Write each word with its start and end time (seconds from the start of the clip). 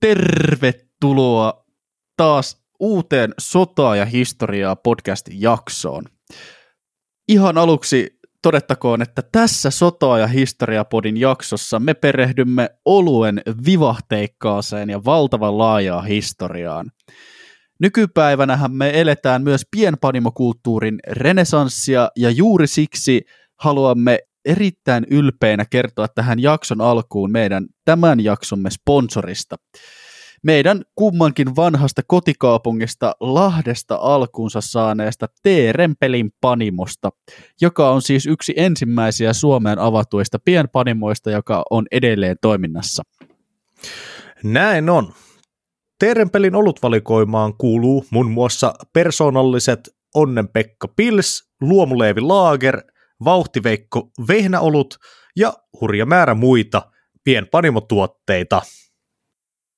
tervetuloa 0.00 1.64
taas 2.16 2.62
uuteen 2.80 3.34
Sotaa 3.40 3.96
ja 3.96 4.04
historiaa 4.04 4.76
podcast-jaksoon. 4.76 6.04
Ihan 7.28 7.58
aluksi 7.58 8.18
todettakoon, 8.42 9.02
että 9.02 9.22
tässä 9.32 9.70
Sotaa 9.70 10.18
ja 10.18 10.26
historiapodin 10.26 11.16
jaksossa 11.16 11.80
me 11.80 11.94
perehdymme 11.94 12.70
oluen 12.84 13.42
vivahteikkaaseen 13.66 14.90
ja 14.90 15.04
valtavan 15.04 15.58
laajaa 15.58 16.02
historiaan. 16.02 16.90
Nykypäivänähän 17.80 18.72
me 18.72 19.00
eletään 19.00 19.42
myös 19.42 19.66
pienpanimokulttuurin 19.70 20.98
renesanssia 21.10 22.10
ja 22.16 22.30
juuri 22.30 22.66
siksi 22.66 23.22
haluamme 23.60 24.18
erittäin 24.44 25.06
ylpeinä 25.10 25.64
kertoa 25.70 26.08
tähän 26.08 26.42
jakson 26.42 26.80
alkuun 26.80 27.32
meidän 27.32 27.66
tämän 27.84 28.24
jaksomme 28.24 28.70
sponsorista. 28.70 29.56
Meidän 30.42 30.82
kummankin 30.94 31.56
vanhasta 31.56 32.02
kotikaupungista 32.06 33.14
Lahdesta 33.20 33.94
alkuunsa 33.94 34.60
saaneesta 34.60 35.26
T-Rempelin 35.42 36.30
panimosta, 36.40 37.10
joka 37.60 37.90
on 37.90 38.02
siis 38.02 38.26
yksi 38.26 38.54
ensimmäisiä 38.56 39.32
Suomeen 39.32 39.78
avatuista 39.78 40.38
pienpanimoista, 40.38 41.30
joka 41.30 41.64
on 41.70 41.86
edelleen 41.90 42.36
toiminnassa. 42.42 43.02
Näin 44.44 44.90
on. 44.90 45.12
Teerenpelin 45.98 46.54
olutvalikoimaan 46.54 47.54
kuuluu 47.58 48.06
muun 48.10 48.30
muassa 48.30 48.74
persoonalliset 48.92 49.80
Onnenpekka 50.14 50.88
Pils, 50.88 51.50
Luomuleevi 51.60 52.20
Laager, 52.20 52.82
Vauhtiveikko 53.24 54.10
Vehnäolut 54.28 54.94
ja 55.36 55.52
hurja 55.80 56.06
määrä 56.06 56.34
muita 56.34 56.82
pienpanimotuotteita. 57.24 58.62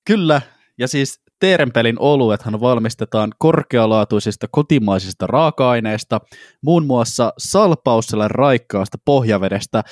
Kyllä, 0.07 0.43
ja 0.79 0.89
siis 0.89 1.21
Teerenpelin 1.41 1.97
oluethan 1.99 2.61
valmistetaan 2.61 3.31
korkealaatuisista 3.39 4.47
kotimaisista 4.51 5.27
raaka-aineista, 5.27 6.21
muun 6.63 6.87
muassa 6.87 7.33
salpaussella 7.39 8.29
raikkaasta 8.29 8.99
pohjavedestä, 9.05 9.83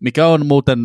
mikä 0.00 0.26
on 0.26 0.46
muuten 0.46 0.78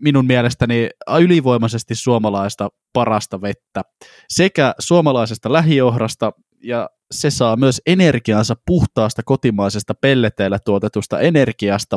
minun 0.00 0.26
mielestäni 0.26 0.88
ylivoimaisesti 1.18 1.94
suomalaista 1.94 2.68
parasta 2.92 3.40
vettä, 3.40 3.82
sekä 4.28 4.74
suomalaisesta 4.78 5.52
lähiohrasta, 5.52 6.32
ja 6.62 6.90
se 7.10 7.30
saa 7.30 7.56
myös 7.56 7.82
energiansa 7.86 8.56
puhtaasta 8.66 9.22
kotimaisesta 9.22 9.94
pelleteillä 9.94 10.58
tuotetusta 10.58 11.20
energiasta. 11.20 11.96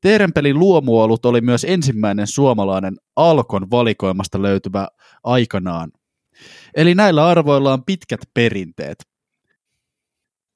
Teerenpelin 0.00 0.58
luomuolut 0.58 1.26
oli 1.26 1.40
myös 1.40 1.64
ensimmäinen 1.64 2.26
suomalainen 2.26 2.96
Alkon 3.16 3.70
valikoimasta 3.70 4.42
löytyvä 4.42 4.88
aikanaan. 5.24 5.92
Eli 6.74 6.94
näillä 6.94 7.26
arvoilla 7.26 7.72
on 7.72 7.84
pitkät 7.84 8.20
perinteet. 8.34 8.98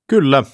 Kyllä. 0.07 0.45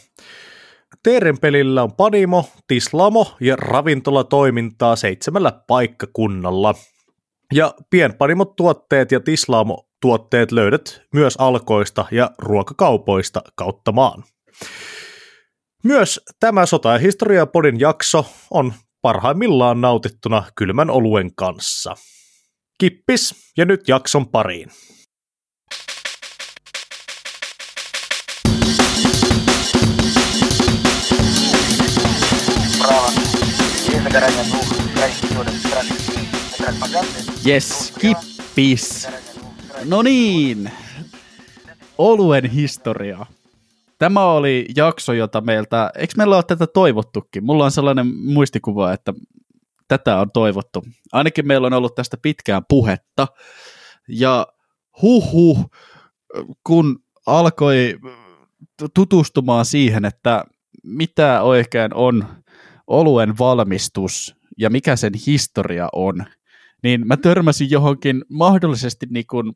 Teerenpelillä 1.02 1.82
on 1.82 1.92
panimo, 1.92 2.48
tislamo 2.66 3.36
ja 3.40 3.56
ravintolatoimintaa 3.56 4.96
seitsemällä 4.96 5.52
paikkakunnalla. 5.66 6.74
Ja 7.54 7.74
pienpanimot 7.90 8.56
tuotteet 8.56 9.12
ja 9.12 9.20
tislamo 9.20 9.87
tuotteet 10.00 10.52
löydät 10.52 11.02
myös 11.14 11.36
alkoista 11.36 12.06
ja 12.10 12.30
ruokakaupoista 12.38 13.42
kautta 13.54 13.92
maan. 13.92 14.24
Myös 15.84 16.20
tämä 16.40 16.66
Sota- 16.66 16.92
ja 16.92 16.98
historiapodin 16.98 17.80
jakso 17.80 18.26
on 18.50 18.72
parhaimmillaan 19.02 19.80
nautittuna 19.80 20.44
kylmän 20.56 20.90
oluen 20.90 21.34
kanssa. 21.34 21.94
Kippis 22.78 23.34
ja 23.56 23.64
nyt 23.64 23.88
jakson 23.88 24.28
pariin. 24.28 24.70
Yes, 37.46 37.92
kippis. 38.00 39.08
No 39.84 40.02
niin, 40.02 40.70
oluen 41.98 42.44
historia. 42.50 43.26
Tämä 43.98 44.24
oli 44.24 44.66
jakso, 44.76 45.12
jota 45.12 45.40
meiltä, 45.40 45.90
eikö 45.96 46.14
meillä 46.16 46.36
ole 46.36 46.44
tätä 46.46 46.66
toivottukin? 46.66 47.44
Mulla 47.44 47.64
on 47.64 47.70
sellainen 47.70 48.06
muistikuva, 48.06 48.92
että 48.92 49.12
tätä 49.88 50.20
on 50.20 50.30
toivottu. 50.32 50.84
Ainakin 51.12 51.46
meillä 51.46 51.66
on 51.66 51.72
ollut 51.72 51.94
tästä 51.94 52.16
pitkään 52.22 52.62
puhetta. 52.68 53.26
Ja 54.08 54.46
huhu, 55.02 55.70
kun 56.64 56.98
alkoi 57.26 57.98
tutustumaan 58.94 59.64
siihen, 59.64 60.04
että 60.04 60.44
mitä 60.84 61.42
oikein 61.42 61.94
on 61.94 62.26
oluen 62.86 63.38
valmistus 63.38 64.36
ja 64.58 64.70
mikä 64.70 64.96
sen 64.96 65.12
historia 65.26 65.88
on, 65.92 66.26
niin 66.82 67.06
mä 67.06 67.16
törmäsin 67.16 67.70
johonkin 67.70 68.24
mahdollisesti 68.28 69.06
niin 69.10 69.26
kuin 69.26 69.52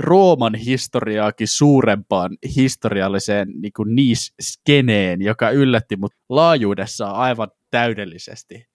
Rooman 0.00 0.54
historiaakin 0.54 1.48
suurempaan 1.48 2.36
historialliseen 2.56 3.48
niin 3.60 3.72
kuin 3.76 3.94
niis-skeneen, 3.94 5.22
joka 5.22 5.50
yllätti 5.50 5.96
mut 5.96 6.12
laajuudessaan 6.28 7.14
aivan 7.14 7.48
täydellisesti. 7.70 8.66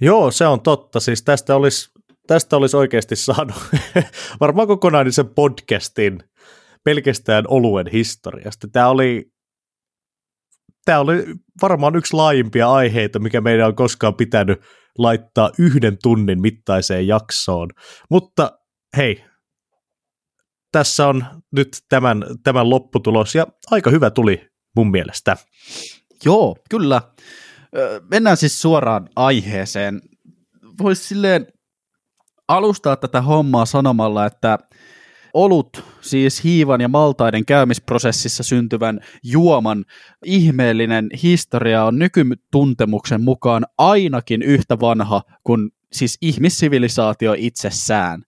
Joo, 0.00 0.30
se 0.30 0.46
on 0.46 0.60
totta. 0.60 1.00
Siis 1.00 1.22
tästä 1.22 1.56
olisi, 1.56 1.90
tästä 2.26 2.56
olisi 2.56 2.76
oikeasti 2.76 3.16
saanut 3.16 3.56
varmaan 4.40 4.68
kokonaisen 4.68 5.28
podcastin 5.28 6.18
pelkästään 6.84 7.44
oluen 7.48 7.86
historiasta. 7.92 8.68
Tämä 8.72 8.88
oli, 8.88 9.32
tämä 10.84 11.00
oli 11.00 11.24
varmaan 11.62 11.96
yksi 11.96 12.16
laajimpia 12.16 12.72
aiheita, 12.72 13.18
mikä 13.18 13.40
meidän 13.40 13.66
on 13.66 13.74
koskaan 13.74 14.14
pitänyt 14.14 14.60
laittaa 15.02 15.50
yhden 15.58 15.98
tunnin 16.02 16.40
mittaiseen 16.40 17.06
jaksoon. 17.06 17.68
Mutta 18.10 18.58
hei, 18.96 19.24
tässä 20.72 21.08
on 21.08 21.24
nyt 21.52 21.68
tämän, 21.88 22.24
tämän 22.44 22.70
lopputulos 22.70 23.34
ja 23.34 23.46
aika 23.70 23.90
hyvä 23.90 24.10
tuli 24.10 24.48
mun 24.76 24.90
mielestä. 24.90 25.36
Joo, 26.24 26.56
kyllä. 26.70 27.02
Mennään 28.10 28.36
siis 28.36 28.62
suoraan 28.62 29.08
aiheeseen. 29.16 30.00
Voisi 30.82 31.04
silleen 31.04 31.46
alustaa 32.48 32.96
tätä 32.96 33.22
hommaa 33.22 33.66
sanomalla, 33.66 34.26
että 34.26 34.58
olut, 35.34 35.84
siis 36.00 36.44
hiivan 36.44 36.80
ja 36.80 36.88
maltaiden 36.88 37.44
käymisprosessissa 37.44 38.42
syntyvän 38.42 39.00
juoman 39.22 39.84
ihmeellinen 40.24 41.08
historia 41.22 41.84
on 41.84 41.98
nykytuntemuksen 41.98 43.20
mukaan 43.20 43.66
ainakin 43.78 44.42
yhtä 44.42 44.80
vanha 44.80 45.22
kuin 45.44 45.70
siis 45.92 46.18
ihmissivilisaatio 46.20 47.34
itsessään. 47.38 48.22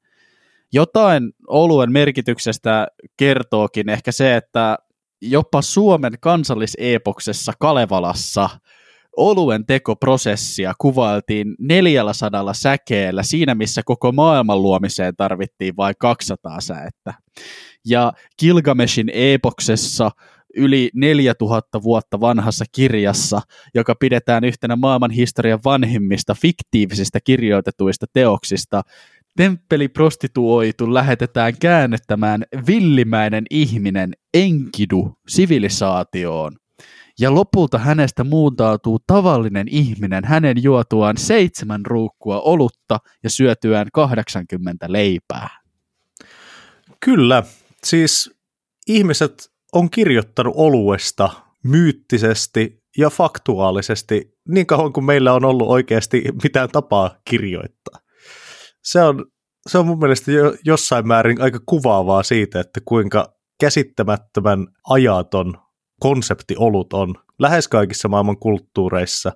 Jotain 0.72 1.32
oluen 1.46 1.92
merkityksestä 1.92 2.88
kertookin 3.16 3.88
ehkä 3.88 4.12
se, 4.12 4.36
että 4.36 4.78
jopa 5.20 5.62
Suomen 5.62 6.12
kansalliseepoksessa 6.20 7.52
Kalevalassa 7.58 8.48
oluen 9.16 9.66
tekoprosessia 9.66 10.72
kuvailtiin 10.78 11.54
400 11.58 12.54
säkeellä 12.54 13.22
siinä, 13.22 13.54
missä 13.54 13.82
koko 13.84 14.12
maailman 14.12 14.62
luomiseen 14.62 15.16
tarvittiin 15.16 15.76
vain 15.76 15.94
200 15.98 16.60
säettä. 16.60 17.14
Ja 17.86 18.12
Gilgameshin 18.40 19.10
epoksessa 19.14 20.10
yli 20.56 20.90
4000 20.94 21.82
vuotta 21.82 22.20
vanhassa 22.20 22.64
kirjassa, 22.72 23.40
joka 23.74 23.94
pidetään 23.94 24.44
yhtenä 24.44 24.76
maailman 24.76 25.10
historian 25.10 25.60
vanhimmista 25.64 26.34
fiktiivisistä 26.34 27.18
kirjoitetuista 27.24 28.06
teoksista, 28.12 28.82
temppeli 29.36 29.88
prostituoitu 29.88 30.94
lähetetään 30.94 31.52
käännettämään 31.60 32.44
villimäinen 32.66 33.44
ihminen 33.50 34.12
Enkidu 34.34 35.12
sivilisaatioon. 35.28 36.61
Ja 37.22 37.34
lopulta 37.34 37.78
hänestä 37.78 38.24
muuntautuu 38.24 38.98
tavallinen 39.06 39.68
ihminen 39.68 40.24
hänen 40.24 40.62
juotuaan 40.62 41.16
seitsemän 41.16 41.86
ruukkua 41.86 42.40
olutta 42.40 42.98
ja 43.22 43.30
syötyään 43.30 43.86
80 43.92 44.92
leipää. 44.92 45.48
Kyllä, 47.00 47.42
siis 47.84 48.30
ihmiset 48.86 49.50
on 49.72 49.90
kirjoittanut 49.90 50.54
oluesta 50.56 51.30
myyttisesti 51.64 52.82
ja 52.98 53.10
faktuaalisesti 53.10 54.34
niin 54.48 54.66
kauan 54.66 54.92
kuin 54.92 55.04
meillä 55.04 55.32
on 55.32 55.44
ollut 55.44 55.68
oikeasti 55.68 56.22
mitään 56.42 56.68
tapaa 56.68 57.16
kirjoittaa 57.30 58.02
se 58.84 59.02
on, 59.02 59.26
se 59.68 59.78
on 59.78 59.86
mun 59.86 59.98
mielestä 59.98 60.32
jo, 60.32 60.54
jossain 60.64 61.08
määrin 61.08 61.42
aika 61.42 61.60
kuvaavaa 61.66 62.22
siitä, 62.22 62.60
että 62.60 62.80
kuinka 62.84 63.34
käsittämättömän 63.60 64.66
ajaton 64.88 65.54
konsepti 66.02 66.54
olut 66.58 66.92
on 66.92 67.14
lähes 67.38 67.68
kaikissa 67.68 68.08
maailman 68.08 68.38
kulttuureissa 68.38 69.32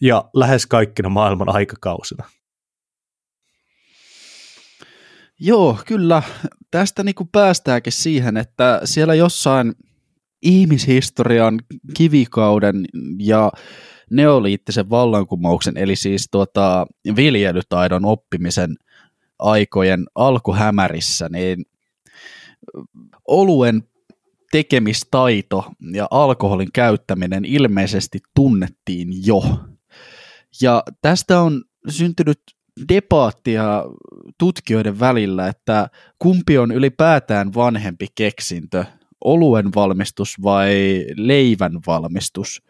ja 0.00 0.24
lähes 0.34 0.66
kaikkina 0.66 1.08
maailman 1.08 1.54
aikakausina. 1.54 2.24
Joo, 5.40 5.78
kyllä. 5.86 6.22
Tästä 6.70 7.02
niin 7.02 7.14
kuin 7.14 7.28
päästäänkin 7.32 7.92
siihen, 7.92 8.36
että 8.36 8.80
siellä 8.84 9.14
jossain 9.14 9.72
ihmishistorian 10.42 11.60
kivikauden 11.96 12.84
ja 13.18 13.52
neoliittisen 14.10 14.90
vallankumouksen, 14.90 15.76
eli 15.76 15.96
siis 15.96 16.28
tuota, 16.30 16.86
viljelytaidon 17.16 18.04
oppimisen 18.04 18.76
aikojen 19.38 20.04
alkuhämärissä, 20.14 21.28
niin 21.28 21.64
oluen 23.28 23.82
tekemistaito 24.52 25.70
ja 25.92 26.08
alkoholin 26.10 26.72
käyttäminen 26.74 27.44
ilmeisesti 27.44 28.18
tunnettiin 28.34 29.08
jo. 29.26 29.42
Ja 30.62 30.82
tästä 31.02 31.40
on 31.40 31.64
syntynyt 31.88 32.40
debaattia 32.88 33.84
tutkijoiden 34.38 35.00
välillä, 35.00 35.48
että 35.48 35.88
kumpi 36.18 36.58
on 36.58 36.72
ylipäätään 36.72 37.54
vanhempi 37.54 38.06
keksintö, 38.14 38.84
oluen 39.24 39.74
valmistus 39.74 40.34
vai 40.42 41.04
leivän 41.16 41.72
valmistus. 41.86 42.62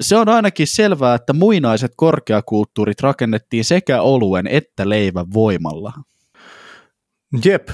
Se 0.00 0.16
on 0.16 0.28
ainakin 0.28 0.66
selvää, 0.66 1.14
että 1.14 1.32
muinaiset 1.32 1.92
korkeakulttuurit 1.96 3.00
rakennettiin 3.00 3.64
sekä 3.64 4.02
oluen 4.02 4.46
että 4.46 4.88
leivän 4.88 5.26
voimalla. 5.34 5.92
Jep. 7.44 7.68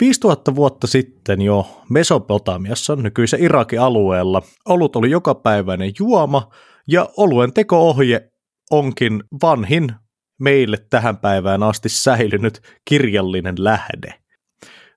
5000 0.00 0.54
vuotta 0.54 0.86
sitten 0.86 1.42
jo 1.42 1.82
Mesopotamiassa, 1.90 2.96
nykyisen 2.96 3.42
Irakin 3.42 3.80
alueella, 3.80 4.42
olut 4.68 4.96
oli 4.96 5.10
jokapäiväinen 5.10 5.92
juoma 5.98 6.50
ja 6.88 7.08
oluen 7.16 7.52
teko-ohje 7.52 8.30
onkin 8.70 9.24
vanhin 9.42 9.94
meille 10.40 10.76
tähän 10.90 11.16
päivään 11.16 11.62
asti 11.62 11.88
säilynyt 11.88 12.60
kirjallinen 12.84 13.54
lähde. 13.58 14.14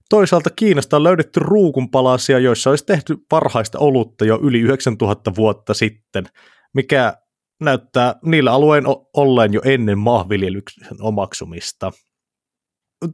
Toisaalta 0.09 0.49
Kiinasta 0.49 0.95
on 0.97 1.03
löydetty 1.03 1.39
ruukunpalasia, 1.39 2.39
joissa 2.39 2.69
olisi 2.69 2.85
tehty 2.85 3.17
parhaista 3.29 3.79
olutta 3.79 4.25
jo 4.25 4.39
yli 4.41 4.59
9000 4.59 5.31
vuotta 5.35 5.73
sitten, 5.73 6.25
mikä 6.73 7.13
näyttää 7.61 8.15
niillä 8.25 8.51
alueen 8.51 8.83
olleen 9.13 9.53
jo 9.53 9.61
ennen 9.65 9.97
maanviljelyksen 9.97 10.87
omaksumista. 11.01 11.91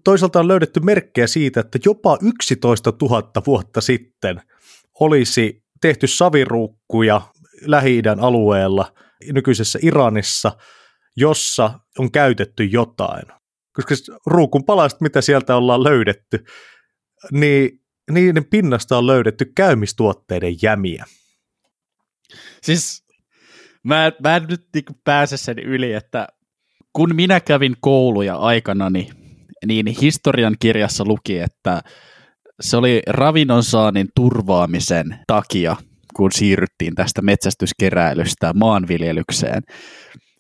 Toisaalta 0.04 0.40
on 0.40 0.48
löydetty 0.48 0.80
merkkejä 0.80 1.28
siitä, 1.28 1.60
että 1.60 1.80
jopa 1.86 2.18
11 2.22 2.94
000 3.02 3.32
vuotta 3.48 3.82
sitten 3.82 4.42
olisi 5.00 5.64
tehty 5.82 6.08
saviruukkuja 6.08 7.22
Lähi-idän 7.62 8.20
alueella, 8.20 8.94
nykyisessä 9.32 9.80
Iranissa, 9.82 10.58
jossa 11.18 11.80
on 12.00 12.12
käytetty 12.12 12.64
jotain. 12.64 13.26
Koska 13.74 13.96
ruukun 14.26 14.64
palast, 14.66 15.02
mitä 15.02 15.22
sieltä 15.22 15.56
ollaan 15.56 15.84
löydetty, 15.84 16.44
niin 17.32 17.82
niiden 18.12 18.46
pinnasta 18.46 18.98
on 18.98 19.08
löydetty 19.08 19.46
käymistuotteiden 19.56 20.56
jämiä. 20.62 21.06
Siis 22.64 23.04
mä, 23.84 24.12
mä 24.24 24.36
en 24.36 24.46
nyt 24.50 24.68
niin 24.74 24.86
pääse 25.04 25.38
sen 25.38 25.60
yli, 25.60 25.94
että 25.94 26.28
kun 26.94 27.16
minä 27.16 27.40
kävin 27.40 27.76
kouluja 27.82 28.36
aikanani, 28.36 29.10
niin 29.66 29.88
historian 30.02 30.56
kirjassa 30.60 31.04
luki, 31.08 31.40
että 31.40 31.82
se 32.62 32.78
oli 32.78 33.02
ravinnonsaannin 33.08 34.08
turvaamisen 34.16 35.20
takia, 35.28 35.76
kun 36.16 36.32
siirryttiin 36.32 36.96
tästä 36.96 37.22
metsästyskeräilystä 37.22 38.54
maanviljelykseen. 38.54 39.64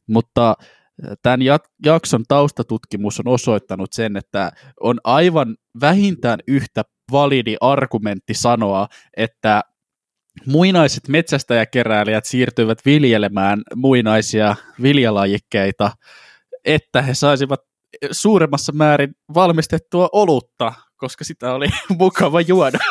Mutta 0.07 0.56
tämän 1.24 1.39
jakson 1.86 2.24
taustatutkimus 2.27 3.19
on 3.19 3.27
osoittanut 3.27 3.94
sen, 3.94 4.18
että 4.18 4.51
on 4.80 5.00
aivan 5.04 5.56
vähintään 5.81 6.39
yhtä 6.48 6.83
validi 7.12 7.56
argumentti 7.62 8.33
sanoa, 8.33 8.88
että 9.18 9.62
muinaiset 10.45 11.07
metsästäjäkeräilijät 11.07 12.25
siirtyivät 12.25 12.80
viljelemään 12.86 13.62
muinaisia 13.75 14.56
viljalajikkeita, 14.81 15.92
että 16.66 17.01
he 17.01 17.13
saisivat 17.13 17.60
suuremmassa 18.12 18.71
määrin 18.71 19.15
valmistettua 19.33 20.09
olutta, 20.12 20.74
koska 20.97 21.24
sitä 21.24 21.53
oli 21.53 21.68
mukava 22.00 22.42
juoda. 22.42 22.80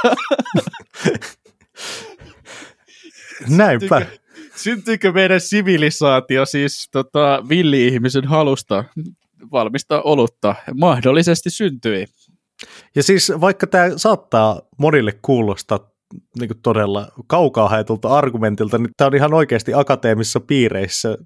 Näinpä 3.48 4.06
syntyykö 4.56 5.12
meidän 5.12 5.40
sivilisaatio 5.40 6.46
siis 6.46 6.88
tota, 6.92 7.44
villi-ihmisen 7.48 8.24
halusta 8.24 8.84
valmistaa 9.52 10.02
olutta? 10.02 10.54
Mahdollisesti 10.74 11.50
syntyi. 11.50 12.06
Ja 12.96 13.02
siis 13.02 13.32
vaikka 13.40 13.66
tämä 13.66 13.90
saattaa 13.96 14.62
monille 14.78 15.18
kuulostaa 15.22 15.90
niin 16.38 16.48
kuin 16.48 16.62
todella 16.62 17.12
kaukaa 17.26 17.68
haetulta 17.68 18.08
argumentilta, 18.08 18.78
niin 18.78 18.90
tämä 18.96 19.06
on 19.06 19.16
ihan 19.16 19.34
oikeasti 19.34 19.74
akateemisissa 19.74 20.40
piireissä 20.40 21.18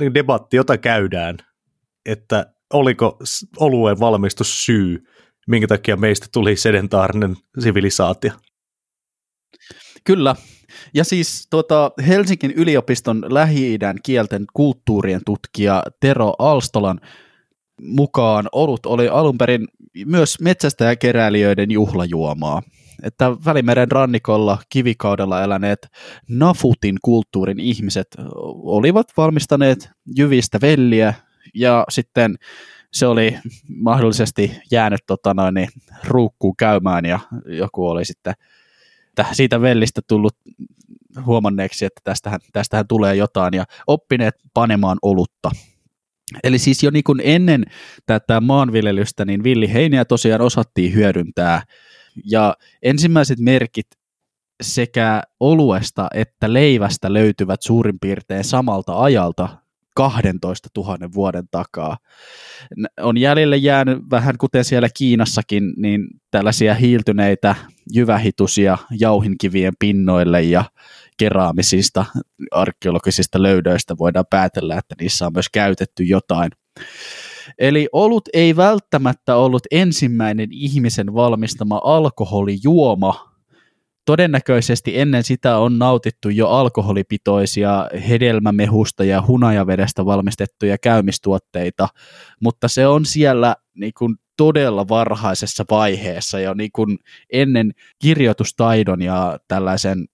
niin 0.00 0.14
debatti, 0.14 0.56
jota 0.56 0.78
käydään, 0.78 1.36
että 2.06 2.46
oliko 2.74 3.18
oluen 3.58 4.00
valmistus 4.00 4.64
syy, 4.64 5.04
minkä 5.46 5.66
takia 5.66 5.96
meistä 5.96 6.26
tuli 6.32 6.56
sedentaarinen 6.56 7.36
sivilisaatio. 7.58 8.32
Kyllä, 10.04 10.36
ja 10.94 11.04
siis 11.04 11.46
tuota, 11.50 11.90
Helsingin 12.06 12.50
yliopiston 12.50 13.24
Lähi-idän 13.28 13.96
kielten 14.02 14.44
kulttuurien 14.52 15.20
tutkija 15.26 15.82
Tero 16.00 16.32
Alstolan 16.38 17.00
mukaan 17.82 18.48
olut 18.52 18.86
oli 18.86 19.08
alun 19.08 19.38
perin 19.38 19.68
myös 20.06 20.40
metsästäjäkeräilijöiden 20.40 21.70
juhlajuomaa. 21.70 22.62
Että 23.02 23.30
Välimeren 23.44 23.92
rannikolla 23.92 24.58
kivikaudella 24.68 25.42
eläneet 25.42 25.88
Nafutin 26.28 26.96
kulttuurin 27.02 27.60
ihmiset 27.60 28.06
olivat 28.62 29.06
valmistaneet 29.16 29.90
jyvistä 30.16 30.58
velliä 30.62 31.14
ja 31.54 31.84
sitten 31.88 32.36
se 32.92 33.06
oli 33.06 33.38
mahdollisesti 33.68 34.60
jäänyt 34.70 35.00
tota 35.06 35.34
noin, 35.34 35.68
ruukkuun 36.04 36.56
käymään 36.56 37.04
ja 37.04 37.18
joku 37.46 37.88
oli 37.88 38.04
sitten 38.04 38.34
siitä 39.32 39.60
vellistä 39.60 40.00
tullut 40.08 40.36
huomanneeksi, 41.26 41.84
että 41.84 42.00
tästähän, 42.04 42.40
tästähän 42.52 42.88
tulee 42.88 43.14
jotain 43.14 43.54
ja 43.54 43.64
oppineet 43.86 44.34
panemaan 44.54 44.98
olutta. 45.02 45.50
Eli 46.44 46.58
siis 46.58 46.82
jo 46.82 46.90
niin 46.90 47.04
ennen 47.22 47.64
tätä 48.06 48.40
maanviljelystä, 48.40 49.24
niin 49.24 49.44
villiheiniä 49.44 50.04
tosiaan 50.04 50.40
osattiin 50.40 50.94
hyödyntää. 50.94 51.62
Ja 52.30 52.56
ensimmäiset 52.82 53.38
merkit 53.38 53.86
sekä 54.62 55.22
oluesta 55.40 56.08
että 56.14 56.52
leivästä 56.52 57.12
löytyvät 57.12 57.62
suurin 57.62 57.98
piirtein 58.00 58.44
samalta 58.44 59.02
ajalta 59.02 59.63
12 59.94 60.68
000 60.76 60.98
vuoden 61.14 61.44
takaa. 61.50 61.96
On 63.00 63.18
jäljelle 63.18 63.56
jäänyt 63.56 63.98
vähän 64.10 64.38
kuten 64.38 64.64
siellä 64.64 64.88
Kiinassakin, 64.96 65.72
niin 65.76 66.06
tällaisia 66.30 66.74
hiiltyneitä 66.74 67.54
jyvähitusia 67.92 68.78
jauhinkivien 69.00 69.72
pinnoille 69.78 70.42
ja 70.42 70.64
keraamisista 71.16 72.04
arkeologisista 72.50 73.42
löydöistä 73.42 73.94
voidaan 73.98 74.24
päätellä, 74.30 74.78
että 74.78 74.94
niissä 75.00 75.26
on 75.26 75.32
myös 75.34 75.48
käytetty 75.52 76.04
jotain. 76.04 76.50
Eli 77.58 77.88
olut 77.92 78.28
ei 78.32 78.56
välttämättä 78.56 79.36
ollut 79.36 79.62
ensimmäinen 79.70 80.48
ihmisen 80.52 81.14
valmistama 81.14 81.80
alkoholijuoma, 81.84 83.33
Todennäköisesti 84.04 84.98
ennen 84.98 85.24
sitä 85.24 85.58
on 85.58 85.78
nautittu 85.78 86.28
jo 86.28 86.48
alkoholipitoisia 86.48 87.88
hedelmämehusta 88.08 89.04
ja 89.04 89.22
hunajavedestä 89.26 90.04
valmistettuja 90.06 90.78
käymistuotteita, 90.78 91.88
mutta 92.40 92.68
se 92.68 92.86
on 92.86 93.06
siellä 93.06 93.56
niin 93.74 93.92
kuin 93.98 94.16
todella 94.36 94.88
varhaisessa 94.88 95.64
vaiheessa 95.70 96.40
jo 96.40 96.54
niin 96.54 96.70
kuin 96.72 96.98
ennen 97.32 97.72
kirjoitustaidon 97.98 99.02
ja 99.02 99.38
tällaisen 99.48 100.04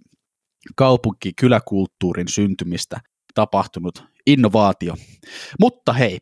kaupunkikyläkulttuurin 0.77 2.29
syntymistä 2.29 3.01
tapahtunut 3.35 4.05
innovaatio. 4.27 4.95
Mutta 5.61 5.93
hei, 5.93 6.19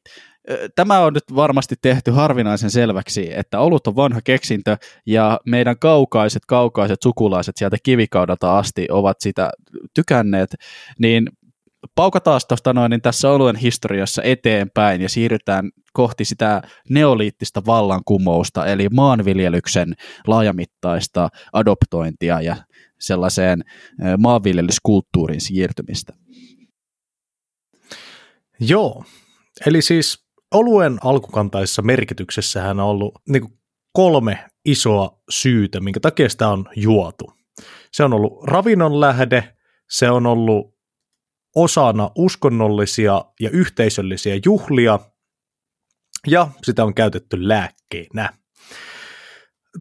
tämä 0.75 1.00
on 1.00 1.12
nyt 1.12 1.25
varmasti 1.35 1.75
tehty 1.83 2.11
harvinaisen 2.11 2.71
selväksi, 2.71 3.31
että 3.35 3.61
olut 3.61 3.87
on 3.87 3.97
vanha 3.97 4.21
keksintö 4.21 4.76
ja 5.07 5.40
meidän 5.47 5.78
kaukaiset, 5.78 6.43
kaukaiset 6.47 7.02
sukulaiset 7.02 7.57
sieltä 7.57 7.76
kivikaudelta 7.83 8.59
asti 8.59 8.87
ovat 8.90 9.17
sitä 9.21 9.50
tykänneet, 9.95 10.55
niin 10.99 11.28
paukataan 11.95 12.40
tuosta 12.49 12.73
noin 12.73 12.90
niin 12.90 13.02
tässä 13.02 13.31
oluen 13.31 13.57
historiassa 13.57 14.23
eteenpäin 14.23 15.02
ja 15.02 15.09
siirrytään 15.09 15.71
kohti 15.93 16.25
sitä 16.25 16.62
neoliittista 16.88 17.62
vallankumousta, 17.67 18.67
eli 18.67 18.88
maanviljelyksen 18.88 19.95
laajamittaista 20.26 21.28
adoptointia 21.52 22.40
ja 22.40 22.57
sellaiseen 23.00 23.64
maanviljelyskulttuurin 24.19 25.40
siirtymistä. 25.40 26.12
Joo, 28.61 29.05
eli 29.67 29.83
siis 29.83 30.27
oluen 30.55 30.99
alkukantaisessa 31.05 31.83
merkityksessähän 31.83 32.81
on 32.81 32.87
ollut 32.87 33.14
niin 33.28 33.43
kuin 33.43 33.59
kolme 33.93 34.50
isoa 34.64 35.23
syytä, 35.31 35.81
minkä 35.81 36.00
takia 36.00 36.28
sitä 36.28 36.49
on 36.49 36.67
juotu. 36.76 37.33
Se 37.93 38.05
on 38.05 38.12
ollut 38.12 38.45
ravinnon 38.45 39.00
lähde, 39.00 39.57
se 39.90 40.11
on 40.11 40.26
ollut 40.26 40.78
osana 41.57 42.11
uskonnollisia 42.14 43.25
ja 43.40 43.50
yhteisöllisiä 43.50 44.40
juhlia, 44.45 44.99
ja 46.26 46.49
sitä 46.62 46.85
on 46.85 46.95
käytetty 46.95 47.49
lääkkeenä. 47.49 48.33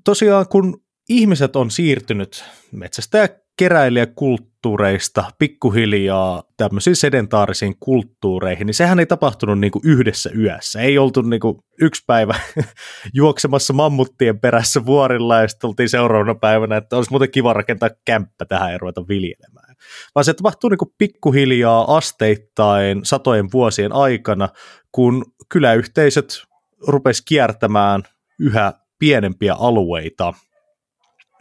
Tosiaan 0.04 0.48
kun 0.48 0.84
ihmiset 1.10 1.56
on 1.56 1.72
siirtynyt 1.72 2.46
metsästä 2.72 3.30
keräilijäkulttuureista 3.58 5.24
pikkuhiljaa 5.40 6.44
tämmöisiin 6.58 6.96
sedentaarisiin 6.96 7.76
kulttuureihin, 7.80 8.68
niin 8.68 8.74
sehän 8.74 9.00
ei 9.00 9.06
tapahtunut 9.06 9.60
niin 9.60 9.72
kuin 9.72 9.82
yhdessä 9.86 10.30
yössä. 10.38 10.82
Ei 10.82 10.98
oltu 10.98 11.24
kuin 11.42 11.58
yksi 11.82 12.04
päivä 12.08 12.36
juoksemassa 13.14 13.74
mammuttien 13.74 14.40
perässä 14.40 14.86
vuorilla 14.86 15.42
ja 15.42 15.48
sitten 15.48 15.68
oltiin 15.68 15.90
seuraavana 15.90 16.36
päivänä, 16.36 16.78
että 16.78 16.96
olisi 16.96 17.12
muuten 17.12 17.32
kiva 17.32 17.54
rakentaa 17.54 17.90
kämppä 18.06 18.46
tähän 18.46 18.72
ja 18.72 18.78
ruveta 18.78 19.08
viljelemään. 19.08 19.76
Vaan 20.16 20.26
se 20.26 20.34
tapahtuu 20.34 20.70
niin 20.70 20.78
kuin 20.78 20.94
pikkuhiljaa 20.98 21.98
asteittain 21.98 23.00
satojen 23.04 23.48
vuosien 23.54 23.94
aikana, 23.94 24.50
kun 24.92 25.26
kyläyhteisöt 25.50 26.44
rupesi 26.88 27.24
kiertämään 27.26 28.04
yhä 28.40 28.74
pienempiä 29.00 29.54
alueita– 29.54 30.34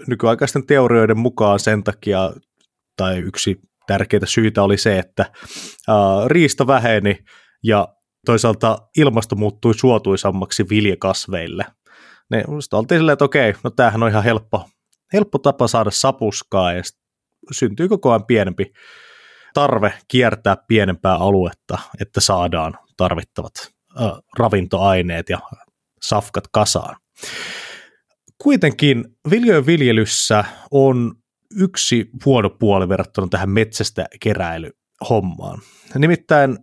nykyaikaisten 0.06 0.66
teorioiden 0.66 1.18
mukaan 1.18 1.60
sen 1.60 1.84
takia, 1.84 2.32
tai 2.96 3.18
yksi 3.18 3.60
tärkeitä 3.86 4.26
syitä 4.26 4.62
oli 4.62 4.78
se, 4.78 4.98
että 4.98 5.32
uh, 5.88 6.26
riista 6.26 6.66
väheni 6.66 7.18
ja 7.62 7.88
toisaalta 8.26 8.78
ilmasto 8.96 9.36
muuttui 9.36 9.74
suotuisammaksi 9.74 10.68
viljekasveille. 10.68 11.66
Ne 12.30 12.44
oltiin 12.72 12.98
silleen, 12.98 13.12
että 13.12 13.24
okei, 13.24 13.54
no 13.64 13.70
tämähän 13.70 14.02
on 14.02 14.08
ihan 14.08 14.24
helppo, 14.24 14.68
helppo 15.12 15.38
tapa 15.38 15.68
saada 15.68 15.90
sapuskaa 15.90 16.72
ja 16.72 16.82
syntyy 17.52 17.88
koko 17.88 18.10
ajan 18.10 18.26
pienempi 18.26 18.72
tarve 19.54 19.94
kiertää 20.08 20.56
pienempää 20.68 21.14
aluetta, 21.14 21.78
että 22.00 22.20
saadaan 22.20 22.78
tarvittavat 22.96 23.52
uh, 24.00 24.18
ravintoaineet 24.38 25.28
ja 25.28 25.38
safkat 26.02 26.44
kasaan. 26.52 26.96
Kuitenkin 28.46 29.04
viljojen 29.30 29.66
viljelyssä 29.66 30.44
on 30.70 31.14
yksi 31.56 32.10
huono 32.24 32.50
puoli 32.50 32.88
verrattuna 32.88 33.26
tähän 33.30 33.50
metsästä 33.50 34.06
keräilyhommaan. 34.20 35.58
Nimittäin, 35.98 36.58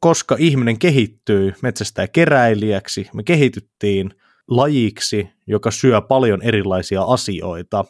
koska 0.00 0.36
ihminen 0.38 0.78
kehittyy 0.78 1.52
metsästä 1.62 2.08
keräilijäksi, 2.08 3.08
me 3.14 3.22
kehityttiin 3.22 4.10
lajiksi, 4.48 5.28
joka 5.46 5.70
syö 5.70 6.00
paljon 6.00 6.42
erilaisia 6.42 7.02
asioita. 7.02 7.84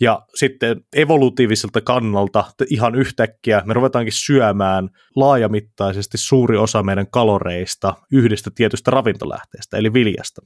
Ja 0.00 0.26
sitten 0.34 0.80
evolutiiviselta 0.96 1.80
kannalta 1.80 2.44
ihan 2.70 2.94
yhtäkkiä 2.94 3.62
me 3.64 3.74
ruvetaankin 3.74 4.12
syömään 4.12 4.88
laajamittaisesti 5.16 6.18
suuri 6.18 6.56
osa 6.56 6.82
meidän 6.82 7.10
kaloreista 7.10 7.94
yhdestä 8.12 8.50
tietystä 8.54 8.90
ravintolähteestä, 8.90 9.76
eli 9.76 9.92
viljasta. 9.92 10.42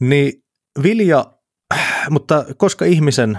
Niin 0.00 0.32
vilja, 0.82 1.32
mutta 2.10 2.44
koska 2.56 2.84
ihmisen 2.84 3.38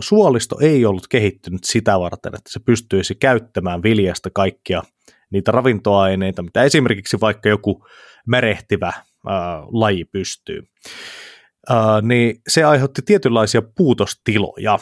suolisto 0.00 0.58
ei 0.60 0.84
ollut 0.86 1.08
kehittynyt 1.08 1.64
sitä 1.64 2.00
varten, 2.00 2.34
että 2.34 2.52
se 2.52 2.60
pystyisi 2.60 3.14
käyttämään 3.14 3.82
viljasta 3.82 4.30
kaikkia 4.30 4.82
niitä 5.30 5.50
ravintoaineita, 5.50 6.42
mitä 6.42 6.62
esimerkiksi 6.62 7.20
vaikka 7.20 7.48
joku 7.48 7.86
merehtivä 8.26 8.92
ö, 8.96 9.30
laji 9.72 10.04
pystyy, 10.04 10.62
ö, 11.70 11.74
niin 12.02 12.40
se 12.48 12.64
aiheutti 12.64 13.02
tietynlaisia 13.02 13.62
puutostiloja. 13.76 14.78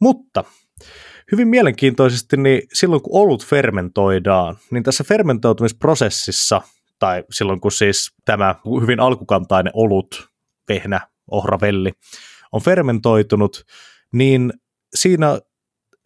Mutta 0.00 0.44
hyvin 1.32 1.48
mielenkiintoisesti, 1.48 2.36
niin 2.36 2.62
silloin 2.72 3.02
kun 3.02 3.22
olut 3.22 3.46
fermentoidaan, 3.46 4.56
niin 4.70 4.82
tässä 4.82 5.04
fermentoitumisprosessissa, 5.04 6.62
tai 6.98 7.24
silloin 7.30 7.60
kun 7.60 7.72
siis 7.72 8.14
tämä 8.24 8.54
hyvin 8.80 9.00
alkukantainen 9.00 9.72
olut 9.74 10.35
vehnä, 10.68 11.00
ohravelli 11.30 11.92
on 12.52 12.62
fermentoitunut, 12.62 13.64
niin 14.12 14.52
siinä, 14.94 15.38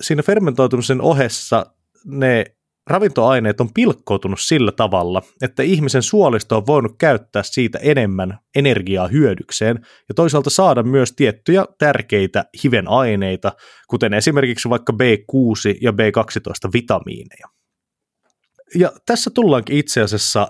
siinä 0.01 0.23
fermentoitumisen 0.23 1.01
ohessa 1.01 1.67
ne 2.05 2.45
ravintoaineet 2.87 3.61
on 3.61 3.73
pilkkoutunut 3.75 4.41
sillä 4.41 4.73
tavalla, 4.73 5.23
että 5.43 5.63
ihmisen 5.63 6.03
suolisto 6.03 6.57
on 6.57 6.67
voinut 6.67 6.93
käyttää 6.99 7.43
siitä 7.43 7.79
enemmän 7.83 8.39
energiaa 8.55 9.09
hyödykseen 9.09 9.87
ja 10.09 10.15
toisaalta 10.15 10.51
saada 10.51 10.83
myös 10.83 11.13
tiettyjä 11.13 11.65
tärkeitä 11.79 12.45
hivenaineita, 12.65 13.53
kuten 13.89 14.15
esimerkiksi 14.15 14.69
vaikka 14.69 14.93
B6 14.93 15.79
ja 15.81 15.91
B12 15.91 16.71
vitamiineja. 16.73 17.47
Ja 18.75 18.93
tässä 19.07 19.31
tullaankin 19.35 19.77
itse 19.77 20.01
asiassa 20.01 20.49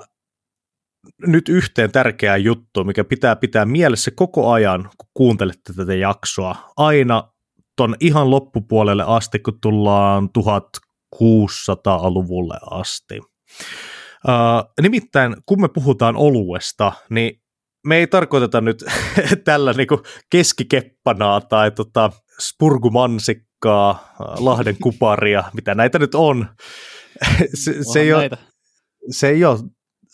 nyt 1.26 1.48
yhteen 1.48 1.92
tärkeään 1.92 2.44
juttuun, 2.44 2.86
mikä 2.86 3.04
pitää 3.04 3.36
pitää 3.36 3.64
mielessä 3.64 4.10
koko 4.10 4.52
ajan, 4.52 4.90
kun 4.98 5.08
kuuntelette 5.14 5.72
tätä 5.72 5.94
jaksoa. 5.94 6.72
Aina 6.76 7.32
ton 7.76 7.96
ihan 8.00 8.30
loppupuolelle 8.30 9.04
asti, 9.06 9.38
kun 9.38 9.60
tullaan 9.60 10.30
1600-luvulle 10.38 12.58
asti. 12.70 13.18
Uh, 13.18 13.26
nimittäin, 14.82 15.36
kun 15.46 15.60
me 15.60 15.68
puhutaan 15.68 16.16
oluesta, 16.16 16.92
niin 17.10 17.42
me 17.86 17.96
ei 17.96 18.06
tarkoiteta 18.06 18.60
nyt 18.60 18.84
tällä 19.44 19.72
niinku 19.72 20.02
keskikeppanaa 20.30 21.40
tai 21.40 21.70
tota 21.70 22.10
spurgumansikkaa, 22.40 24.14
Lahden 24.38 24.76
kuparia, 24.82 25.44
mitä 25.54 25.74
näitä 25.74 25.98
nyt 25.98 26.14
on. 26.14 26.46
se, 27.64 27.74
se, 27.92 28.00
ei 28.00 28.12
ole, 28.12 28.30
se 29.10 29.28
ei 29.28 29.44
ole 29.44 29.58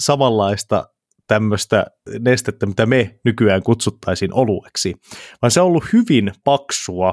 samanlaista 0.01 0.89
tämmöistä 1.27 1.87
nestettä, 2.19 2.67
mitä 2.67 2.87
me 2.87 3.19
nykyään 3.25 3.63
kutsuttaisiin 3.63 4.35
olueksi, 4.35 4.95
vaan 5.43 5.51
se 5.51 5.61
on 5.61 5.67
ollut 5.67 5.85
hyvin 5.93 6.33
paksua, 6.45 7.13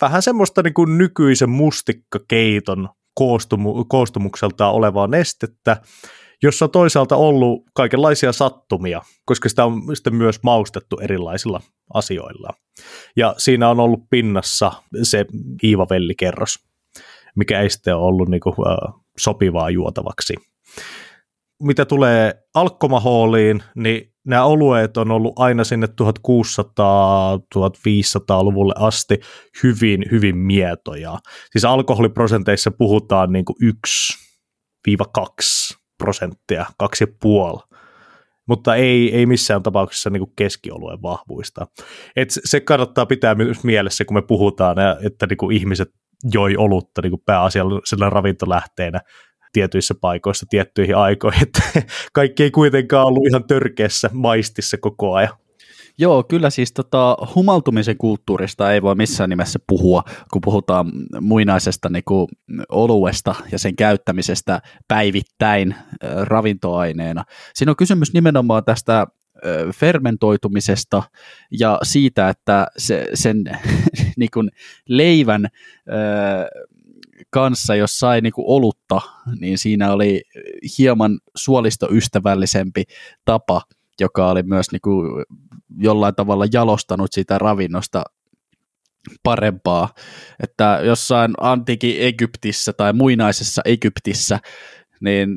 vähän 0.00 0.22
semmoista 0.22 0.62
niin 0.62 0.74
kuin 0.74 0.98
nykyisen 0.98 1.50
mustikkakeiton 1.50 2.88
koostumu, 3.14 3.84
koostumukseltaan 3.84 4.74
olevaa 4.74 5.06
nestettä, 5.06 5.76
jossa 6.42 6.64
on 6.64 6.70
toisaalta 6.70 7.16
ollut 7.16 7.62
kaikenlaisia 7.74 8.32
sattumia, 8.32 9.02
koska 9.24 9.48
sitä 9.48 9.64
on 9.64 9.96
sitten 9.96 10.14
myös 10.14 10.42
maustettu 10.42 10.98
erilaisilla 10.98 11.60
asioilla. 11.94 12.50
Ja 13.16 13.34
siinä 13.38 13.68
on 13.68 13.80
ollut 13.80 14.00
pinnassa 14.10 14.72
se 15.02 15.26
hiivavellikerros, 15.62 16.58
mikä 17.36 17.60
ei 17.60 17.70
sitten 17.70 17.96
ollut 17.96 18.28
niin 18.28 18.40
kuin, 18.40 18.54
uh, 18.58 19.04
sopivaa 19.18 19.70
juotavaksi 19.70 20.34
mitä 21.62 21.84
tulee 21.84 22.34
alkomahooliin, 22.54 23.62
niin 23.74 24.12
nämä 24.26 24.44
olueet 24.44 24.96
on 24.96 25.10
ollut 25.10 25.38
aina 25.38 25.64
sinne 25.64 25.86
1600-1500-luvulle 25.86 28.74
asti 28.76 29.20
hyvin, 29.62 30.04
hyvin 30.10 30.36
mietoja. 30.36 31.18
Siis 31.50 31.64
alkoholiprosenteissa 31.64 32.70
puhutaan 32.70 33.32
niin 33.32 33.44
kuin 33.44 33.56
1-2 34.88 34.92
prosenttia, 35.98 36.66
2,5 36.82 37.72
mutta 38.48 38.74
ei, 38.74 39.16
ei 39.16 39.26
missään 39.26 39.62
tapauksessa 39.62 40.10
niin 40.10 40.20
kuin 40.20 40.32
keskioluen 40.36 41.02
vahvuista. 41.02 41.66
Et 42.16 42.28
se 42.30 42.60
kannattaa 42.60 43.06
pitää 43.06 43.34
myös 43.34 43.64
mielessä, 43.64 44.04
kun 44.04 44.16
me 44.16 44.22
puhutaan, 44.22 44.76
että 45.06 45.26
niin 45.26 45.36
kuin 45.36 45.56
ihmiset 45.56 45.88
joi 46.34 46.56
olutta 46.56 47.02
niin 47.02 47.10
kuin 47.10 47.22
pääasiallisena 47.26 48.10
ravintolähteenä 48.10 49.00
tietyissä 49.52 49.94
paikoissa 50.00 50.46
tiettyihin 50.50 50.96
aikoihin, 50.96 51.42
että 51.42 51.62
kaikki 52.12 52.42
ei 52.42 52.50
kuitenkaan 52.50 53.06
ollut 53.06 53.26
ihan 53.26 53.44
törkeässä 53.44 54.10
maistissa 54.12 54.76
koko 54.78 55.14
ajan. 55.14 55.42
Joo, 55.98 56.22
kyllä 56.22 56.50
siis 56.50 56.72
tota, 56.72 57.16
humaltumisen 57.34 57.96
kulttuurista 57.96 58.72
ei 58.72 58.82
voi 58.82 58.94
missään 58.94 59.30
nimessä 59.30 59.58
puhua, 59.66 60.04
kun 60.32 60.40
puhutaan 60.44 60.92
muinaisesta 61.20 61.88
niin 61.88 62.04
kuin, 62.04 62.28
oluesta 62.68 63.34
ja 63.52 63.58
sen 63.58 63.76
käyttämisestä 63.76 64.60
päivittäin 64.88 65.74
äh, 65.74 66.10
ravintoaineena. 66.22 67.24
Siinä 67.54 67.72
on 67.72 67.76
kysymys 67.76 68.12
nimenomaan 68.12 68.64
tästä 68.64 69.00
äh, 69.00 69.06
fermentoitumisesta 69.74 71.02
ja 71.60 71.78
siitä, 71.82 72.28
että 72.28 72.66
se, 72.76 73.08
sen 73.14 73.44
niin 74.18 74.30
kuin 74.34 74.50
leivän 74.88 75.44
äh, 75.44 76.70
kanssa, 77.32 77.74
jos 77.74 77.98
sai 77.98 78.20
niin 78.20 78.32
kuin 78.32 78.44
olutta, 78.48 79.00
niin 79.40 79.58
siinä 79.58 79.92
oli 79.92 80.22
hieman 80.78 81.18
suolistoystävällisempi 81.36 82.84
tapa, 83.24 83.62
joka 84.00 84.30
oli 84.30 84.42
myös 84.42 84.66
niin 84.72 84.80
kuin 84.80 85.24
jollain 85.78 86.14
tavalla 86.14 86.44
jalostanut 86.52 87.12
sitä 87.12 87.38
ravinnosta 87.38 88.04
parempaa. 89.22 89.88
Että 90.42 90.80
jossain 90.84 91.32
antiikin 91.40 91.96
Egyptissä 91.98 92.72
tai 92.72 92.92
muinaisessa 92.92 93.62
Egyptissä 93.64 94.38
niin 95.02 95.28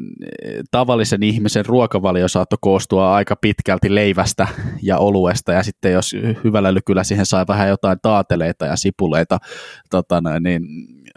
tavallisen 0.71 1.23
ihmisen 1.23 1.65
ruokavalio 1.65 2.27
saattoi 2.27 2.57
koostua 2.61 3.15
aika 3.15 3.35
pitkälti 3.35 3.95
leivästä 3.95 4.47
ja 4.81 4.97
oluesta, 4.97 5.53
ja 5.53 5.63
sitten 5.63 5.93
jos 5.93 6.15
hyvällä 6.43 6.73
lykyllä 6.73 7.03
siihen 7.03 7.25
sai 7.25 7.45
vähän 7.47 7.69
jotain 7.69 7.97
taateleita 8.01 8.65
ja 8.65 8.75
sipuleita 8.75 9.37
tota, 9.89 10.21
niin 10.39 10.63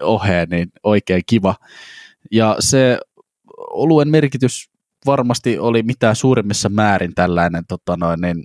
oheen, 0.02 0.48
niin 0.48 0.68
oikein 0.82 1.22
kiva. 1.26 1.54
Ja 2.32 2.56
se 2.58 2.98
oluen 3.70 4.08
merkitys 4.08 4.70
varmasti 5.06 5.58
oli 5.58 5.82
mitään 5.82 6.16
suurimmissa 6.16 6.68
määrin 6.68 7.14
tällainen 7.14 7.64
tota 7.68 7.96
noin, 7.96 8.20
niin, 8.20 8.44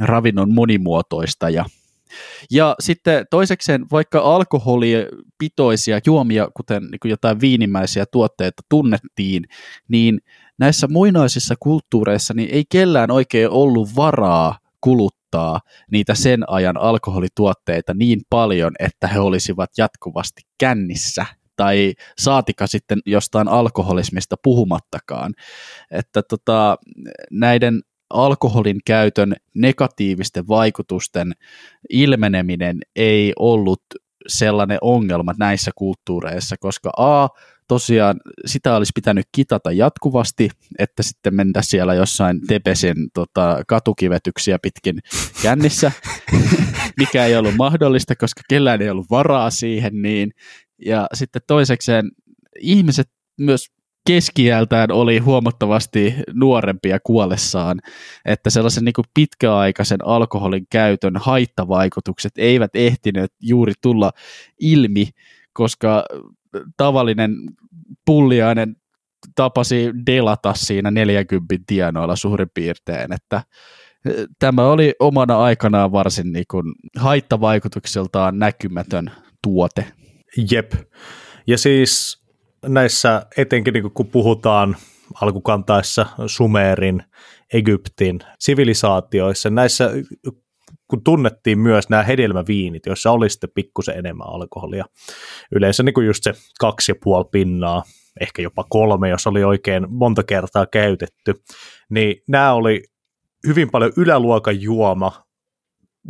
ravinnon 0.00 0.54
monimuotoista 0.54 1.50
ja 1.50 1.64
ja 2.50 2.74
sitten 2.80 3.26
toisekseen, 3.30 3.86
vaikka 3.92 4.20
alkoholipitoisia 4.20 6.00
juomia, 6.06 6.48
kuten 6.56 6.82
niin 6.82 7.10
jotain 7.10 7.40
viinimäisiä 7.40 8.04
tuotteita 8.12 8.62
tunnettiin, 8.68 9.44
niin 9.88 10.20
näissä 10.58 10.88
muinaisissa 10.90 11.54
kulttuureissa 11.60 12.34
niin 12.34 12.48
ei 12.52 12.64
kellään 12.68 13.10
oikein 13.10 13.50
ollut 13.50 13.96
varaa 13.96 14.58
kuluttaa 14.80 15.60
niitä 15.90 16.14
sen 16.14 16.50
ajan 16.50 16.76
alkoholituotteita 16.76 17.94
niin 17.94 18.20
paljon, 18.30 18.72
että 18.78 19.08
he 19.08 19.20
olisivat 19.20 19.70
jatkuvasti 19.78 20.42
kännissä 20.58 21.26
tai 21.56 21.94
saatika 22.18 22.66
sitten 22.66 22.98
jostain 23.06 23.48
alkoholismista 23.48 24.36
puhumattakaan. 24.42 25.34
Että 25.90 26.22
tota, 26.22 26.76
näiden 27.30 27.80
alkoholin 28.10 28.80
käytön 28.86 29.36
negatiivisten 29.54 30.48
vaikutusten 30.48 31.32
ilmeneminen 31.90 32.78
ei 32.96 33.32
ollut 33.38 33.82
sellainen 34.28 34.78
ongelma 34.80 35.34
näissä 35.38 35.70
kulttuureissa, 35.74 36.56
koska 36.60 36.90
A, 36.96 37.28
tosiaan 37.68 38.20
sitä 38.46 38.76
olisi 38.76 38.92
pitänyt 38.94 39.26
kitata 39.32 39.72
jatkuvasti, 39.72 40.50
että 40.78 41.02
sitten 41.02 41.34
mentä 41.34 41.62
siellä 41.62 41.94
jossain 41.94 42.40
Tepesin 42.46 42.96
tota, 43.14 43.62
katukivetyksiä 43.68 44.58
pitkin 44.62 44.98
kännissä, 45.42 45.92
mikä 47.00 47.26
ei 47.26 47.36
ollut 47.36 47.56
mahdollista, 47.56 48.16
koska 48.16 48.40
kellään 48.48 48.82
ei 48.82 48.90
ollut 48.90 49.10
varaa 49.10 49.50
siihen, 49.50 50.02
niin. 50.02 50.30
Ja 50.86 51.06
sitten 51.14 51.42
toisekseen 51.46 52.10
ihmiset 52.60 53.08
myös 53.40 53.66
keskiältään 54.06 54.92
oli 54.92 55.18
huomattavasti 55.18 56.14
nuorempia 56.34 56.98
kuollessaan, 57.04 57.80
että 58.24 58.50
sellaisen 58.50 58.84
niin 58.84 58.94
pitkäaikaisen 59.14 60.06
alkoholin 60.06 60.66
käytön 60.70 61.16
haittavaikutukset 61.16 62.32
eivät 62.36 62.70
ehtineet 62.74 63.32
juuri 63.40 63.72
tulla 63.82 64.12
ilmi, 64.60 65.08
koska 65.52 66.04
tavallinen 66.76 67.36
pulliainen 68.06 68.76
tapasi 69.34 69.90
delata 70.06 70.54
siinä 70.54 70.90
40 70.90 71.54
tienoilla 71.66 72.16
suurin 72.16 72.50
piirtein, 72.54 73.12
että 73.12 73.42
e, 74.06 74.10
tämä 74.38 74.66
oli 74.66 74.94
omana 75.00 75.38
aikanaan 75.38 75.92
varsin 75.92 76.32
niin 76.32 76.44
kuin 76.50 76.64
haittavaikutukseltaan 76.96 78.38
näkymätön 78.38 79.10
tuote. 79.42 79.84
Jep. 80.50 80.72
Ja 81.46 81.58
siis 81.58 82.19
näissä 82.66 83.26
etenkin 83.36 83.74
niin 83.74 83.90
kun 83.90 84.06
puhutaan 84.06 84.76
alkukantaissa 85.20 86.06
Sumerin, 86.26 87.02
Egyptin 87.52 88.20
sivilisaatioissa, 88.38 89.50
näissä 89.50 89.90
kun 90.88 91.04
tunnettiin 91.04 91.58
myös 91.58 91.88
nämä 91.88 92.02
hedelmäviinit, 92.02 92.86
joissa 92.86 93.10
oli 93.10 93.30
sitten 93.30 93.50
pikkusen 93.54 93.98
enemmän 93.98 94.28
alkoholia. 94.28 94.84
Yleensä 95.52 95.82
niin 95.82 95.94
kuin 95.94 96.06
just 96.06 96.24
se 96.24 96.32
kaksi 96.60 96.92
ja 96.92 96.96
puoli 97.02 97.24
pinnaa, 97.32 97.82
ehkä 98.20 98.42
jopa 98.42 98.64
kolme, 98.68 99.08
jos 99.08 99.26
oli 99.26 99.44
oikein 99.44 99.86
monta 99.88 100.22
kertaa 100.22 100.66
käytetty, 100.66 101.34
niin 101.90 102.16
nämä 102.28 102.52
oli 102.52 102.82
hyvin 103.46 103.70
paljon 103.70 103.92
yläluokan 103.96 104.62
juoma, 104.62 105.24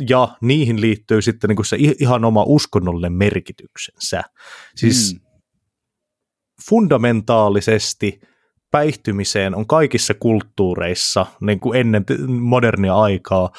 ja 0.09 0.27
niihin 0.41 0.81
liittyy 0.81 1.21
sitten 1.21 1.47
niin 1.47 1.55
kuin 1.55 1.65
se 1.65 1.77
ihan 1.79 2.25
oma 2.25 2.43
uskonnollinen 2.47 3.13
merkityksensä. 3.13 4.21
Siis 4.75 5.13
mm 5.13 5.30
fundamentaalisesti 6.69 8.21
päihtymiseen 8.71 9.55
on 9.55 9.67
kaikissa 9.67 10.13
kulttuureissa 10.13 11.25
niin 11.41 11.59
kuin 11.59 11.79
ennen 11.79 12.05
modernia 12.29 12.95
aikaa 12.95 13.49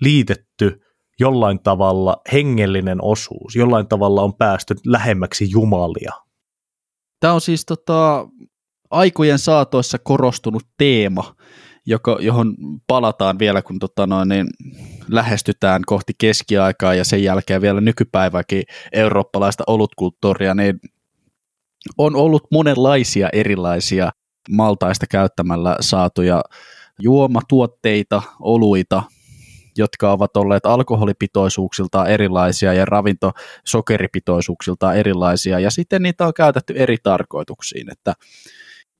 liitetty 0.00 0.80
jollain 1.20 1.60
tavalla 1.62 2.16
hengellinen 2.32 3.04
osuus, 3.04 3.56
jollain 3.56 3.88
tavalla 3.88 4.22
on 4.22 4.34
päästy 4.34 4.74
lähemmäksi 4.86 5.50
Jumalia. 5.50 6.12
Tämä 7.20 7.32
on 7.32 7.40
siis 7.40 7.66
tota, 7.66 8.28
aikojen 8.90 9.38
saatoissa 9.38 9.98
korostunut 9.98 10.62
teema, 10.78 11.34
joka, 11.86 12.18
johon 12.20 12.54
palataan 12.86 13.38
vielä, 13.38 13.62
kun 13.62 13.78
tota 13.78 14.06
noin, 14.06 14.28
niin 14.28 14.46
lähestytään 15.08 15.82
kohti 15.86 16.12
keskiaikaa 16.18 16.94
ja 16.94 17.04
sen 17.04 17.22
jälkeen 17.22 17.62
vielä 17.62 17.80
nykypäiväkin 17.80 18.62
eurooppalaista 18.92 19.64
olutkulttuuria, 19.66 20.54
niin 20.54 20.80
on 21.98 22.16
ollut 22.16 22.46
monenlaisia 22.52 23.28
erilaisia 23.32 24.10
maltaista 24.50 25.06
käyttämällä 25.06 25.76
saatuja 25.80 26.42
juomatuotteita, 26.98 28.22
oluita, 28.40 29.02
jotka 29.76 30.12
ovat 30.12 30.36
olleet 30.36 30.66
alkoholipitoisuuksiltaan 30.66 32.06
erilaisia 32.06 32.72
ja 32.72 32.84
ravintosokeripitoisuuksiltaan 32.84 34.96
erilaisia, 34.96 35.60
ja 35.60 35.70
sitten 35.70 36.02
niitä 36.02 36.26
on 36.26 36.34
käytetty 36.34 36.74
eri 36.76 36.96
tarkoituksiin, 37.02 37.92
että 37.92 38.14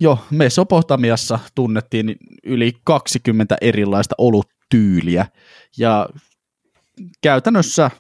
jo 0.00 0.18
Mesopotamiassa 0.30 1.38
tunnettiin 1.54 2.16
yli 2.44 2.72
20 2.84 3.56
erilaista 3.60 4.14
oluttyyliä, 4.18 5.26
ja 5.78 6.08
käytännössä 7.20 7.90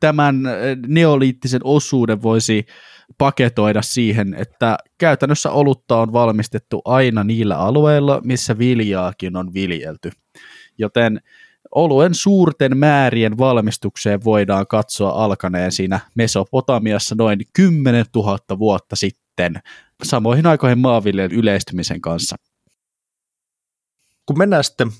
tämän 0.00 0.42
neoliittisen 0.86 1.60
osuuden 1.64 2.22
voisi 2.22 2.66
paketoida 3.18 3.82
siihen, 3.82 4.34
että 4.34 4.76
käytännössä 4.98 5.50
olutta 5.50 5.96
on 5.96 6.12
valmistettu 6.12 6.82
aina 6.84 7.24
niillä 7.24 7.58
alueilla, 7.58 8.20
missä 8.24 8.58
viljaakin 8.58 9.36
on 9.36 9.54
viljelty. 9.54 10.10
Joten 10.78 11.20
oluen 11.74 12.14
suurten 12.14 12.78
määrien 12.78 13.38
valmistukseen 13.38 14.24
voidaan 14.24 14.66
katsoa 14.66 15.24
alkaneen 15.24 15.72
siinä 15.72 16.00
Mesopotamiassa 16.14 17.14
noin 17.18 17.40
10 17.52 18.04
000 18.14 18.58
vuotta 18.58 18.96
sitten, 18.96 19.54
samoihin 20.02 20.46
aikoihin 20.46 20.78
maanviljelyn 20.78 21.38
yleistymisen 21.38 22.00
kanssa. 22.00 22.36
Kun 24.26 24.38
mennään 24.38 24.64
sitten 24.64 24.90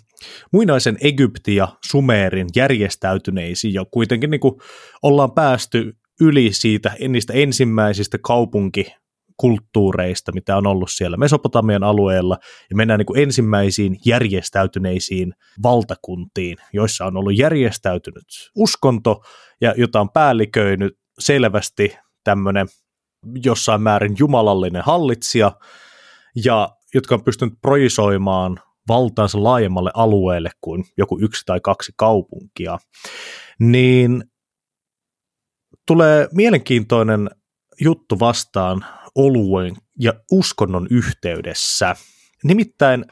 muinaisen 0.53 0.99
Egyptin 1.01 1.57
ja 1.57 1.69
Sumeerin 1.91 2.49
järjestäytyneisiin 2.57 3.75
ja 3.75 3.85
kuitenkin 3.91 4.31
niin 4.31 4.41
kuin 4.41 4.55
ollaan 5.03 5.33
päästy 5.33 5.97
yli 6.21 6.53
siitä 6.53 6.93
niistä 7.09 7.33
ensimmäisistä 7.33 8.19
kaupunkikulttuureista, 8.23 10.33
mitä 10.33 10.57
on 10.57 10.67
ollut 10.67 10.91
siellä 10.91 11.17
Mesopotamian 11.17 11.85
alueella, 11.85 12.39
ja 12.71 12.77
mennään 12.77 12.99
niin 12.99 13.07
kuin 13.07 13.23
ensimmäisiin 13.23 13.97
järjestäytyneisiin 14.05 15.35
valtakuntiin, 15.63 16.57
joissa 16.73 17.07
on 17.07 17.17
ollut 17.17 17.39
järjestäytynyt 17.39 18.25
uskonto, 18.57 19.23
ja 19.61 19.75
jota 19.77 20.01
on 20.01 20.11
päälliköinyt 20.11 20.99
selvästi 21.19 21.97
tämmöinen 22.25 22.67
jossain 23.45 23.83
määrin 23.83 24.17
jumalallinen 24.19 24.83
hallitsija, 24.83 25.53
ja 26.45 26.69
jotka 26.95 27.15
on 27.15 27.25
pystynyt 27.25 27.55
projisoimaan 27.63 28.61
valtaansa 28.89 29.43
laajemmalle 29.43 29.91
alueelle 29.95 30.51
kuin 30.61 30.85
joku 30.99 31.19
yksi 31.21 31.43
tai 31.47 31.61
kaksi 31.61 31.93
kaupunkia, 31.97 32.79
niin 33.61 34.25
tulee 35.87 36.29
mielenkiintoinen 36.33 37.31
juttu 37.81 38.21
vastaan 38.21 38.85
oluen 39.15 39.77
ja 40.01 40.13
uskonnon 40.33 40.87
yhteydessä. 40.91 41.97
Nimittäin 42.45 43.05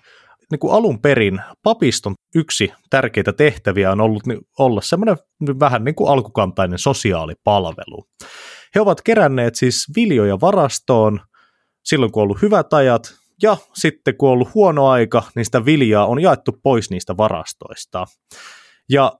niin 0.51 0.59
kuin 0.59 0.75
alun 0.75 1.01
perin 1.01 1.41
papiston 1.63 2.15
yksi 2.35 2.73
tärkeitä 2.91 3.33
tehtäviä 3.33 3.93
on 3.93 4.01
ollut 4.01 4.23
olla 4.59 4.81
semmoinen 4.81 5.17
vähän 5.61 5.85
niin 5.85 5.95
kuin 5.95 6.11
alkukantainen 6.11 6.79
sosiaalipalvelu. 6.79 8.09
He 8.75 8.81
ovat 8.81 9.03
keränneet 9.03 9.55
siis 9.55 9.87
viljoja 9.97 10.41
varastoon 10.41 11.21
silloin, 11.85 12.13
kun 12.13 12.21
on 12.21 12.25
ollut 12.25 12.43
hyvät 12.43 12.73
ajat, 12.73 13.15
ja 13.43 13.57
sitten 13.75 14.17
kun 14.17 14.29
on 14.29 14.33
ollut 14.33 14.55
huono 14.55 14.89
aika, 14.89 15.23
niin 15.35 15.45
sitä 15.45 15.65
viljaa 15.65 16.07
on 16.07 16.21
jaettu 16.23 16.53
pois 16.63 16.91
niistä 16.91 17.17
varastoista. 17.17 18.07
Ja 18.89 19.13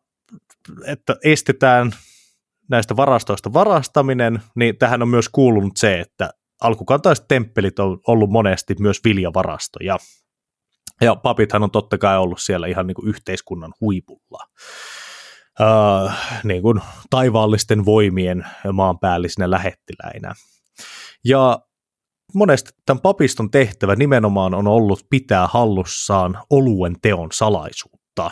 että 0.87 1.17
estetään 1.25 1.93
näistä 2.71 2.97
varastoista 2.97 3.53
varastaminen, 3.53 4.43
niin 4.57 4.79
tähän 4.79 5.03
on 5.03 5.09
myös 5.09 5.29
kuulunut 5.29 5.77
se, 5.77 6.01
että 6.01 6.31
alkukantaiset 6.63 7.29
temppelit 7.29 7.79
on 7.79 7.99
ollut 8.07 8.31
monesti 8.31 8.75
myös 8.81 9.01
viljavarastoja. 9.05 9.97
Ja 11.01 11.17
papithan 11.17 11.63
on 11.63 11.71
totta 11.71 11.99
kai 11.99 12.19
ollut 12.19 12.41
siellä 12.41 12.67
ihan 12.67 12.87
niin 12.87 12.95
kuin 12.95 13.09
yhteiskunnan 13.09 13.73
huipulla. 13.81 14.45
Uh, 15.61 16.13
niin 16.45 16.63
kuin 16.63 16.81
taivaallisten 17.11 17.85
voimien 17.85 18.47
maanpäällisinä 18.73 19.51
lähettiläinä. 19.51 20.35
Ja 21.25 21.59
monesti 22.35 22.71
tämän 22.87 23.01
papiston 23.01 23.51
tehtävä 23.51 23.97
nimenomaan 23.97 24.55
on 24.55 24.67
ollut 24.67 25.07
pitää 25.11 25.47
hallussaan 25.47 26.39
oluen 26.51 26.97
teon 27.03 27.29
salaisuutta. 27.33 28.31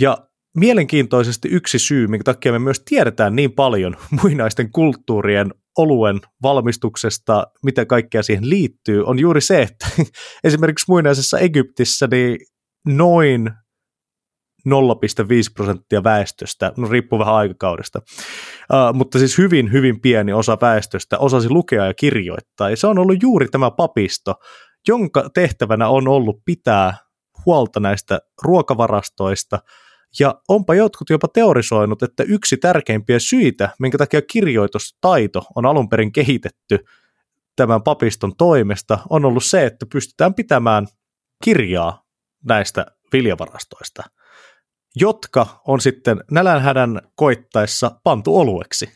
Ja 0.00 0.29
mielenkiintoisesti 0.56 1.48
yksi 1.48 1.78
syy, 1.78 2.06
minkä 2.06 2.24
takia 2.24 2.52
me 2.52 2.58
myös 2.58 2.82
tiedetään 2.84 3.36
niin 3.36 3.52
paljon 3.52 3.96
muinaisten 4.22 4.72
kulttuurien 4.72 5.54
oluen 5.78 6.20
valmistuksesta, 6.42 7.46
mitä 7.64 7.86
kaikkea 7.86 8.22
siihen 8.22 8.50
liittyy, 8.50 9.04
on 9.04 9.18
juuri 9.18 9.40
se, 9.40 9.62
että 9.62 9.86
esimerkiksi 10.44 10.84
muinaisessa 10.88 11.38
Egyptissä 11.38 12.08
niin 12.10 12.38
noin 12.86 13.50
0,5 14.68 14.74
prosenttia 15.54 16.04
väestöstä, 16.04 16.72
no 16.76 16.88
riippuu 16.88 17.18
vähän 17.18 17.34
aikakaudesta, 17.34 17.98
uh, 17.98 18.94
mutta 18.94 19.18
siis 19.18 19.38
hyvin, 19.38 19.72
hyvin 19.72 20.00
pieni 20.00 20.32
osa 20.32 20.58
väestöstä 20.60 21.18
osasi 21.18 21.50
lukea 21.50 21.86
ja 21.86 21.94
kirjoittaa, 21.94 22.70
ja 22.70 22.76
se 22.76 22.86
on 22.86 22.98
ollut 22.98 23.22
juuri 23.22 23.48
tämä 23.48 23.70
papisto, 23.70 24.34
jonka 24.88 25.30
tehtävänä 25.34 25.88
on 25.88 26.08
ollut 26.08 26.36
pitää 26.44 26.94
huolta 27.46 27.80
näistä 27.80 28.20
ruokavarastoista, 28.42 29.58
ja 30.18 30.34
onpa 30.48 30.74
jotkut 30.74 31.10
jopa 31.10 31.28
teorisoinut, 31.28 32.02
että 32.02 32.22
yksi 32.22 32.56
tärkeimpiä 32.56 33.18
syitä, 33.18 33.70
minkä 33.78 33.98
takia 33.98 34.22
kirjoitustaito 34.22 35.42
on 35.54 35.66
alun 35.66 35.88
perin 35.88 36.12
kehitetty 36.12 36.84
tämän 37.56 37.82
papiston 37.82 38.36
toimesta, 38.36 38.98
on 39.10 39.24
ollut 39.24 39.44
se, 39.44 39.66
että 39.66 39.86
pystytään 39.86 40.34
pitämään 40.34 40.86
kirjaa 41.44 42.04
näistä 42.44 42.86
viljavarastoista, 43.12 44.02
jotka 44.96 45.60
on 45.66 45.80
sitten 45.80 46.24
nälänhädän 46.30 47.00
koittaessa 47.14 48.00
pantu 48.04 48.38
olueksi, 48.38 48.88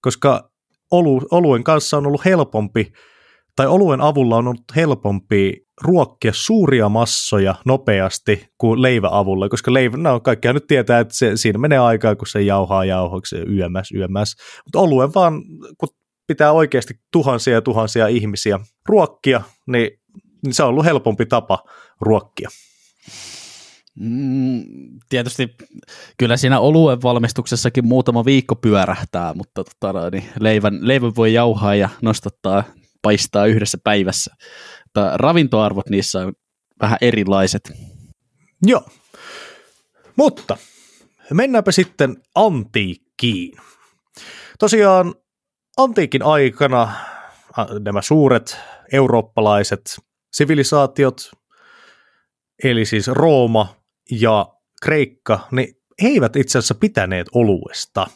koska 0.00 0.50
olu, 0.90 1.22
oluen 1.30 1.64
kanssa 1.64 1.96
on 1.96 2.06
ollut 2.06 2.24
helpompi, 2.24 2.92
tai 3.58 3.66
oluen 3.66 4.00
avulla 4.00 4.36
on 4.36 4.46
ollut 4.46 4.76
helpompi 4.76 5.66
ruokkia 5.82 6.32
suuria 6.34 6.88
massoja 6.88 7.54
nopeasti 7.64 8.48
kuin 8.58 8.82
leiväavulla, 8.82 9.48
koska 9.48 9.72
leivä, 9.72 9.96
no 9.96 10.20
kaikkihan 10.20 10.54
nyt 10.54 10.66
tietää, 10.66 11.00
että 11.00 11.14
se, 11.14 11.36
siinä 11.36 11.58
menee 11.58 11.78
aikaa, 11.78 12.16
kun 12.16 12.26
se 12.26 12.42
jauhaa 12.42 12.84
jauhoksi 12.84 13.36
yömäs, 13.36 13.92
yömäs. 13.92 14.36
Mutta 14.64 14.78
oluen 14.78 15.14
vaan, 15.14 15.42
kun 15.78 15.88
pitää 16.26 16.52
oikeasti 16.52 16.94
tuhansia 17.12 17.54
ja 17.54 17.62
tuhansia 17.62 18.06
ihmisiä 18.06 18.60
ruokkia, 18.88 19.42
niin, 19.66 19.90
niin 20.44 20.54
se 20.54 20.62
on 20.62 20.68
ollut 20.68 20.84
helpompi 20.84 21.26
tapa 21.26 21.58
ruokkia. 22.00 22.48
Mm, 24.00 24.64
tietysti 25.08 25.48
kyllä 26.16 26.36
siinä 26.36 26.60
oluen 26.60 27.02
valmistuksessakin 27.02 27.86
muutama 27.86 28.24
viikko 28.24 28.56
pyörähtää, 28.56 29.34
mutta 29.34 29.64
tota, 29.64 30.10
niin 30.10 30.24
leivän, 30.40 30.78
leivän 30.80 31.12
voi 31.16 31.32
jauhaa 31.32 31.74
ja 31.74 31.88
nostattaa, 32.02 32.64
paistaa 33.02 33.46
yhdessä 33.46 33.78
päivässä 33.84 34.34
mutta 34.98 35.16
ravintoarvot 35.16 35.88
niissä 35.88 36.20
on 36.20 36.32
vähän 36.80 36.98
erilaiset. 37.00 37.72
Joo, 38.66 38.88
mutta 40.16 40.56
mennäänpä 41.34 41.72
sitten 41.72 42.16
antiikkiin. 42.34 43.58
Tosiaan 44.58 45.14
antiikin 45.76 46.22
aikana 46.22 46.92
nämä 47.84 48.02
suuret 48.02 48.58
eurooppalaiset 48.92 49.98
sivilisaatiot, 50.32 51.30
eli 52.64 52.84
siis 52.84 53.08
Rooma 53.08 53.76
ja 54.10 54.46
Kreikka, 54.82 55.48
he 56.02 56.08
eivät 56.08 56.36
itse 56.36 56.58
asiassa 56.58 56.74
pitäneet 56.74 57.26
oluesta. 57.34 58.06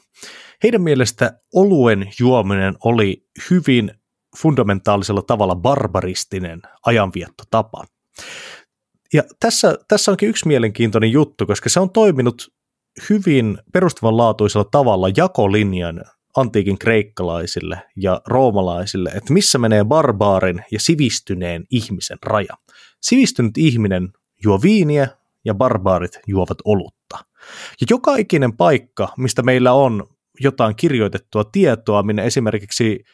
Heidän 0.63 0.83
mielestä 0.83 1.41
oluen 1.55 2.11
juominen 2.21 2.75
oli 2.85 3.27
hyvin 3.51 4.02
fundamentaalisella 4.37 5.23
tavalla 5.23 5.57
barbaristinen 5.57 6.63
ajanviettotapa. 6.87 7.85
Ja 9.13 9.23
tässä, 9.41 9.79
tässä 9.89 10.11
onkin 10.11 10.29
yksi 10.29 10.49
mielenkiintoinen 10.49 11.13
juttu, 11.13 11.47
koska 11.47 11.69
se 11.69 11.81
on 11.81 11.91
toiminut 11.91 12.53
hyvin 13.11 13.59
perustavanlaatuisella 13.73 14.69
tavalla 14.71 15.09
jakolinjan 15.17 16.05
antiikin 16.37 16.79
kreikkalaisille 16.79 17.83
ja 17.97 18.21
roomalaisille, 18.27 19.11
että 19.11 19.33
missä 19.33 19.59
menee 19.59 19.85
barbaarin 19.85 20.65
ja 20.71 20.81
sivistyneen 20.81 21.65
ihmisen 21.71 22.19
raja. 22.23 22.55
Sivistynyt 23.03 23.59
ihminen 23.59 24.09
juo 24.45 24.63
viiniä 24.63 25.09
ja 25.45 25.55
barbaarit 25.55 26.21
juovat 26.27 26.59
olutta. 26.65 27.19
Ja 27.81 27.87
joka 27.91 28.17
ikinen 28.17 28.57
paikka, 28.57 29.09
mistä 29.19 29.43
meillä 29.43 29.73
on 29.73 30.07
jotain 30.41 30.77
kirjoitettua 30.77 31.45
tietoa, 31.45 32.03
minne 32.03 32.27
esimerkiksi 32.27 33.05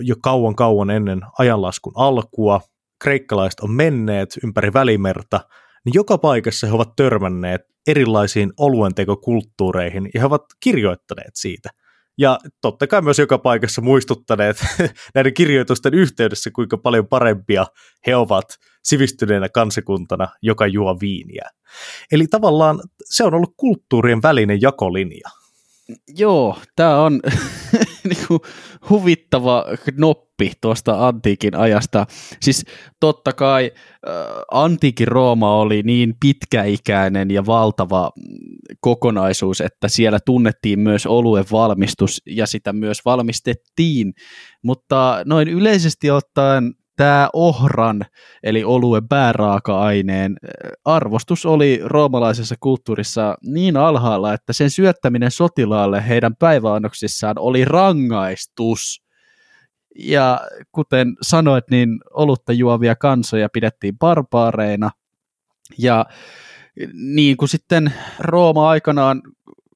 jo 0.00 0.14
kauan 0.22 0.54
kauan 0.54 0.90
ennen 0.90 1.20
ajanlaskun 1.38 1.92
alkua, 1.96 2.60
kreikkalaiset 3.02 3.60
on 3.60 3.70
menneet 3.70 4.38
ympäri 4.44 4.72
välimerta, 4.72 5.40
niin 5.84 5.94
joka 5.94 6.18
paikassa 6.18 6.66
he 6.66 6.72
ovat 6.72 6.96
törmänneet 6.96 7.60
erilaisiin 7.86 8.52
oluentekokulttuureihin 8.56 10.10
ja 10.14 10.20
he 10.20 10.26
ovat 10.26 10.44
kirjoittaneet 10.60 11.30
siitä. 11.34 11.70
Ja 12.18 12.38
totta 12.60 12.86
kai 12.86 13.02
myös 13.02 13.18
joka 13.18 13.38
paikassa 13.38 13.82
muistuttaneet 13.82 14.64
näiden 15.14 15.34
kirjoitusten 15.34 15.94
yhteydessä, 15.94 16.50
kuinka 16.50 16.78
paljon 16.78 17.06
parempia 17.06 17.66
he 18.06 18.16
ovat 18.16 18.44
sivistyneenä 18.84 19.48
kansakuntana, 19.48 20.28
joka 20.42 20.66
juo 20.66 20.96
viiniä. 21.00 21.48
Eli 22.12 22.26
tavallaan 22.26 22.80
se 23.04 23.24
on 23.24 23.34
ollut 23.34 23.54
kulttuurien 23.56 24.22
välinen 24.22 24.60
jakolinja. 24.60 25.28
Joo, 26.16 26.58
tämä 26.76 27.02
on 27.02 27.20
niinku 28.08 28.40
huvittava 28.90 29.64
knoppi 29.84 30.52
tuosta 30.60 31.08
antiikin 31.08 31.56
ajasta. 31.56 32.06
Siis 32.40 32.64
totta 33.00 33.32
kai 33.32 33.72
äh, 33.74 34.14
antiikin 34.50 35.08
Rooma 35.08 35.56
oli 35.56 35.82
niin 35.82 36.14
pitkäikäinen 36.20 37.30
ja 37.30 37.46
valtava 37.46 38.10
kokonaisuus, 38.80 39.60
että 39.60 39.88
siellä 39.88 40.18
tunnettiin 40.26 40.80
myös 40.80 41.06
oluen 41.06 41.44
valmistus 41.52 42.22
ja 42.26 42.46
sitä 42.46 42.72
myös 42.72 42.98
valmistettiin, 43.04 44.12
mutta 44.62 45.22
noin 45.24 45.48
yleisesti 45.48 46.10
ottaen 46.10 46.74
tämä 46.96 47.28
ohran, 47.32 48.04
eli 48.42 48.64
oluen 48.64 49.08
pääraaka-aineen, 49.08 50.36
arvostus 50.84 51.46
oli 51.46 51.80
roomalaisessa 51.84 52.54
kulttuurissa 52.60 53.36
niin 53.42 53.76
alhaalla, 53.76 54.32
että 54.34 54.52
sen 54.52 54.70
syöttäminen 54.70 55.30
sotilaalle 55.30 56.08
heidän 56.08 56.36
päiväannoksissaan 56.36 57.38
oli 57.38 57.64
rangaistus. 57.64 59.04
Ja 59.98 60.40
kuten 60.72 61.16
sanoit, 61.22 61.64
niin 61.70 62.00
olutta 62.10 62.52
juovia 62.52 62.96
kansoja 62.96 63.48
pidettiin 63.48 63.98
barbaareina. 63.98 64.90
Ja 65.78 66.06
niin 66.92 67.36
kuin 67.36 67.48
sitten 67.48 67.92
Rooma 68.18 68.68
aikanaan 68.70 69.22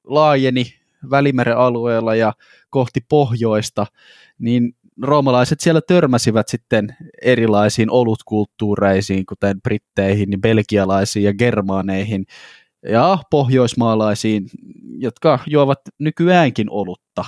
laajeni 0.03 0.65
Välimeren 1.09 1.57
alueella 1.57 2.15
ja 2.15 2.33
kohti 2.69 2.99
pohjoista, 3.09 3.85
niin 4.39 4.75
roomalaiset 5.01 5.59
siellä 5.59 5.81
törmäsivät 5.87 6.47
sitten 6.47 6.95
erilaisiin 7.21 7.91
olutkulttuureisiin, 7.91 9.25
kuten 9.25 9.61
britteihin, 9.61 10.29
niin 10.29 10.41
belgialaisiin 10.41 11.25
ja 11.25 11.33
germaaneihin 11.33 12.25
ja 12.85 13.17
pohjoismaalaisiin, 13.31 14.49
jotka 14.97 15.39
juovat 15.47 15.79
nykyäänkin 15.99 16.69
olutta. 16.69 17.25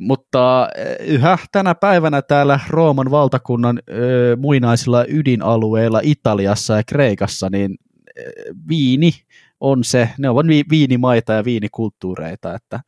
Mutta 0.00 0.68
eh, 0.76 1.06
yhä 1.06 1.38
tänä 1.52 1.74
päivänä 1.74 2.22
täällä 2.22 2.60
Rooman 2.68 3.10
valtakunnan 3.10 3.80
ö, 3.90 4.36
muinaisilla 4.40 5.04
ydinalueilla 5.08 6.00
Italiassa 6.02 6.76
ja 6.76 6.82
Kreikassa, 6.86 7.50
niin 7.50 7.76
ö, 8.18 8.22
viini 8.68 9.12
on 9.60 9.84
se, 9.84 10.08
ne 10.18 10.28
ovat 10.28 10.46
viinimaita 10.70 11.32
ja 11.32 11.44
viinikulttuureita, 11.44 12.54
että 12.54 12.80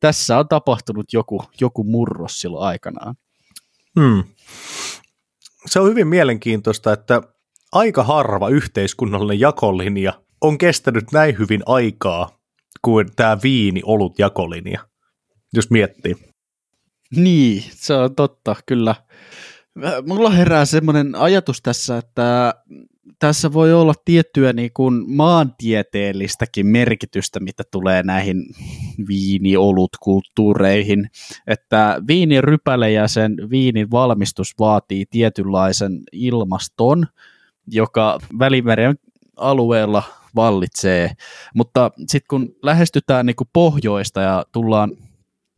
tässä 0.00 0.38
on 0.38 0.48
tapahtunut 0.48 1.12
joku, 1.12 1.44
joku 1.60 1.84
murros 1.84 2.40
silloin 2.40 2.66
aikanaan. 2.68 3.14
Hmm. 4.00 4.24
Se 5.66 5.80
on 5.80 5.88
hyvin 5.88 6.08
mielenkiintoista, 6.08 6.92
että 6.92 7.22
aika 7.72 8.02
harva 8.02 8.48
yhteiskunnallinen 8.48 9.40
jakolinja 9.40 10.12
on 10.40 10.58
kestänyt 10.58 11.04
näin 11.12 11.38
hyvin 11.38 11.62
aikaa 11.66 12.38
kuin 12.82 13.06
tämä 13.16 13.38
viini-olut 13.42 14.18
jakolinja, 14.18 14.80
jos 15.52 15.70
miettii. 15.70 16.16
Niin, 17.16 17.64
se 17.70 17.94
on 17.94 18.14
totta, 18.14 18.56
kyllä. 18.66 18.94
Mulla 20.06 20.30
herää 20.30 20.64
semmoinen 20.64 21.14
ajatus 21.14 21.62
tässä, 21.62 21.98
että 21.98 22.54
tässä 23.18 23.52
voi 23.52 23.72
olla 23.72 23.94
tiettyä 24.04 24.52
niin 24.52 24.70
kuin 24.74 25.16
maantieteellistäkin 25.16 26.66
merkitystä, 26.66 27.40
mitä 27.40 27.62
tulee 27.70 28.02
näihin 28.02 28.46
viiniolut-kulttuureihin, 29.08 31.10
että 31.46 32.02
viinirypäle 32.08 32.90
ja 32.90 33.08
sen 33.08 33.36
viinin 33.50 33.90
valmistus 33.90 34.54
vaatii 34.58 35.04
tietynlaisen 35.10 36.02
ilmaston, 36.12 37.06
joka 37.66 38.18
Välimeren 38.38 38.94
alueella 39.36 40.02
vallitsee, 40.36 41.12
mutta 41.54 41.90
sitten 41.98 42.28
kun 42.30 42.48
lähestytään 42.62 43.26
niin 43.26 43.36
kuin 43.36 43.48
pohjoista 43.52 44.20
ja 44.20 44.44
tullaan 44.52 44.92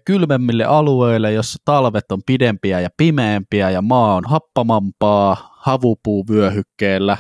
kylmemmille 0.05 0.65
alueille, 0.65 1.33
jossa 1.33 1.59
talvet 1.65 2.13
on 2.13 2.23
pidempiä 2.27 2.81
ja 2.81 2.89
pimeämpiä 2.97 3.71
ja 3.71 3.83
maa 3.83 4.15
on 4.15 4.25
happamampaa 4.27 5.57
havupuuvyöhykkeellä. 5.57 7.17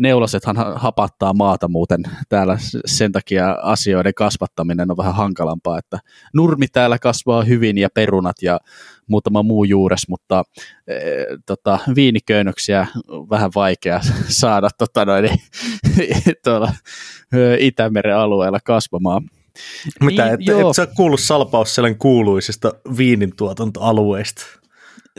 Neulasethan 0.00 0.56
hapattaa 0.76 1.32
maata 1.32 1.68
muuten 1.68 2.02
täällä 2.28 2.56
sen 2.86 3.12
takia 3.12 3.50
asioiden 3.62 4.14
kasvattaminen 4.14 4.90
on 4.90 4.96
vähän 4.96 5.14
hankalampaa, 5.14 5.78
että 5.78 5.98
nurmi 6.34 6.68
täällä 6.68 6.98
kasvaa 6.98 7.42
hyvin 7.42 7.78
ja 7.78 7.88
perunat 7.94 8.36
ja 8.42 8.60
muutama 9.06 9.42
muu 9.42 9.64
juures, 9.64 10.08
mutta 10.08 10.44
e, 10.86 10.94
tota, 11.46 11.78
viiniköynnöksiä 11.94 12.86
vähän 13.30 13.50
vaikea 13.54 14.00
saada 14.40 14.68
tota, 14.78 15.04
noin, 15.04 15.30
tuolla 16.44 16.72
Itämeren 17.58 18.16
alueella 18.16 18.58
kasvamaan. 18.64 19.22
Mitä, 20.04 20.36
niin, 20.36 20.50
et, 20.50 20.58
et 20.58 20.76
sä 20.76 20.86
kuullut 20.86 21.20
Salpausselen 21.20 21.98
kuuluisista 21.98 22.72
viinintuotantoalueista? 22.96 24.59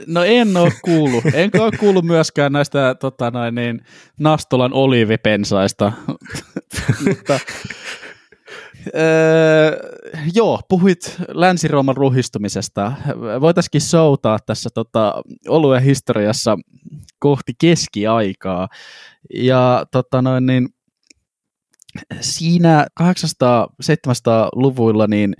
No 0.07 0.23
en 0.23 0.57
ole 0.57 0.71
kuullut. 0.85 1.23
Enkä 1.33 1.63
ole 1.63 1.71
kuullut 1.79 2.05
myöskään 2.05 2.51
näistä 2.51 2.95
tota 2.99 3.31
noin, 3.31 3.55
niin, 3.55 3.81
Nastolan 4.19 4.73
oliivipensaista. 4.73 5.91
Mutta, 7.07 7.39
öö, 8.95 9.77
joo, 10.33 10.61
puhuit 10.69 11.15
Länsi-Rooman 11.27 11.97
ruhistumisesta. 11.97 12.91
Voitaisiin 13.41 13.81
soutaa 13.81 14.39
tässä 14.45 14.69
tota, 14.73 15.13
oluen 15.47 15.83
historiassa 15.83 16.57
kohti 17.19 17.53
keskiaikaa. 17.61 18.67
Ja 19.33 19.85
tota 19.91 20.21
noin, 20.21 20.45
niin, 20.45 20.69
siinä 22.21 22.87
800-700-luvuilla 23.01 25.07
niin 25.07 25.35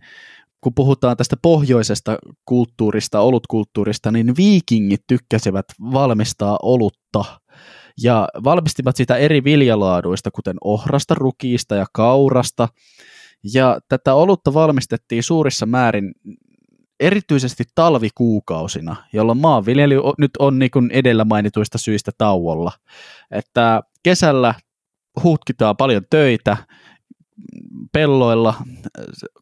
kun 0.62 0.74
puhutaan 0.74 1.17
tästä 1.17 1.36
pohjoisesta 1.41 2.17
kulttuurista, 2.45 3.19
olutkulttuurista, 3.19 4.12
niin 4.12 4.36
viikingit 4.38 5.02
tykkäsivät 5.08 5.65
valmistaa 5.93 6.60
olutta 6.62 7.26
ja 8.04 8.28
valmistivat 8.43 8.95
sitä 8.95 9.17
eri 9.17 9.43
viljalaaduista, 9.43 10.32
kuten 10.32 10.56
ohrasta, 10.63 11.13
rukiista 11.13 11.76
ja 11.76 11.86
kaurasta. 11.93 12.67
Ja 13.54 13.80
tätä 13.89 14.13
olutta 14.13 14.54
valmistettiin 14.54 15.24
suurissa 15.24 15.65
määrin 15.65 16.13
erityisesti 17.00 17.63
talvikuukausina, 17.76 18.95
jolloin 19.13 19.38
maanviljely 19.38 19.95
nyt 20.17 20.32
on 20.39 20.60
niin 20.60 20.71
kuin 20.71 20.91
edellä 20.91 21.26
mainituista 21.26 21.78
syistä 21.78 22.12
tauolla. 22.17 22.71
Että 23.32 23.82
kesällä 24.04 24.54
hutkitaan 25.24 25.78
paljon 25.78 26.04
töitä, 26.10 26.58
pelloilla 27.94 28.54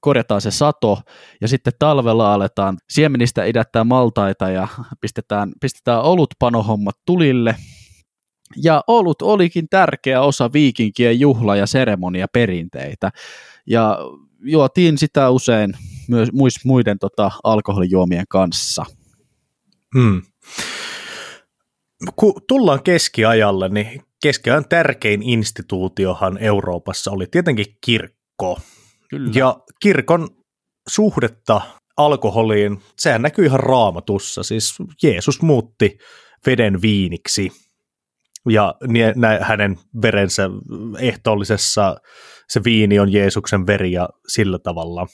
korjataan 0.01 0.41
se 0.41 0.51
sato 0.51 1.01
ja 1.41 1.47
sitten 1.47 1.73
talvella 1.79 2.33
aletaan 2.33 2.77
siemenistä 2.89 3.45
idättää 3.45 3.83
maltaita 3.83 4.49
ja 4.49 4.67
pistetään, 5.01 5.51
pistetään 5.61 6.01
olutpanohommat 6.01 6.95
tulille. 7.05 7.55
Ja 8.63 8.83
olut 8.87 9.21
olikin 9.21 9.69
tärkeä 9.69 10.21
osa 10.21 10.53
viikinkien 10.53 11.19
juhla- 11.19 11.55
ja 11.55 11.65
seremonia 11.65 12.27
perinteitä. 12.33 13.11
Ja 13.67 13.97
juotiin 14.43 14.97
sitä 14.97 15.29
usein 15.29 15.73
myös 16.07 16.65
muiden 16.65 16.99
tota, 16.99 17.31
alkoholijuomien 17.43 18.25
kanssa. 18.29 18.85
Hmm. 19.97 20.21
Kun 22.15 22.33
tullaan 22.47 22.83
keskiajalle, 22.83 23.69
niin 23.69 24.01
keskiajan 24.21 24.69
tärkein 24.69 25.23
instituutiohan 25.23 26.37
Euroopassa 26.37 27.11
oli 27.11 27.27
tietenkin 27.31 27.65
kirkko. 27.85 28.18
Kyllä. 29.09 29.31
Ja 29.35 29.57
kirkon 29.79 30.29
suhdetta 30.89 31.61
alkoholiin, 31.97 32.81
sehän 32.97 33.21
näkyy 33.21 33.45
ihan 33.45 33.59
raamatussa. 33.59 34.43
Siis 34.43 34.75
Jeesus 35.03 35.41
muutti 35.41 35.97
veden 36.45 36.81
viiniksi 36.81 37.51
ja 38.49 38.75
hänen 39.41 39.79
verensä 40.01 40.49
ehtoollisessa 40.99 41.97
se 42.49 42.63
viini 42.63 42.99
on 42.99 43.11
Jeesuksen 43.11 43.67
veri 43.67 43.91
ja 43.91 44.09
sillä 44.27 44.59
tavalla. 44.59 45.07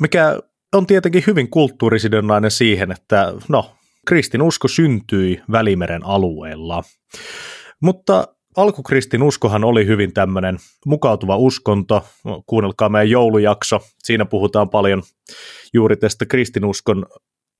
Mikä 0.00 0.38
on 0.74 0.86
tietenkin 0.86 1.24
hyvin 1.26 1.50
kulttuurisidonnainen 1.50 2.50
siihen, 2.50 2.92
että 2.92 3.34
no, 3.48 3.74
kristinusko 4.06 4.68
syntyi 4.68 5.42
Välimeren 5.52 6.04
alueella. 6.04 6.82
Mutta 7.82 8.28
alkukristinuskohan 8.58 9.64
oli 9.64 9.86
hyvin 9.86 10.12
tämmöinen 10.12 10.58
mukautuva 10.86 11.36
uskonto. 11.36 12.04
Kuunnelkaa 12.46 12.88
meidän 12.88 13.10
joulujakso. 13.10 13.80
Siinä 13.98 14.24
puhutaan 14.24 14.70
paljon 14.70 15.02
juuri 15.74 15.96
tästä 15.96 16.26
kristinuskon 16.26 17.06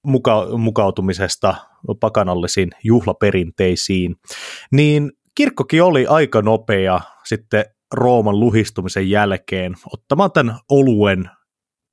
muka- 0.06 0.56
mukautumisesta 0.58 1.54
pakanallisiin 2.00 2.70
juhlaperinteisiin. 2.84 4.16
Niin 4.72 5.12
kirkkokin 5.34 5.82
oli 5.82 6.06
aika 6.06 6.42
nopea 6.42 7.00
sitten 7.24 7.64
Rooman 7.94 8.40
luhistumisen 8.40 9.10
jälkeen 9.10 9.74
ottamaan 9.92 10.32
tämän 10.32 10.58
oluen 10.70 11.30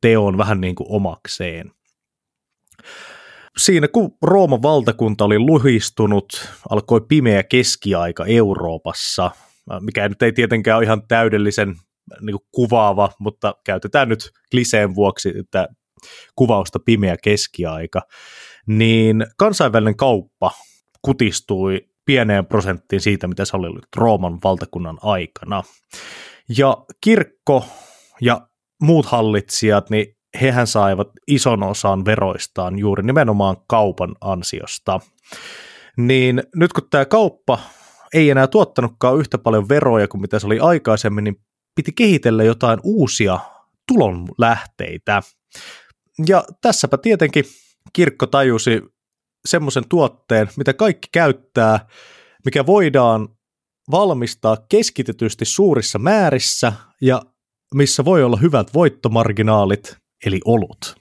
teon 0.02 0.38
vähän 0.38 0.62
niin 0.62 0.76
kuin 0.76 0.88
omakseen 0.90 1.72
siinä 3.58 3.88
kun 3.88 4.18
Rooman 4.22 4.62
valtakunta 4.62 5.26
oli 5.26 5.40
luhistunut, 5.40 6.50
alkoi 6.70 7.02
pimeä 7.08 7.44
keskiaika 7.44 8.26
Euroopassa, 8.26 9.32
mikä 9.80 10.10
nyt 10.10 10.22
ei 10.22 10.32
tietenkään 10.32 10.78
ole 10.78 10.86
ihan 10.86 11.08
täydellisen 11.08 11.76
niin 12.22 12.38
kuvaava, 12.52 13.10
mutta 13.20 13.56
käytetään 13.66 14.10
nyt 14.10 14.32
kliseen 14.52 14.96
vuoksi 14.96 15.34
että 15.40 15.68
kuvausta 16.36 16.80
pimeä 16.86 17.18
keskiaika, 17.24 18.02
niin 18.68 19.26
kansainvälinen 19.38 19.98
kauppa 19.98 20.52
kutistui 21.02 21.82
pieneen 22.06 22.46
prosenttiin 22.46 23.02
siitä, 23.02 23.28
mitä 23.28 23.46
se 23.46 23.58
oli 23.58 23.82
Rooman 23.96 24.40
valtakunnan 24.44 24.98
aikana. 25.02 25.64
Ja 26.58 26.78
kirkko 27.02 27.66
ja 28.22 28.48
muut 28.82 29.06
hallitsijat, 29.06 29.90
niin 29.90 30.18
hehän 30.42 30.68
saivat 30.68 31.08
ison 31.28 31.64
osan 31.64 32.06
veroistaan 32.06 32.80
juuri 32.80 33.04
nimenomaan 33.04 33.58
kaupan 33.68 34.16
ansiosta. 34.22 35.00
Niin 35.98 36.44
nyt 36.56 36.74
kun 36.74 36.88
tämä 36.90 37.06
kauppa 37.06 37.60
ei 38.14 38.30
enää 38.30 38.48
tuottanutkaan 38.48 39.20
yhtä 39.20 39.38
paljon 39.38 39.70
veroja 39.70 40.08
kuin 40.08 40.22
mitä 40.22 40.40
se 40.40 40.46
oli 40.46 40.60
aikaisemmin, 40.60 41.24
niin 41.24 41.36
piti 41.76 41.92
kehitellä 41.92 42.44
jotain 42.44 42.80
uusia 42.84 43.40
tulonlähteitä. 43.88 45.22
Ja 46.28 46.44
tässäpä 46.62 46.98
tietenkin 46.98 47.46
kirkko 47.94 48.28
tajusi 48.28 48.82
semmoisen 49.46 49.84
tuotteen, 49.90 50.50
mitä 50.58 50.74
kaikki 50.74 51.08
käyttää, 51.12 51.88
mikä 52.46 52.66
voidaan 52.66 53.30
valmistaa 53.92 54.58
keskitetysti 54.70 55.46
suurissa 55.46 56.00
määrissä 56.00 56.74
ja 57.02 57.22
missä 57.74 58.06
voi 58.06 58.24
olla 58.24 58.38
hyvät 58.38 58.74
voittomarginaalit 58.74 59.98
eli 60.26 60.40
olut. 60.46 60.96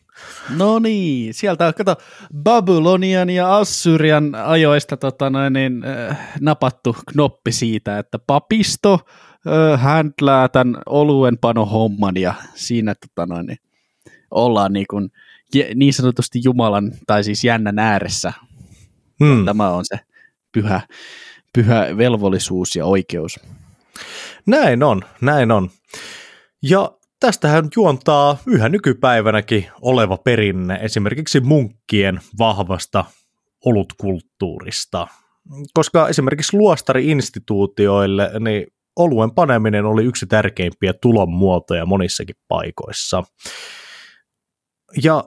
No 0.57 0.79
niin, 0.79 1.35
sieltä 1.35 1.67
on 1.67 1.75
kato 1.75 1.97
Babylonian 2.43 3.31
ja 3.31 3.57
Assyrian 3.57 4.35
ajoista 4.35 4.97
tota 4.97 5.31
noin, 5.31 5.53
niin, 5.53 5.85
äh, 5.85 6.19
napattu 6.41 6.97
knoppi 7.13 7.53
siitä, 7.53 7.99
että 7.99 8.19
papisto 8.19 8.93
äh, 8.95 9.81
händlää 9.81 10.49
tämän 10.49 10.83
oluen 10.87 11.39
homman 11.73 12.17
ja 12.17 12.35
siinä 12.55 12.95
tota 12.95 13.27
noin, 13.27 13.47
niin, 13.47 13.59
ollaan 14.31 14.73
niin, 14.73 14.87
kuin, 14.91 15.11
niin 15.75 15.95
sanotusti 15.95 16.41
Jumalan 16.45 16.93
tai 17.07 17.25
siis 17.25 17.45
jännän 17.45 17.79
ääressä. 17.79 18.33
Hmm. 19.25 19.45
Tämä 19.45 19.71
on 19.71 19.85
se 19.85 20.01
pyhä, 20.53 20.81
pyhä 21.53 21.87
velvollisuus 21.97 22.77
ja 22.77 22.87
oikeus. 22.87 23.41
Näin 24.47 24.83
on, 24.83 25.03
näin 25.21 25.51
on. 25.51 25.71
Ja 26.63 26.93
tästähän 27.25 27.69
juontaa 27.77 28.37
yhä 28.47 28.69
nykypäivänäkin 28.69 29.67
oleva 29.81 30.17
perinne 30.17 30.79
esimerkiksi 30.83 31.41
munkkien 31.41 32.21
vahvasta 32.39 33.05
olutkulttuurista. 33.65 35.07
Koska 35.75 36.09
esimerkiksi 36.09 36.57
luostari-instituutioille 36.57 38.31
niin 38.41 38.67
oluen 38.97 39.31
paneminen 39.31 39.85
oli 39.85 40.05
yksi 40.05 40.27
tärkeimpiä 40.27 40.93
tulonmuotoja 40.93 41.87
monissakin 41.87 42.37
paikoissa. 42.49 43.25
Ja 45.03 45.25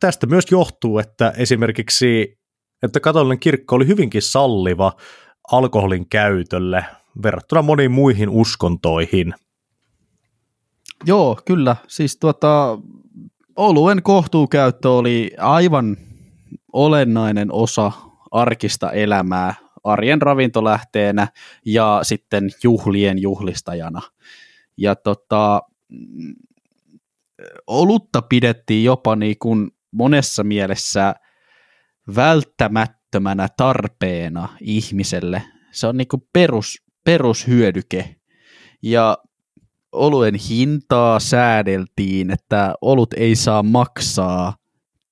tästä 0.00 0.26
myös 0.26 0.44
johtuu, 0.50 0.98
että 0.98 1.32
esimerkiksi 1.36 2.38
että 2.82 3.00
katolinen 3.00 3.40
kirkko 3.40 3.76
oli 3.76 3.86
hyvinkin 3.86 4.22
salliva 4.22 4.92
alkoholin 5.52 6.08
käytölle 6.08 6.84
verrattuna 7.22 7.62
moniin 7.62 7.92
muihin 7.92 8.28
uskontoihin– 8.28 9.34
Joo, 11.06 11.38
kyllä. 11.44 11.76
Siis 11.88 12.16
tuota, 12.16 12.78
oluen 13.56 14.02
kohtuukäyttö 14.02 14.90
oli 14.90 15.30
aivan 15.38 15.96
olennainen 16.72 17.52
osa 17.52 17.92
arkista 18.30 18.92
elämää 18.92 19.54
arjen 19.84 20.22
ravintolähteenä 20.22 21.28
ja 21.64 22.00
sitten 22.02 22.50
juhlien 22.62 23.18
juhlistajana. 23.18 24.02
Ja 24.76 24.96
tota, 24.96 25.62
olutta 27.66 28.22
pidettiin 28.22 28.84
jopa 28.84 29.16
niin 29.16 29.36
kuin 29.38 29.70
monessa 29.90 30.44
mielessä 30.44 31.14
välttämättömänä 32.16 33.48
tarpeena 33.56 34.48
ihmiselle. 34.60 35.42
Se 35.70 35.86
on 35.86 35.96
niin 35.96 36.08
kuin 36.08 36.22
perus, 36.32 36.82
perushyödyke. 37.04 38.16
Ja 38.82 39.18
oluen 39.92 40.34
hintaa 40.34 41.20
säädeltiin, 41.20 42.30
että 42.30 42.74
olut 42.80 43.14
ei 43.14 43.36
saa 43.36 43.62
maksaa 43.62 44.54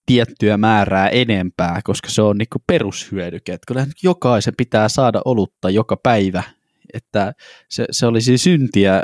tiettyä 0.06 0.56
määrää 0.56 1.08
enempää, 1.08 1.80
koska 1.84 2.08
se 2.10 2.22
on 2.22 2.38
niinku 2.38 2.58
perushyödyke. 2.66 3.58
Kyllä 3.66 3.86
jokaisen 4.02 4.54
pitää 4.56 4.88
saada 4.88 5.22
olutta 5.24 5.70
joka 5.70 5.96
päivä, 6.02 6.42
että 6.94 7.32
se, 7.68 7.84
se 7.90 8.06
olisi 8.06 8.38
syntiä 8.38 8.94
äh, 8.94 9.02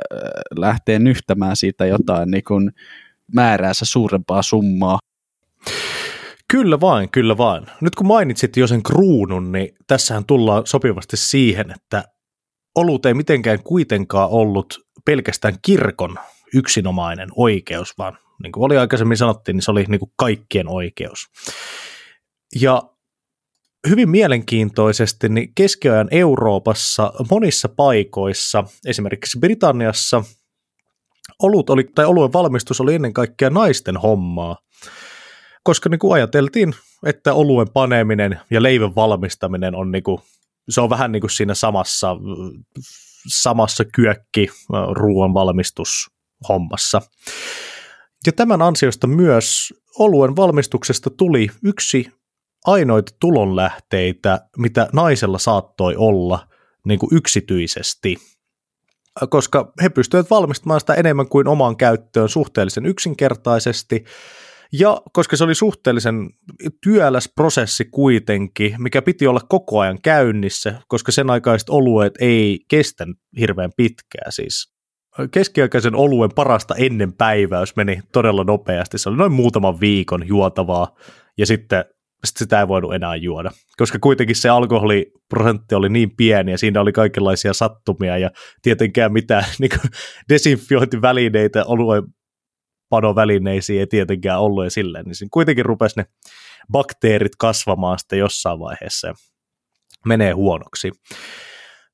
lähteä 0.57 0.99
nyhtämään 0.99 1.57
siitä 1.57 1.87
jotain 1.87 2.31
niin 2.31 2.45
kuin 2.45 2.71
määräänsä 3.35 3.85
suurempaa 3.85 4.43
summaa. 4.43 4.99
Kyllä 6.53 6.81
vain, 6.81 7.11
kyllä 7.11 7.39
vain. 7.39 7.67
Nyt 7.81 7.95
kun 7.95 8.07
mainitsit 8.07 8.57
jo 8.57 8.67
sen 8.67 8.83
kruunun, 8.83 9.53
niin 9.53 9.75
tässähän 9.87 10.25
tullaan 10.25 10.67
sopivasti 10.67 11.17
siihen, 11.17 11.71
että 11.71 12.05
olut 12.75 13.07
ei 13.07 13.15
mitenkään 13.15 13.63
kuitenkaan 13.63 14.31
ollut 14.31 14.87
pelkästään 15.05 15.59
kirkon 15.63 16.17
yksinomainen 16.55 17.29
oikeus, 17.37 17.99
vaan 17.99 18.19
niin 18.43 18.53
kuin 18.53 18.65
oli 18.65 18.77
aikaisemmin 18.77 19.17
sanottiin, 19.17 19.57
niin 19.57 19.63
se 19.63 19.71
oli 19.71 19.85
niin 19.89 19.99
kuin 19.99 20.13
kaikkien 20.17 20.69
oikeus. 20.69 21.27
Ja 22.61 22.83
hyvin 23.89 24.11
mielenkiintoisesti 24.11 25.29
niin 25.29 25.55
keskiajan 25.55 26.09
Euroopassa 26.11 27.13
monissa 27.31 27.69
paikoissa, 27.69 28.65
esimerkiksi 28.87 29.39
Britanniassa, 29.39 30.25
olut 31.43 31.71
oli, 31.71 31.85
tai 31.95 32.05
oluen 32.05 32.33
valmistus 32.33 32.81
oli 32.81 32.95
ennen 32.95 33.13
kaikkea 33.13 33.51
naisten 33.51 33.97
hommaa, 33.97 34.57
koska 35.63 35.89
niin 35.89 35.99
kuin 35.99 36.15
ajateltiin, 36.15 36.75
että 37.07 37.35
oluen 37.35 37.71
paneminen 37.73 38.41
ja 38.51 38.63
leivän 38.63 38.95
valmistaminen 38.95 39.75
on 39.75 39.91
niin 39.91 40.03
kuin, 40.03 40.19
se 40.69 40.81
on 40.81 40.91
vähän 40.91 41.13
niin 41.13 41.21
kuin 41.21 41.31
siinä 41.31 41.55
samassa, 41.55 42.17
samassa 43.27 43.85
kyökki 43.85 44.49
ruoan 44.93 45.35
valmistushommassa. 45.35 47.03
Ja 48.27 48.33
tämän 48.33 48.63
ansiosta 48.63 49.07
myös 49.07 49.75
oluen 49.99 50.37
valmistuksesta 50.37 51.11
tuli 51.11 51.49
yksi 51.65 52.13
ainoita 52.67 53.13
tulonlähteitä, 53.21 54.49
mitä 54.57 54.89
naisella 54.93 55.39
saattoi 55.39 55.97
olla 55.97 56.49
niin 56.85 56.99
kuin 56.99 57.17
yksityisesti, 57.17 58.17
koska 59.31 59.73
he 59.83 59.89
pystyivät 59.89 60.31
valmistamaan 60.31 60.81
sitä 60.81 60.95
enemmän 60.95 61.29
kuin 61.29 61.49
omaan 61.49 61.77
käyttöön 61.77 62.29
suhteellisen 62.29 62.87
yksinkertaisesti, 62.87 64.05
ja 64.73 65.01
koska 65.13 65.37
se 65.37 65.45
oli 65.45 65.55
suhteellisen 65.55 66.31
työläs 66.83 67.33
prosessi 67.35 67.85
kuitenkin, 67.85 68.75
mikä 68.79 69.03
piti 69.03 69.27
olla 69.27 69.41
koko 69.49 69.81
ajan 69.81 69.99
käynnissä, 70.03 70.83
koska 70.89 71.13
sen 71.13 71.31
aikaiset 71.31 71.71
olueet 71.71 72.15
ei 72.21 72.59
kestänyt 72.69 73.17
hirveän 73.39 73.71
pitkää 73.77 74.31
siis. 74.31 74.73
Keskiaikaisen 75.31 75.95
oluen 75.95 76.31
parasta 76.35 76.75
ennen 76.75 77.13
päiväys 77.13 77.77
meni 77.77 78.01
todella 78.13 78.45
nopeasti. 78.45 78.99
Se 78.99 79.09
oli 79.09 79.17
noin 79.17 79.33
muutaman 79.33 79.81
viikon 79.81 80.29
juotavaa 80.29 80.97
ja 81.39 81.47
sitten 81.47 81.85
sitten 82.25 82.45
sitä 82.45 82.61
ei 82.61 82.69
voinut 82.69 82.95
enää 82.95 83.17
juoda, 83.17 83.51
koska 83.77 83.99
kuitenkin 83.99 84.37
se 84.37 84.49
alkoholiprosentti 84.49 85.75
oli 85.75 85.89
niin 85.89 86.17
pieni 86.17 86.53
ja 86.53 86.59
siinä 86.59 86.81
oli 86.81 86.93
kaikenlaisia 86.93 87.53
sattumia 87.53 88.19
ja 88.19 88.31
tietenkään 88.63 89.13
mitään 89.13 89.45
niin 89.59 89.71
desinfiointivälineitä 90.29 91.65
oluen 91.65 92.03
panovälineisiin 92.91 93.81
ei 93.81 93.87
tietenkään 93.87 94.41
ollut 94.41 94.65
ja 94.65 94.71
silleen, 94.71 95.05
niin 95.05 95.15
siinä 95.15 95.29
kuitenkin 95.33 95.65
rupesi 95.65 95.95
ne 95.97 96.07
bakteerit 96.73 97.37
kasvamaan 97.39 97.99
sitten 97.99 98.19
jossain 98.19 98.59
vaiheessa 98.59 99.09
ja 99.09 99.15
menee 100.07 100.33
huonoksi. 100.33 100.91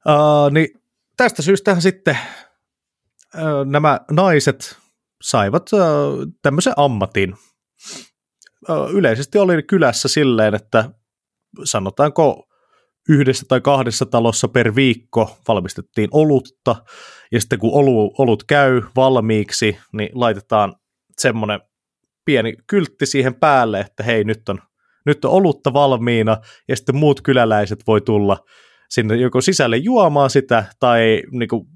Uh, 0.08 0.50
niin 0.50 0.68
tästä 1.16 1.42
syystä 1.42 1.80
sitten 1.80 2.18
uh, 3.34 3.66
nämä 3.70 4.00
naiset 4.10 4.78
saivat 5.22 5.72
uh, 5.72 5.80
tämmöisen 6.42 6.74
ammatin, 6.76 7.34
yleisesti 8.92 9.38
oli 9.38 9.62
kylässä 9.62 10.08
silleen, 10.08 10.54
että 10.54 10.90
sanotaanko 11.64 12.46
yhdessä 13.08 13.44
tai 13.48 13.60
kahdessa 13.60 14.06
talossa 14.06 14.48
per 14.48 14.74
viikko 14.74 15.36
valmistettiin 15.48 16.08
olutta, 16.12 16.76
ja 17.32 17.40
sitten 17.40 17.58
kun 17.58 17.72
olu, 17.72 18.14
olut 18.18 18.44
käy 18.44 18.82
valmiiksi, 18.96 19.78
niin 19.92 20.10
laitetaan 20.14 20.74
semmoinen 21.18 21.60
pieni 22.24 22.54
kyltti 22.66 23.06
siihen 23.06 23.34
päälle, 23.34 23.80
että 23.80 24.02
hei, 24.02 24.24
nyt 24.24 24.48
on, 24.48 24.58
nyt 25.06 25.24
on 25.24 25.30
olutta 25.30 25.72
valmiina, 25.72 26.36
ja 26.68 26.76
sitten 26.76 26.96
muut 26.96 27.20
kyläläiset 27.20 27.80
voi 27.86 28.00
tulla 28.00 28.44
sinne 28.90 29.16
joko 29.16 29.40
sisälle 29.40 29.76
juomaan 29.76 30.30
sitä, 30.30 30.64
tai 30.80 31.22
niin 31.30 31.48
kuin, 31.48 31.66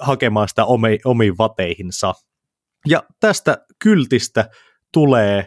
hakemaan 0.00 0.48
sitä 0.48 0.64
omi, 0.64 0.98
omiin 1.04 1.38
vateihinsa. 1.38 2.14
Ja 2.86 3.02
tästä 3.20 3.58
kyltistä 3.82 4.48
tulee 4.92 5.46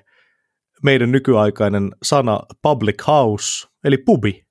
meidän 0.84 1.12
nykyaikainen 1.12 1.92
sana 2.04 2.40
public 2.62 3.08
house, 3.08 3.68
eli 3.84 3.98
pubi. 3.98 4.46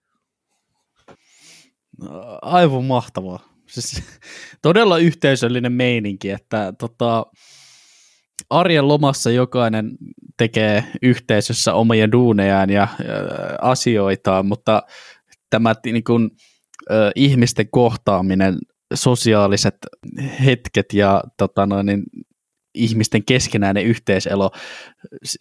Aivan 2.43 2.85
mahtavaa. 2.85 3.49
Siis, 3.67 4.03
todella 4.63 4.99
yhteisöllinen 4.99 5.73
meininki, 5.73 6.31
että 6.31 6.73
tota, 6.79 7.27
arjen 8.51 8.89
lomassa 8.89 9.31
jokainen 9.31 9.91
tekee 10.37 10.85
yhteisössä 11.03 11.75
omia 11.75 12.13
duunejaan 12.13 12.71
ja, 12.71 12.89
ja 12.99 13.15
asioitaan, 13.61 14.47
mutta 14.47 14.83
tämä 15.51 15.75
niin 15.85 16.05
kuin, 16.05 16.31
ö, 16.91 17.11
ihmisten 17.15 17.69
kohtaaminen, 17.71 18.59
sosiaaliset 18.95 19.77
hetket 20.45 20.93
ja 20.93 21.23
tota 21.37 21.67
noin, 21.67 21.87
niin, 21.87 22.03
ihmisten 22.75 23.25
keskenäinen 23.25 23.85
yhteiselo, 23.85 24.51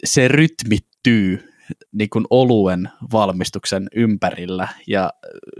se 0.04 0.28
rytmittyy 0.28 1.54
niin 1.92 2.10
kuin 2.10 2.24
oluen 2.30 2.88
valmistuksen 3.12 3.88
ympärillä 3.94 4.68
ja 4.86 5.10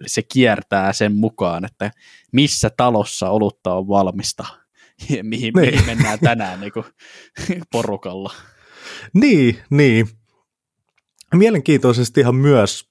se 0.07 0.23
kiertää 0.23 0.93
sen 0.93 1.15
mukaan, 1.17 1.65
että 1.65 1.91
missä 2.33 2.71
talossa 2.77 3.31
olutta 3.31 3.75
on 3.75 3.89
valmista 3.89 4.45
mihin, 5.23 5.23
niin. 5.23 5.53
mihin 5.55 5.87
mennään 5.87 6.19
tänään 6.19 6.61
niin 6.61 6.73
kuin 6.73 6.87
porukalla. 7.73 8.33
Niin, 9.15 9.59
niin. 9.71 10.09
Mielenkiintoisesti 11.35 12.21
ihan 12.21 12.35
myös 12.35 12.89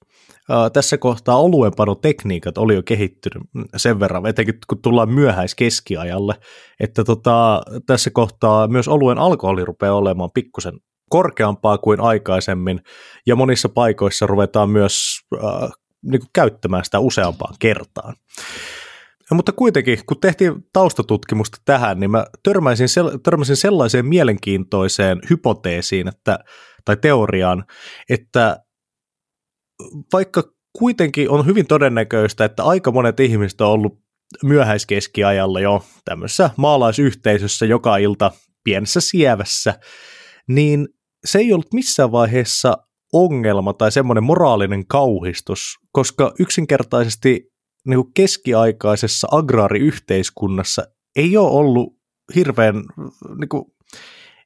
tässä 0.72 0.98
kohtaa 0.98 1.36
oluenpanotekniikat 1.36 2.58
oli 2.58 2.74
jo 2.74 2.82
kehittynyt 2.82 3.42
sen 3.76 4.00
verran, 4.00 4.26
etenkin 4.26 4.58
kun 4.68 4.82
tullaan 4.82 5.10
myöhäiskeskiajalle, 5.10 6.34
että 6.80 7.04
tota, 7.04 7.62
tässä 7.86 8.10
kohtaa 8.10 8.68
myös 8.68 8.88
oluen 8.88 9.18
alkoholi 9.18 9.64
rupeaa 9.64 9.94
olemaan 9.94 10.30
pikkusen 10.34 10.74
korkeampaa 11.08 11.78
kuin 11.78 12.00
aikaisemmin, 12.00 12.80
ja 13.26 13.36
monissa 13.36 13.68
paikoissa 13.68 14.26
ruvetaan 14.26 14.70
myös 14.70 15.20
äh, 15.34 15.70
niin 16.02 16.20
kuin 16.20 16.30
käyttämään 16.32 16.84
sitä 16.84 16.98
useampaan 16.98 17.54
kertaan. 17.58 18.14
Ja, 19.30 19.36
mutta 19.36 19.52
kuitenkin, 19.52 19.98
kun 20.06 20.20
tehtiin 20.20 20.52
taustatutkimusta 20.72 21.58
tähän, 21.64 22.00
niin 22.00 22.10
mä 22.10 22.26
törmäsin, 22.42 22.88
törmäsin 23.22 23.56
sellaiseen 23.56 24.06
mielenkiintoiseen 24.06 25.18
hypoteesiin 25.30 26.08
että, 26.08 26.38
tai 26.84 26.96
teoriaan, 26.96 27.64
että 28.10 28.56
vaikka 30.12 30.42
kuitenkin 30.78 31.30
on 31.30 31.46
hyvin 31.46 31.66
todennäköistä, 31.66 32.44
että 32.44 32.64
aika 32.64 32.92
monet 32.92 33.20
ihmiset 33.20 33.60
on 33.60 33.68
ollut 33.68 33.98
myöhäiskeskiajalla 34.44 35.60
jo 35.60 35.84
tämmöisessä 36.04 36.50
maalaisyhteisössä 36.56 37.66
joka 37.66 37.96
ilta 37.96 38.32
pienessä 38.64 39.00
sievässä, 39.00 39.80
niin 40.48 40.88
se 41.24 41.38
ei 41.38 41.52
ollut 41.52 41.72
missään 41.74 42.12
vaiheessa 42.12 42.76
ongelma 43.12 43.72
tai 43.72 43.92
semmoinen 43.92 44.24
moraalinen 44.24 44.86
kauhistus, 44.86 45.62
koska 45.92 46.32
yksinkertaisesti 46.38 47.50
niin 47.88 48.02
kuin 48.02 48.14
keskiaikaisessa 48.14 49.28
agraariyhteiskunnassa 49.30 50.82
ei 51.16 51.36
ole 51.36 51.50
ollut 51.50 51.98
hirveän, 52.34 52.84
niin 53.38 53.48
kuin, 53.48 53.64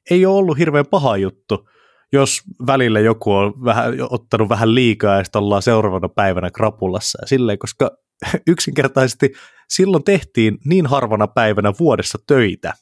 ei 0.09 0.25
ole 0.25 0.37
ollut 0.37 0.57
hirveän 0.57 0.85
paha 0.85 1.17
juttu 1.17 1.67
jos 2.13 2.41
välillä 2.67 2.99
joku 2.99 3.31
on 3.31 3.65
vähän, 3.65 3.93
ottanut 4.09 4.49
vähän 4.49 4.75
liikaa 4.75 5.17
ja 5.17 5.23
sitten 5.23 5.41
ollaan 5.41 5.61
seuraavana 5.61 6.09
päivänä 6.09 6.51
krapulassa 6.51 7.19
ja 7.21 7.27
silleen, 7.27 7.59
koska 7.59 7.91
yksinkertaisesti 8.47 9.33
silloin 9.69 10.03
tehtiin 10.03 10.57
niin 10.65 10.87
harvana 10.87 11.27
päivänä 11.27 11.73
vuodessa 11.79 12.17
töitä, 12.27 12.73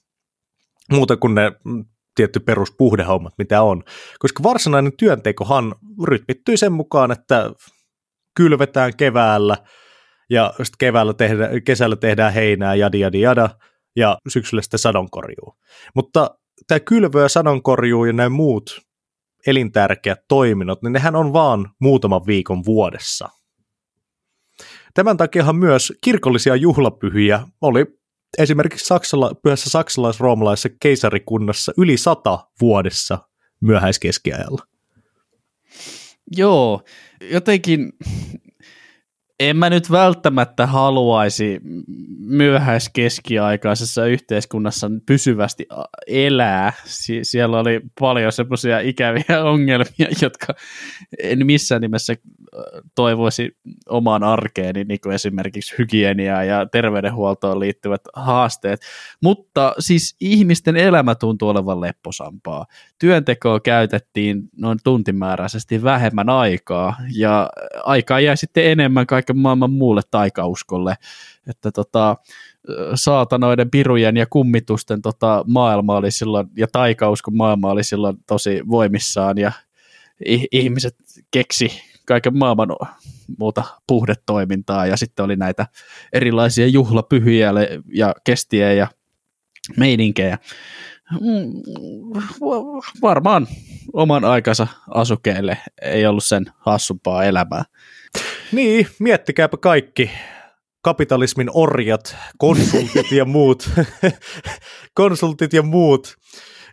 muuta 0.92 1.18
kuin 1.18 1.36
ne 1.36 1.52
mm, 1.66 1.86
tietty 2.16 2.40
peruspuhdehommat, 2.40 3.34
mitä 3.38 3.62
on. 3.62 3.84
Koska 4.20 4.44
varsinainen 4.44 4.98
työntekohan 4.98 5.76
rytmittyy 6.04 6.58
sen 6.58 6.74
mukaan, 6.74 7.12
että 7.12 7.52
kylvetään 8.36 8.98
keväällä 8.98 9.58
ja 10.32 10.54
sitten 10.58 10.78
keväällä 10.80 11.14
tehdä, 11.14 11.50
kesällä 11.66 11.96
tehdään 11.96 12.34
heinää, 12.34 12.76
jadi 12.76 13.00
jadi 13.00 13.22
jada, 13.22 13.50
ja 13.96 14.18
syksyllä 14.28 14.62
sitten 14.62 14.80
sadonkorjuu. 14.80 15.58
Mutta 15.96 16.36
tämä 16.68 16.80
kylvö 16.80 17.22
ja 17.22 17.30
sanonkorjuu 17.30 18.06
ja 18.06 18.14
nämä 18.14 18.30
muut 18.30 18.82
elintärkeät 19.48 20.20
toiminnot, 20.28 20.82
niin 20.82 20.94
nehän 20.94 21.16
on 21.16 21.34
vaan 21.34 21.70
muutaman 21.80 22.26
viikon 22.28 22.66
vuodessa. 22.66 23.30
Tämän 24.94 25.18
takiahan 25.18 25.56
myös 25.56 25.94
kirkollisia 26.04 26.56
juhlapyhiä 26.56 27.48
oli 27.62 27.86
esimerkiksi 28.38 28.86
Saksala, 28.86 29.32
pyhässä 29.44 29.70
saksalais-roomalaisessa 29.70 30.70
keisarikunnassa 30.82 31.74
yli 31.78 31.98
sata 31.98 32.48
vuodessa 32.62 33.20
myöhäiskeskiajalla. 33.62 34.66
Joo, 36.38 36.82
jotenkin 37.22 37.94
en 39.50 39.58
mä 39.58 39.70
nyt 39.70 39.92
välttämättä 39.92 40.66
haluaisi 40.66 41.60
myöhäiskeskiaikaisessa 42.20 44.06
yhteiskunnassa 44.06 44.92
pysyvästi 45.06 45.68
elää. 46.08 46.74
Sie- 46.86 47.24
siellä 47.24 47.60
oli 47.60 47.82
paljon 48.00 48.32
semmoisia 48.32 48.80
ikäviä 48.80 49.44
ongelmia, 49.54 50.08
jotka 50.22 50.54
en 51.20 51.46
missään 51.46 51.82
nimessä 51.82 52.16
toivoisi 52.96 53.58
omaan 53.90 54.24
arkeeni, 54.24 54.84
niin 54.84 55.00
kuin 55.02 55.16
esimerkiksi 55.16 55.76
hygieniaa 55.78 56.44
ja 56.44 56.66
terveydenhuoltoon 56.66 57.60
liittyvät 57.60 58.02
haasteet. 58.14 58.82
Mutta 59.24 59.74
siis 59.80 60.16
ihmisten 60.20 60.78
elämä 60.78 61.16
tuntuu 61.16 61.50
olevan 61.50 61.82
lepposampaa. 61.82 62.66
Työntekoa 63.00 63.60
käytettiin 63.60 64.50
noin 64.58 64.80
tuntimääräisesti 64.84 65.84
vähemmän 65.84 66.30
aikaa, 66.30 66.96
ja 67.16 67.50
aikaa 67.84 68.20
jäi 68.20 68.38
sitten 68.38 68.66
enemmän 68.66 69.08
kaiken 69.32 69.42
maailman 69.42 69.72
muulle 69.72 70.02
taikauskolle. 70.12 70.96
Että 71.48 71.72
tota, 71.72 72.16
saatanoiden 72.96 73.72
pirujen 73.72 74.18
ja 74.18 74.26
kummitusten 74.26 75.02
tota, 75.02 75.44
maailma 75.48 75.96
oli 75.96 76.12
silloin, 76.12 76.48
ja 76.58 76.68
taikauskon 76.72 77.38
maailma 77.38 77.72
oli 77.72 77.84
silloin 77.84 78.18
tosi 78.28 78.62
voimissaan, 78.70 79.38
ja 79.38 79.52
ihmiset 80.52 80.96
keksi 81.32 81.72
kaiken 82.06 82.38
maailman 82.38 82.70
muuta 83.38 83.64
puhdetoimintaa 83.88 84.86
ja 84.86 84.98
sitten 84.98 85.26
oli 85.26 85.36
näitä 85.36 85.68
erilaisia 86.14 86.68
juhlapyhiä 86.68 87.52
ja 87.94 88.16
kestiä 88.24 88.74
ja 88.74 88.88
meininkejä. 89.78 90.38
Mm, 91.12 91.62
varmaan 93.02 93.48
oman 93.94 94.26
aikansa 94.26 94.68
asukeille 94.90 95.58
ei 95.82 96.06
ollut 96.06 96.24
sen 96.24 96.46
hassumpaa 96.58 97.24
elämää. 97.24 97.64
Niin, 98.52 98.88
miettikääpä 99.00 99.58
kaikki 99.58 100.12
kapitalismin 100.82 101.50
orjat, 101.54 102.16
konsultit 102.38 103.12
ja 103.12 103.26
muut, 103.26 103.70
konsultit 104.94 105.54
ja 105.54 105.62
muut 105.62 106.16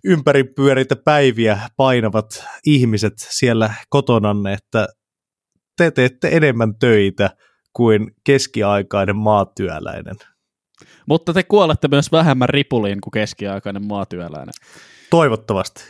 ympäripyöreitä 0.05 0.97
päiviä 0.97 1.59
painavat 1.77 2.45
ihmiset 2.67 3.13
siellä 3.19 3.75
kotonanne, 3.89 4.53
että 4.53 4.89
te 5.77 5.91
teette 5.91 6.29
enemmän 6.33 6.75
töitä 6.79 7.31
kuin 7.73 8.11
keskiaikainen 8.25 9.17
maatyöläinen. 9.17 10.17
Mutta 11.07 11.33
te 11.33 11.43
kuolette 11.43 11.89
myös 11.89 12.13
vähemmän 12.13 12.49
ripuliin 12.49 13.01
kuin 13.01 13.11
keskiaikainen 13.11 13.87
maatyöläinen. 13.87 14.55
Toivottavasti. 15.11 15.85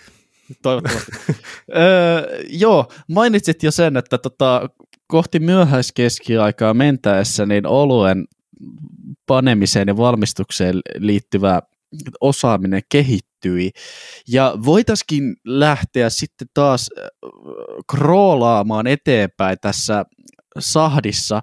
Toivottavasti. 0.62 1.12
öö, 1.76 2.39
joo, 2.49 2.93
mainitsit 3.09 3.62
jo 3.62 3.70
sen, 3.70 3.97
että 3.97 4.18
tota, 4.18 4.68
kohti 5.09 5.39
myöhäiskeskiaikaa 5.39 6.75
mentäessä 6.75 7.47
niin 7.47 7.67
oluen 7.67 8.25
panemiseen 9.27 9.89
ja 9.89 9.97
valmistukseen 9.97 10.81
liittyvä 10.99 11.63
osaaminen 12.21 12.83
kehittyi. 12.89 13.71
Ja 14.29 14.55
voitaisiin 14.65 15.37
lähteä 15.45 16.11
sitten 16.11 16.49
taas 16.55 16.91
kroolaamaan 17.91 18.87
eteenpäin 18.87 19.59
tässä 19.61 20.05
sahdissa 20.59 21.41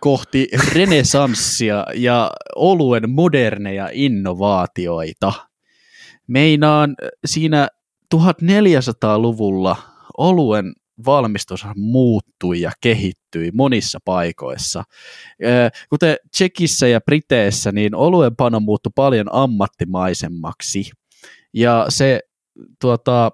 kohti 0.00 0.48
renesanssia 0.74 1.86
ja 1.94 2.30
oluen 2.56 3.10
moderneja 3.10 3.88
innovaatioita. 3.92 5.32
Meinaan 6.26 6.94
siinä 7.24 7.68
1400-luvulla 8.14 9.76
oluen 10.18 10.72
valmistus 11.06 11.66
muuttui 11.76 12.60
ja 12.60 12.72
kehittyi 12.80 13.50
monissa 13.54 13.98
paikoissa. 14.04 14.84
Kuten 15.90 16.16
Tsekissä 16.30 16.88
ja 16.88 17.00
Briteissä, 17.00 17.72
niin 17.72 17.94
oluenpano 17.94 18.60
muuttui 18.60 18.92
paljon 18.94 19.26
ammattimaisemmaksi. 19.32 20.90
Ja 21.54 21.86
se 21.88 22.20
tuota, 22.80 23.30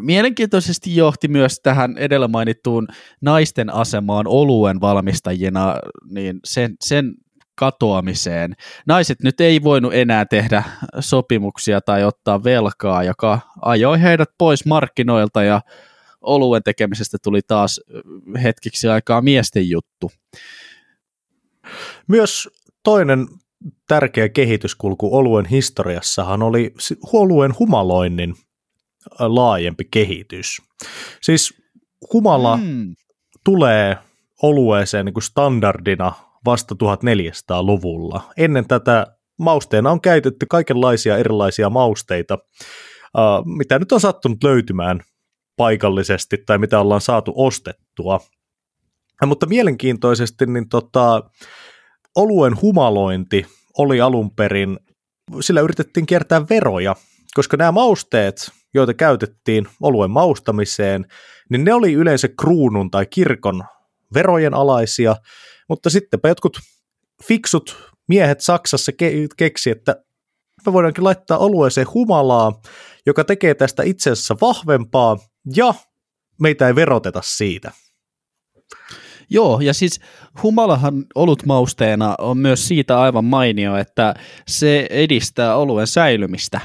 mielenkiintoisesti 0.00 0.96
johti 0.96 1.28
myös 1.28 1.60
tähän 1.62 1.98
edellä 1.98 2.28
mainittuun 2.28 2.88
naisten 3.20 3.74
asemaan 3.74 4.26
oluen 4.26 4.80
valmistajina, 4.80 5.74
niin 6.10 6.40
sen, 6.44 6.76
sen 6.84 7.14
katoamiseen. 7.54 8.54
Naiset 8.86 9.18
nyt 9.22 9.40
ei 9.40 9.62
voinut 9.62 9.94
enää 9.94 10.24
tehdä 10.24 10.62
sopimuksia 11.00 11.80
tai 11.80 12.04
ottaa 12.04 12.44
velkaa, 12.44 13.02
joka 13.02 13.40
ajoi 13.62 14.02
heidät 14.02 14.28
pois 14.38 14.66
markkinoilta 14.66 15.42
ja 15.42 15.60
oluen 16.20 16.62
tekemisestä 16.62 17.18
tuli 17.22 17.40
taas 17.46 17.80
hetkiksi 18.42 18.88
aikaa 18.88 19.20
miesten 19.20 19.70
juttu. 19.70 20.10
Myös 22.08 22.48
toinen 22.82 23.26
tärkeä 23.88 24.28
kehityskulku 24.28 25.16
oluen 25.16 25.46
historiassahan 25.46 26.42
oli 26.42 26.74
oluen 27.12 27.58
humaloinnin 27.58 28.34
laajempi 29.18 29.84
kehitys. 29.90 30.62
Siis 31.22 31.54
humala 32.12 32.56
hmm. 32.56 32.94
tulee 33.44 33.96
olueeseen 34.42 35.04
niin 35.04 35.14
kuin 35.14 35.22
standardina 35.22 36.12
vasta 36.44 36.74
1400-luvulla. 36.74 38.22
Ennen 38.36 38.68
tätä 38.68 39.06
mausteena 39.38 39.90
on 39.90 40.00
käytetty 40.00 40.46
kaikenlaisia 40.50 41.16
erilaisia 41.18 41.70
mausteita, 41.70 42.38
mitä 43.44 43.78
nyt 43.78 43.92
on 43.92 44.00
sattunut 44.00 44.44
löytymään 44.44 45.00
paikallisesti 45.58 46.36
tai 46.46 46.58
mitä 46.58 46.80
ollaan 46.80 47.00
saatu 47.00 47.32
ostettua. 47.36 48.20
Ja, 49.20 49.26
mutta 49.26 49.46
mielenkiintoisesti 49.46 50.46
niin 50.46 50.68
tota, 50.68 51.22
oluen 52.16 52.60
humalointi 52.62 53.46
oli 53.78 54.00
alun 54.00 54.30
perin, 54.30 54.78
sillä 55.40 55.60
yritettiin 55.60 56.06
kiertää 56.06 56.48
veroja, 56.50 56.96
koska 57.34 57.56
nämä 57.56 57.72
mausteet, 57.72 58.50
joita 58.74 58.94
käytettiin 58.94 59.66
oluen 59.82 60.10
maustamiseen, 60.10 61.06
niin 61.50 61.64
ne 61.64 61.74
oli 61.74 61.92
yleensä 61.92 62.28
kruunun 62.40 62.90
tai 62.90 63.06
kirkon 63.06 63.64
verojen 64.14 64.54
alaisia, 64.54 65.16
mutta 65.68 65.90
sittenpä 65.90 66.28
jotkut 66.28 66.58
fiksut 67.24 67.92
miehet 68.08 68.40
Saksassa 68.40 68.92
ke- 68.92 69.34
keksi, 69.36 69.70
että 69.70 69.96
me 70.66 70.72
voidaankin 70.72 71.04
laittaa 71.04 71.38
olueeseen 71.38 71.86
humalaa, 71.94 72.60
joka 73.06 73.24
tekee 73.24 73.54
tästä 73.54 73.82
itse 73.82 74.10
asiassa 74.10 74.36
vahvempaa 74.40 75.16
ja 75.56 75.74
meitä 76.40 76.66
ei 76.66 76.74
veroteta 76.74 77.20
siitä. 77.22 77.72
Joo, 79.30 79.60
ja 79.60 79.74
siis 79.74 80.00
humalahan 80.42 81.04
olutmausteena 81.14 82.14
on 82.18 82.38
myös 82.38 82.68
siitä 82.68 83.00
aivan 83.00 83.24
mainio, 83.24 83.76
että 83.76 84.14
se 84.48 84.86
edistää 84.90 85.56
oluen 85.56 85.86
säilymistä. 85.86 86.60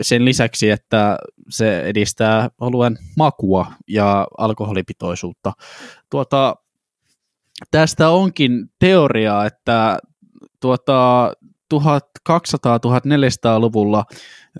Sen 0.00 0.24
lisäksi, 0.24 0.70
että 0.70 1.18
se 1.50 1.80
edistää 1.80 2.50
oluen 2.60 2.98
makua 3.16 3.72
ja 3.88 4.26
alkoholipitoisuutta. 4.38 5.52
Tuota, 6.10 6.54
tästä 7.70 8.10
onkin 8.10 8.66
teoria, 8.78 9.44
että 9.44 9.98
tuota, 10.60 11.32
1200-1400-luvulla 11.74 14.04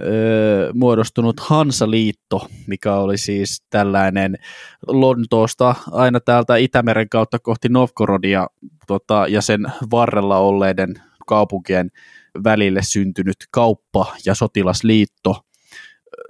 öö, 0.00 0.72
muodostunut 0.74 1.40
Hansaliitto, 1.40 2.48
mikä 2.66 2.94
oli 2.94 3.18
siis 3.18 3.62
tällainen 3.70 4.36
Lontoosta 4.86 5.74
aina 5.90 6.20
täältä 6.20 6.56
Itämeren 6.56 7.08
kautta 7.08 7.38
kohti 7.38 7.68
Novgorodia 7.68 8.46
tota, 8.86 9.26
ja 9.28 9.42
sen 9.42 9.60
varrella 9.90 10.38
olleiden 10.38 10.94
kaupunkien 11.26 11.90
välille 12.44 12.82
syntynyt 12.82 13.36
kauppa- 13.50 14.16
ja 14.26 14.34
sotilasliitto, 14.34 15.36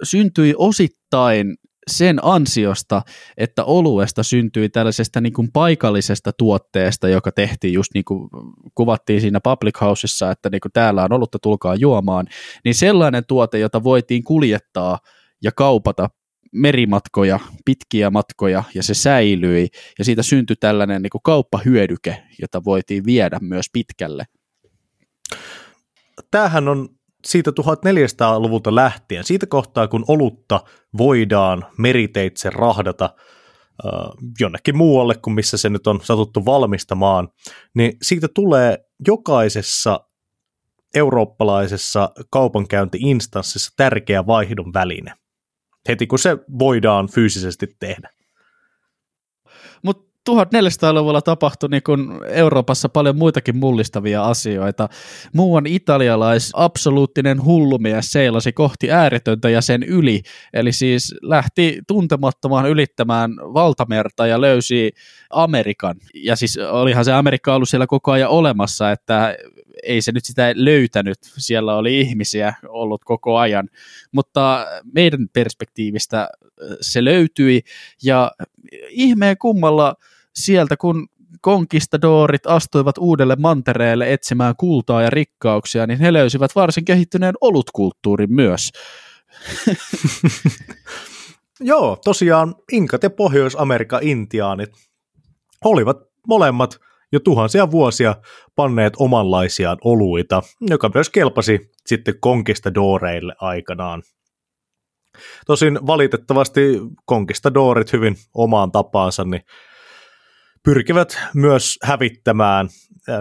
syntyi 0.03 0.53
osittain 0.57 1.57
sen 1.87 2.19
ansiosta, 2.21 3.01
että 3.37 3.63
oluesta 3.63 4.23
syntyi 4.23 4.69
tällaisesta 4.69 5.21
niin 5.21 5.33
kuin 5.33 5.51
paikallisesta 5.51 6.31
tuotteesta, 6.33 7.09
joka 7.09 7.31
tehtiin 7.31 7.73
just 7.73 7.91
niin 7.93 8.05
kuin 8.05 8.29
kuvattiin 8.75 9.21
siinä 9.21 9.39
Public 9.43 9.81
Houseissa, 9.81 10.31
että 10.31 10.49
niin 10.49 10.61
kuin 10.61 10.71
täällä 10.71 11.03
on 11.03 11.13
olutta, 11.13 11.39
tulkaa 11.39 11.75
juomaan, 11.75 12.27
niin 12.65 12.75
sellainen 12.75 13.23
tuote, 13.27 13.59
jota 13.59 13.83
voitiin 13.83 14.23
kuljettaa 14.23 14.99
ja 15.43 15.51
kaupata 15.51 16.09
merimatkoja, 16.51 17.39
pitkiä 17.65 18.09
matkoja, 18.09 18.63
ja 18.75 18.83
se 18.83 18.93
säilyi, 18.93 19.67
ja 19.99 20.05
siitä 20.05 20.23
syntyi 20.23 20.55
tällainen 20.55 21.01
niin 21.01 21.09
kuin 21.09 21.21
kauppahyödyke, 21.23 22.23
jota 22.41 22.63
voitiin 22.63 23.05
viedä 23.05 23.39
myös 23.41 23.65
pitkälle. 23.73 24.25
Tämähän 26.31 26.67
on 26.67 26.89
siitä 27.25 27.51
1400-luvulta 27.51 28.75
lähtien, 28.75 29.23
siitä 29.23 29.45
kohtaa 29.45 29.87
kun 29.87 30.05
olutta 30.07 30.63
voidaan 30.97 31.65
meriteitse 31.77 32.49
rahdata 32.49 33.05
äh, 33.85 33.91
jonnekin 34.39 34.77
muualle 34.77 35.15
kuin 35.15 35.33
missä 35.33 35.57
se 35.57 35.69
nyt 35.69 35.87
on 35.87 35.99
satuttu 36.03 36.45
valmistamaan, 36.45 37.29
niin 37.75 37.93
siitä 38.01 38.27
tulee 38.35 38.77
jokaisessa 39.07 39.99
eurooppalaisessa 40.95 42.09
kaupankäyntiinstanssissa 42.29 43.71
tärkeä 43.77 44.27
vaihdon 44.27 44.73
väline, 44.73 45.13
heti 45.87 46.07
kun 46.07 46.19
se 46.19 46.37
voidaan 46.59 47.07
fyysisesti 47.07 47.67
tehdä. 47.79 48.09
Mutta 50.29 50.57
1400-luvulla 50.59 51.21
tapahtui 51.21 51.69
niin 51.69 51.83
kun 51.83 52.21
Euroopassa 52.27 52.89
paljon 52.89 53.17
muitakin 53.17 53.57
mullistavia 53.57 54.23
asioita. 54.23 54.89
Muuan 55.33 55.65
italialais 55.65 56.51
absoluuttinen 56.53 57.43
hullumies 57.43 58.11
seilasi 58.11 58.53
kohti 58.53 58.91
ääretöntä 58.91 59.49
ja 59.49 59.61
sen 59.61 59.83
yli, 59.83 60.21
eli 60.53 60.71
siis 60.71 61.15
lähti 61.21 61.79
tuntemattomaan 61.87 62.69
ylittämään 62.69 63.31
valtamerta 63.35 64.27
ja 64.27 64.41
löysi 64.41 64.91
Amerikan. 65.29 65.95
Ja 66.13 66.35
siis 66.35 66.57
olihan 66.57 67.05
se 67.05 67.13
Amerikka 67.13 67.55
ollut 67.55 67.69
siellä 67.69 67.87
koko 67.87 68.11
ajan 68.11 68.29
olemassa, 68.29 68.91
että 68.91 69.35
ei 69.83 70.01
se 70.01 70.11
nyt 70.11 70.25
sitä 70.25 70.53
löytänyt, 70.55 71.17
siellä 71.37 71.75
oli 71.75 71.99
ihmisiä 71.99 72.53
ollut 72.67 73.03
koko 73.05 73.37
ajan, 73.37 73.69
mutta 74.11 74.67
meidän 74.93 75.29
perspektiivistä 75.33 76.29
se 76.81 77.03
löytyi 77.03 77.61
ja 78.03 78.31
ihmeen 78.89 79.37
kummalla 79.37 79.95
sieltä, 80.35 80.77
kun 80.77 81.07
konkistadorit 81.41 82.47
astuivat 82.47 82.97
uudelle 82.97 83.35
mantereelle 83.35 84.13
etsimään 84.13 84.55
kultaa 84.57 85.01
ja 85.01 85.09
rikkauksia, 85.09 85.87
niin 85.87 85.99
he 85.99 86.13
löysivät 86.13 86.55
varsin 86.55 86.85
kehittyneen 86.85 87.35
olutkulttuurin 87.41 88.33
myös. 88.33 88.71
Joo, 91.59 91.97
tosiaan 92.03 92.55
Inkat 92.71 93.03
ja 93.03 93.09
Pohjois-Amerikan 93.09 94.03
intiaanit 94.03 94.69
olivat 95.65 95.97
molemmat 96.27 96.79
jo 97.11 97.19
tuhansia 97.19 97.71
vuosia 97.71 98.15
panneet 98.55 98.93
omanlaisiaan 98.97 99.77
oluita, 99.83 100.41
joka 100.61 100.91
myös 100.93 101.09
kelpasi 101.09 101.71
sitten 101.85 102.19
konkistadoreille 102.19 103.35
aikanaan. 103.39 104.03
Tosin 105.45 105.79
valitettavasti 105.87 106.61
konkistadorit 107.05 107.93
hyvin 107.93 108.15
omaan 108.33 108.71
tapaansa, 108.71 109.23
niin 109.23 109.41
pyrkivät 110.63 111.19
myös 111.33 111.79
hävittämään 111.83 112.69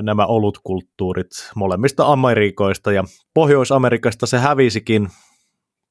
nämä 0.03 0.26
olutkulttuurit 0.26 1.30
molemmista 1.57 2.07
Amerikoista 2.07 2.93
ja 2.93 3.05
Pohjois-Amerikasta 3.34 4.26
se 4.26 4.38
hävisikin 4.38 5.09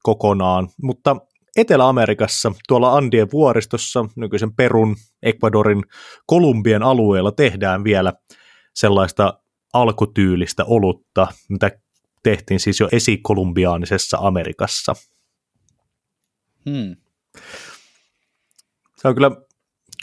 kokonaan, 0.02 0.68
mutta 0.82 1.16
Etelä-Amerikassa, 1.56 2.52
tuolla 2.68 2.96
Andien 2.96 3.28
vuoristossa, 3.32 4.04
nykyisen 4.16 4.54
Perun, 4.54 4.96
Ecuadorin, 5.22 5.82
Kolumbian 6.26 6.82
alueella 6.82 7.32
tehdään 7.32 7.84
vielä 7.84 8.12
sellaista 8.74 9.40
alkutyylistä 9.72 10.64
olutta, 10.64 11.28
mitä 11.48 11.70
tehtiin 12.22 12.60
siis 12.60 12.80
jo 12.80 12.88
esikolumbiaanisessa 12.92 14.18
Amerikassa. 14.20 14.94
Hmm. 16.70 16.96
Se 18.96 19.08
on 19.08 19.14
kyllä 19.14 19.30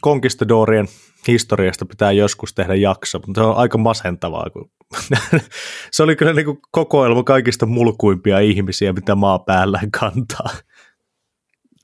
konkistadorien 0.01 0.88
historiasta 1.28 1.86
pitää 1.86 2.11
joskus 2.11 2.53
tehdä 2.53 2.76
jakso, 2.76 3.20
mutta 3.28 3.41
se 3.41 3.47
on 3.47 3.57
aika 3.57 3.78
masentavaa. 3.78 4.49
Kun 4.49 4.72
se 5.91 6.03
oli 6.03 6.15
kyllä 6.15 6.34
niin 6.34 6.45
kuin 6.45 6.59
kokoelma 6.72 7.24
kaikista 7.24 7.65
mulkuimpia 7.65 8.39
ihmisiä, 8.39 8.93
mitä 8.93 9.15
maa 9.15 9.39
päällään 9.39 9.91
kantaa. 9.91 10.49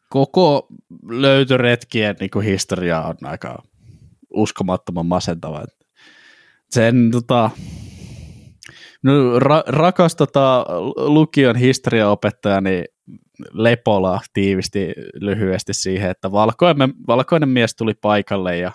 Koko 0.09 0.67
löytöretkien 1.09 2.15
niin 2.19 2.29
kuin 2.29 2.45
historia 2.45 3.01
on 3.01 3.15
aika 3.23 3.63
uskomattoman 4.33 5.05
masentava. 5.05 5.63
Sen 6.69 7.11
tota, 7.11 7.49
no, 9.03 9.39
ra- 9.39 9.63
rakas 9.67 10.15
tota, 10.15 10.65
lukion 10.95 11.55
historiaopettaja, 11.55 12.61
niin 12.61 12.85
Lepola 13.51 14.21
tiivisti 14.33 14.93
lyhyesti 15.13 15.73
siihen, 15.73 16.11
että 16.11 16.31
valkoinen, 16.31 16.93
valkoinen 17.07 17.49
mies 17.49 17.75
tuli 17.75 17.93
paikalle 17.93 18.57
ja 18.57 18.71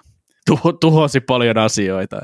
tuho, 0.47 0.73
tuhosi 0.73 1.21
paljon 1.21 1.59
asioita. 1.59 2.21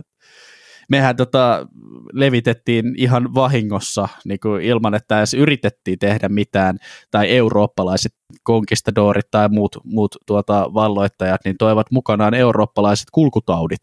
Mehän 0.89 1.17
tota, 1.17 1.67
levitettiin 2.13 2.95
ihan 2.97 3.35
vahingossa 3.35 4.09
niin 4.25 4.41
kuin 4.41 4.63
ilman, 4.63 4.95
että 4.95 5.19
edes 5.19 5.35
yritettiin 5.35 5.99
tehdä 5.99 6.29
mitään, 6.29 6.79
tai 7.11 7.31
eurooppalaiset 7.31 8.15
konkistadorit 8.43 9.31
tai 9.31 9.49
muut, 9.49 9.77
muut 9.85 10.17
tuota, 10.27 10.71
valloittajat, 10.75 11.41
niin 11.45 11.57
toivat 11.59 11.91
mukanaan 11.91 12.35
eurooppalaiset 12.35 13.07
kulkutaudit, 13.13 13.81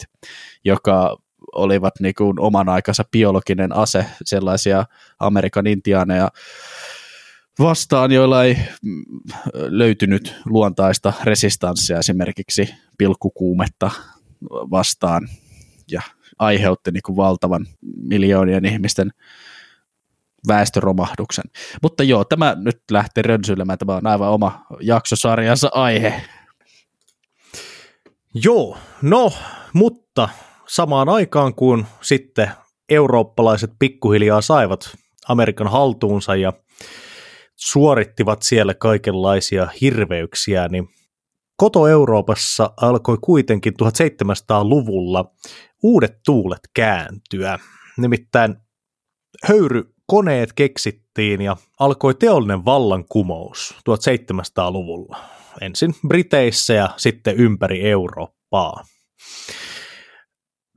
joka 0.65 1.17
olivat 1.55 1.93
niin 1.99 2.15
kuin 2.17 2.39
oman 2.39 2.69
aikansa 2.69 3.03
biologinen 3.11 3.75
ase, 3.75 4.05
sellaisia 4.25 4.85
Amerikan 5.19 5.67
intiaaneja 5.67 6.29
vastaan, 7.59 8.11
joilla 8.11 8.43
ei 8.43 8.57
mm, 8.83 9.03
löytynyt 9.53 10.35
luontaista 10.45 11.13
resistanssia 11.23 11.99
esimerkiksi 11.99 12.69
pilkkukuumetta 12.97 13.91
vastaan 14.49 15.29
ja 15.91 16.01
aiheutti 16.39 16.91
niin 16.91 17.01
kuin 17.05 17.15
valtavan 17.15 17.65
miljoonien 17.95 18.65
ihmisten 18.65 19.11
väestöromahduksen. 20.47 21.43
Mutta 21.81 22.03
joo, 22.03 22.25
tämä 22.25 22.55
nyt 22.59 22.81
lähtee 22.91 23.21
rönsyilemään, 23.21 23.77
tämä 23.77 23.95
on 23.95 24.07
aivan 24.07 24.29
oma 24.29 24.65
jaksosarjansa 24.81 25.69
aihe. 25.73 26.21
Joo, 28.33 28.77
no, 29.01 29.33
mutta 29.73 30.29
samaan 30.67 31.09
aikaan 31.09 31.55
kun 31.55 31.85
sitten 32.01 32.51
eurooppalaiset 32.89 33.71
pikkuhiljaa 33.79 34.41
saivat 34.41 34.97
Amerikan 35.27 35.67
haltuunsa 35.67 36.35
ja 36.35 36.53
suorittivat 37.61 38.41
siellä 38.41 38.73
kaikenlaisia 38.73 39.67
hirveyksiä, 39.81 40.67
niin 40.67 40.89
Koto-Euroopassa 41.57 42.73
alkoi 42.81 43.17
kuitenkin 43.21 43.73
1700-luvulla 43.83 45.33
uudet 45.83 46.19
tuulet 46.25 46.69
kääntyä. 46.73 47.59
Nimittäin 47.97 48.55
höyrykoneet 49.43 50.53
keksittiin 50.53 51.41
ja 51.41 51.57
alkoi 51.79 52.15
teollinen 52.15 52.65
vallankumous 52.65 53.75
1700-luvulla. 53.89 55.17
Ensin 55.61 55.93
Briteissä 56.07 56.73
ja 56.73 56.89
sitten 56.97 57.35
ympäri 57.35 57.89
Eurooppaa. 57.89 58.83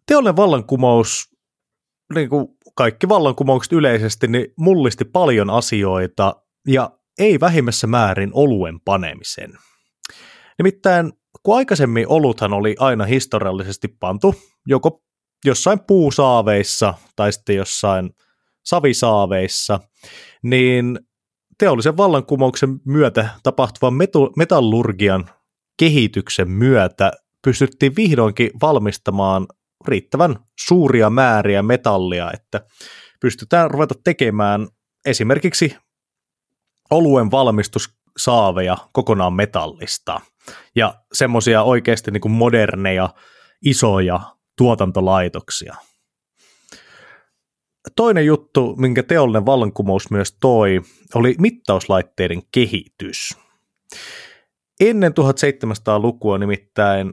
Teollinen 0.07 0.37
vallankumous, 0.37 1.37
niin 2.14 2.28
kuin 2.28 2.47
kaikki 2.76 3.09
vallankumoukset 3.09 3.72
yleisesti, 3.72 4.28
niin 4.28 4.47
mullisti 4.59 5.05
paljon 5.05 5.51
asioita 5.51 6.43
ja 6.68 6.90
ei 7.18 7.40
vähimmässä 7.40 7.86
määrin 7.86 8.30
oluen 8.32 8.80
panemisen. 8.80 9.52
Nimittäin 10.58 11.12
kun 11.42 11.56
aikaisemmin 11.56 12.08
oluthan 12.08 12.52
oli 12.52 12.76
aina 12.78 13.04
historiallisesti 13.04 13.88
pantu 13.88 14.34
joko 14.66 15.02
jossain 15.44 15.80
puusaaveissa 15.80 16.94
tai 17.16 17.32
sitten 17.32 17.56
jossain 17.56 18.10
savisaaveissa, 18.64 19.80
niin 20.42 20.98
teollisen 21.58 21.96
vallankumouksen 21.96 22.80
myötä 22.84 23.28
tapahtuvan 23.42 23.94
metallurgian 24.36 25.30
kehityksen 25.78 26.50
myötä 26.50 27.12
pystyttiin 27.44 27.96
vihdoinkin 27.96 28.50
valmistamaan 28.62 29.46
riittävän 29.88 30.36
suuria 30.60 31.10
määriä 31.10 31.62
metallia, 31.62 32.30
että 32.32 32.60
pystytään 33.20 33.70
ruveta 33.70 33.94
tekemään 34.04 34.68
esimerkiksi 35.06 35.76
oluen 36.91 37.30
valmistussaaveja 37.30 38.76
kokonaan 38.93 39.32
metallista 39.32 40.20
ja 40.76 40.95
semmoisia 41.12 41.62
oikeasti 41.62 42.11
niin 42.11 42.20
kuin 42.20 42.32
moderneja, 42.32 43.11
isoja 43.64 44.20
tuotantolaitoksia. 44.59 45.74
Toinen 47.97 48.26
juttu, 48.26 48.76
minkä 48.76 49.03
teollinen 49.03 49.47
vallankumous 49.47 50.11
myös 50.11 50.37
toi, 50.41 50.80
oli 51.14 51.35
mittauslaitteiden 51.39 52.43
kehitys. 52.53 53.37
Ennen 54.80 55.12
1700-lukua 55.12 56.39
nimittäin, 56.39 57.12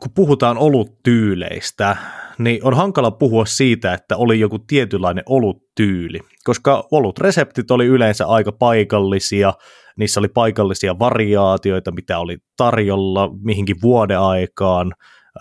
kun 0.00 0.12
puhutaan 0.14 0.58
oluttyyleistä, 0.58 1.96
niin 2.38 2.64
on 2.64 2.74
hankala 2.76 3.10
puhua 3.10 3.46
siitä, 3.46 3.94
että 3.94 4.16
oli 4.16 4.40
joku 4.40 4.58
tietynlainen 4.58 5.24
oluttyyli, 5.26 6.20
koska 6.44 6.88
olutreseptit 6.90 7.70
oli 7.70 7.86
yleensä 7.86 8.26
aika 8.26 8.52
paikallisia, 8.52 9.54
niissä 9.98 10.20
oli 10.20 10.28
paikallisia 10.28 10.98
variaatioita, 10.98 11.92
mitä 11.92 12.18
oli 12.18 12.36
tarjolla 12.56 13.30
mihinkin 13.42 13.76
vuodeaikaan, 13.82 14.92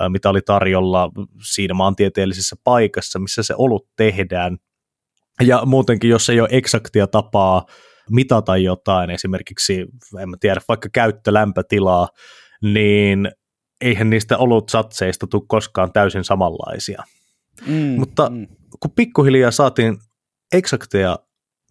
mitä 0.10 0.30
oli 0.30 0.42
tarjolla 0.42 1.10
siinä 1.54 1.74
maantieteellisessä 1.74 2.56
paikassa, 2.64 3.20
missä 3.20 3.44
se 3.44 3.54
olut 3.58 3.88
tehdään. 3.96 4.58
Ja 5.42 5.62
muutenkin, 5.66 6.10
jos 6.10 6.30
ei 6.30 6.40
ole 6.40 6.50
eksaktia 6.52 7.08
tapaa 7.08 7.66
mitata 8.10 8.58
jotain, 8.58 9.10
esimerkiksi, 9.10 9.86
en 10.20 10.30
mä 10.30 10.38
tiedä, 10.40 10.62
vaikka 10.68 10.90
käyttölämpötilaa, 10.94 12.08
niin 12.62 13.32
eihän 13.84 14.10
niistä 14.10 14.38
ollut 14.38 14.70
satseista 14.70 15.28
tule 15.28 15.44
koskaan 15.48 15.94
täysin 15.94 16.24
samanlaisia. 16.24 17.04
Mm, 17.68 17.96
Mutta 18.00 18.30
mm. 18.30 18.48
kun 18.80 18.92
pikkuhiljaa 18.92 19.52
saatiin 19.52 19.98
eksakteja 20.54 21.20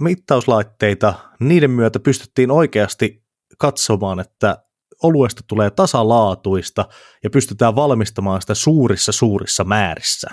mittauslaitteita, 0.01 1.15
niiden 1.41 1.71
myötä 1.71 2.01
pystyttiin 2.01 2.51
oikeasti 2.51 3.23
katsomaan, 3.59 4.21
että 4.21 4.59
oluesta 5.03 5.43
tulee 5.49 5.71
tasalaatuista 5.71 6.85
ja 7.25 7.31
pystytään 7.31 7.75
valmistamaan 7.75 8.41
sitä 8.41 8.55
suurissa 8.55 9.13
suurissa 9.13 9.65
määrissä. 9.65 10.31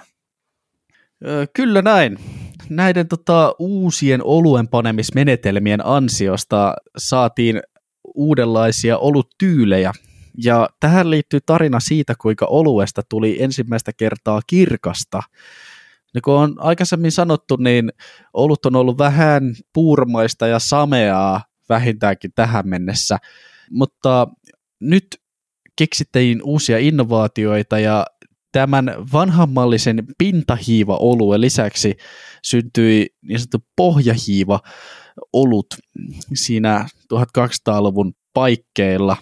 Kyllä 1.54 1.82
näin. 1.82 2.20
Näiden 2.70 3.08
tota, 3.08 3.56
uusien 3.60 4.24
oluenpanemismenetelmien 4.24 5.86
ansiosta 5.86 6.74
saatiin 6.98 7.62
uudenlaisia 8.16 8.98
oluttyylejä. 8.98 9.92
Ja 10.44 10.70
tähän 10.80 11.10
liittyy 11.10 11.40
tarina 11.46 11.80
siitä, 11.80 12.14
kuinka 12.22 12.46
oluesta 12.46 13.02
tuli 13.10 13.44
ensimmäistä 13.44 13.92
kertaa 13.94 14.42
kirkasta. 14.48 15.22
Niin 16.14 16.22
kuin 16.22 16.36
on 16.36 16.56
aikaisemmin 16.58 17.12
sanottu, 17.12 17.56
niin 17.56 17.90
olut 18.34 18.66
on 18.66 18.76
ollut 18.76 18.98
vähän 18.98 19.56
puurmaista 19.74 20.48
ja 20.48 20.60
sameaa 20.60 21.44
vähintäänkin 21.70 22.32
tähän 22.36 22.68
mennessä, 22.68 23.18
mutta 23.72 24.28
nyt 24.80 25.06
keksittiin 25.76 26.42
uusia 26.44 26.78
innovaatioita 26.78 27.80
ja 27.80 28.06
tämän 28.52 28.96
vanhanmallisen 29.14 30.04
pintahiiva-oluen 30.18 31.42
lisäksi 31.42 31.98
syntyi 32.44 33.08
niin 33.22 33.40
sanottu 33.40 33.68
pohjahiiva-olut 33.76 35.68
siinä 36.34 36.86
1200-luvun 37.14 38.14
paikkeilla. 38.34 39.18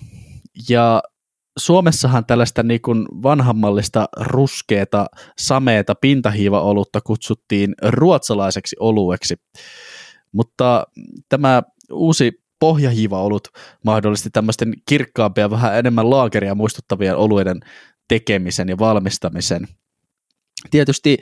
Ja 0.69 1.01
Suomessahan 1.59 2.25
tällaista 2.25 2.63
niin 2.63 2.81
kuin 2.81 3.05
vanhanmallista 3.23 4.09
ruskeata, 4.19 5.05
sameeta 5.37 5.95
pintahiiva-olutta 5.95 7.01
kutsuttiin 7.01 7.75
ruotsalaiseksi 7.87 8.75
olueksi. 8.79 9.35
Mutta 10.31 10.87
tämä 11.29 11.63
uusi 11.91 12.31
pohjahiiva-olut 12.59 13.47
mahdollisti 13.85 14.29
tämmöisten 14.29 14.73
kirkkaampia, 14.85 15.49
vähän 15.49 15.77
enemmän 15.77 16.09
laakeria 16.09 16.55
muistuttavien 16.55 17.17
oluiden 17.17 17.59
tekemisen 18.07 18.69
ja 18.69 18.77
valmistamisen. 18.77 19.67
Tietysti 20.71 21.17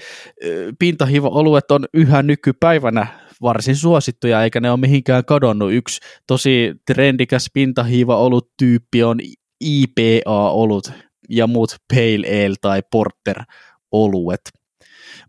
pintahiiva-oluet 0.79 1.71
on 1.71 1.85
yhä 1.93 2.23
nykypäivänä 2.23 3.07
varsin 3.45 3.75
suosittuja, 3.75 4.43
eikä 4.43 4.59
ne 4.59 4.71
ole 4.71 4.79
mihinkään 4.79 5.25
kadonnut. 5.25 5.73
Yksi 5.73 5.99
tosi 6.27 6.73
trendikäs 6.85 7.47
pintahiiva-olut-tyyppi 7.53 9.03
on 9.03 9.19
IPA-olut 9.61 10.91
ja 11.29 11.47
muut 11.47 11.75
Pale 11.93 12.45
Ale 12.45 12.55
tai 12.61 12.81
Porter-oluet. 12.91 14.41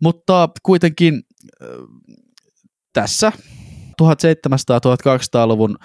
Mutta 0.01 0.49
kuitenkin 0.63 1.21
tässä 2.93 3.31
1700-1200-luvun 4.01 5.77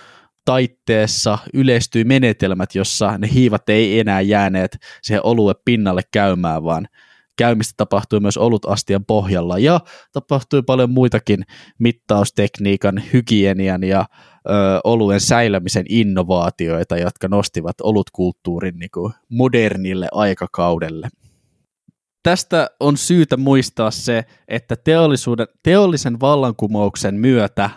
taitteessa 0.44 1.38
yleistyi 1.54 2.04
menetelmät, 2.04 2.74
jossa 2.74 3.18
ne 3.18 3.28
hiivat 3.34 3.68
ei 3.68 4.00
enää 4.00 4.20
jääneet 4.20 4.78
siihen 5.02 5.26
olue 5.26 5.54
pinnalle 5.64 6.02
käymään, 6.12 6.64
vaan 6.64 6.88
käymistä 7.36 7.74
tapahtui 7.76 8.20
myös 8.20 8.36
olutastian 8.36 9.04
pohjalla 9.04 9.58
ja 9.58 9.80
tapahtui 10.12 10.62
paljon 10.62 10.90
muitakin 10.90 11.42
mittaustekniikan, 11.78 13.02
hygienian 13.12 13.84
ja 13.84 14.00
ö, 14.00 14.50
oluen 14.84 15.20
säilämisen 15.20 15.84
innovaatioita, 15.88 16.96
jotka 16.96 17.28
nostivat 17.28 17.80
olutkulttuurin 17.82 18.78
niin 18.78 18.90
kuin 18.94 19.12
modernille 19.28 20.08
aikakaudelle. 20.12 21.08
Tästä 22.22 22.70
on 22.80 22.96
syytä 22.96 23.36
muistaa 23.36 23.90
se, 23.90 24.24
että 24.48 24.76
teollisuuden, 24.76 25.46
teollisen 25.62 26.20
vallankumouksen 26.20 27.14
myötä 27.14 27.70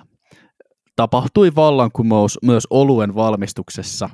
tapahtui 0.96 1.56
vallankumous 1.56 2.40
myös 2.44 2.68
oluen 2.70 3.16
valmistuksessa. 3.16 4.10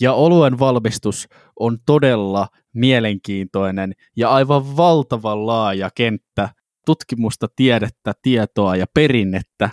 Ja 0.00 0.12
oluen 0.12 0.58
valmistus 0.58 1.28
on 1.60 1.78
todella 1.86 2.48
mielenkiintoinen 2.74 3.92
ja 4.16 4.30
aivan 4.30 4.76
valtavan 4.76 5.46
laaja 5.46 5.90
kenttä 5.94 6.48
tutkimusta, 6.86 7.48
tiedettä, 7.56 8.12
tietoa 8.22 8.76
ja 8.76 8.86
perinnettä, 8.94 9.70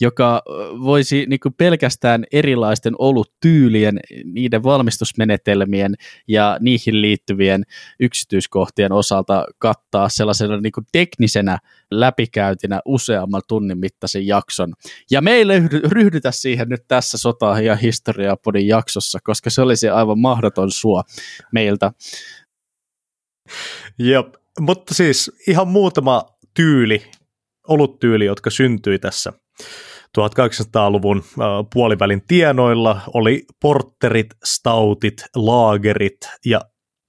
joka 0.00 0.42
voisi 0.82 1.26
niin 1.26 1.40
kuin 1.40 1.54
pelkästään 1.54 2.24
erilaisten 2.32 2.94
oluttyylien, 2.98 4.00
niiden 4.24 4.62
valmistusmenetelmien 4.62 5.94
ja 6.28 6.56
niihin 6.60 7.02
liittyvien 7.02 7.62
yksityiskohtien 8.00 8.92
osalta 8.92 9.46
kattaa 9.58 10.08
sellaisena 10.08 10.60
niin 10.60 10.72
kuin 10.72 10.86
teknisenä 10.92 11.58
läpikäyntinä 11.90 12.80
useamman 12.84 13.42
tunnin 13.48 13.78
mittaisen 13.78 14.26
jakson. 14.26 14.74
Ja 15.10 15.20
me 15.20 15.32
ei 15.32 15.44
ryhdytä 15.84 16.30
siihen 16.30 16.68
nyt 16.68 16.84
tässä 16.88 17.18
sota- 17.18 17.60
ja 17.60 17.76
historiapodin 17.76 18.66
jaksossa, 18.66 19.18
koska 19.24 19.50
se 19.50 19.62
olisi 19.62 19.88
aivan 19.88 20.18
mahdoton 20.18 20.70
suo 20.70 21.02
meiltä. 21.52 21.92
Jep, 23.98 24.34
mutta 24.60 24.94
siis 24.94 25.30
ihan 25.48 25.68
muutama 25.68 26.24
tyyli, 26.54 27.02
oluttyyli, 27.68 28.24
jotka 28.24 28.50
syntyi 28.50 28.98
tässä 28.98 29.32
1800-luvun 30.18 31.24
puolivälin 31.72 32.22
tienoilla 32.28 33.00
oli 33.14 33.44
porterit, 33.62 34.26
stoutit, 34.44 35.24
laagerit 35.36 36.18
ja 36.44 36.60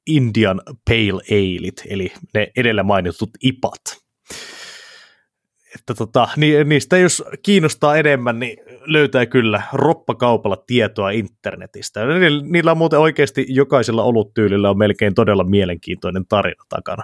Indian 0.07 0.61
Pale 0.89 1.21
Aleit, 1.31 1.81
eli 1.89 2.13
ne 2.33 2.51
edellä 2.57 2.83
mainitut 2.83 3.29
IPAT. 3.43 3.81
Että 5.75 5.93
tota, 5.93 6.27
niistä 6.65 6.97
jos 6.97 7.23
kiinnostaa 7.43 7.97
enemmän, 7.97 8.39
niin 8.39 8.57
löytää 8.85 9.25
kyllä 9.25 9.61
roppakaupalla 9.73 10.63
tietoa 10.67 11.09
internetistä. 11.11 12.01
Niillä 12.43 12.71
on 12.71 12.77
muuten 12.77 12.99
oikeasti 12.99 13.45
jokaisella 13.49 14.03
oluttyylillä 14.03 14.69
on 14.69 14.77
melkein 14.77 15.15
todella 15.15 15.43
mielenkiintoinen 15.43 16.25
tarina 16.29 16.63
takana. 16.69 17.03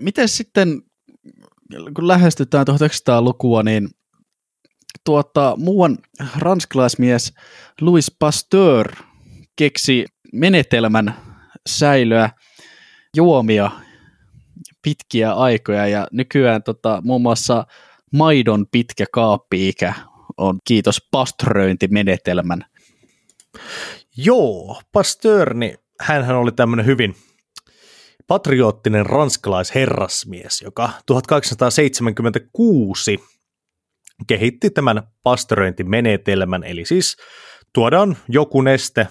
Miten 0.00 0.28
sitten, 0.28 0.82
kun 1.94 2.08
lähestytään 2.08 2.66
1900-lukua, 2.70 3.62
niin 3.62 3.88
tuota, 5.04 5.54
muuan 5.56 5.98
ranskalaismies 6.38 7.34
Louis 7.80 8.16
Pasteur 8.18 8.92
keksi 9.56 10.06
menetelmän 10.32 11.14
säilöä 11.66 12.30
juomia 13.16 13.70
pitkiä 14.82 15.32
aikoja 15.32 15.86
ja 15.86 16.06
nykyään 16.12 16.62
tota, 16.62 17.02
muun 17.04 17.22
muassa 17.22 17.66
maidon 18.12 18.66
pitkä 18.70 19.04
kaappi-ikä 19.12 19.94
on 20.36 20.58
kiitos 20.64 21.08
pasteuröintimenetelmän. 21.10 22.64
Joo, 24.16 24.82
Pasteur, 24.92 25.54
niin 25.54 25.78
hänhän 26.00 26.36
oli 26.36 26.52
tämmöinen 26.52 26.86
hyvin 26.86 27.16
patriottinen 28.26 29.06
ranskalaisherrasmies, 29.06 30.62
joka 30.62 30.90
1876 31.06 33.18
kehitti 34.26 34.70
tämän 34.70 35.02
pastöröintimenetelmän, 35.22 36.64
eli 36.64 36.84
siis 36.84 37.16
tuodaan 37.74 38.16
joku 38.28 38.60
neste 38.60 39.08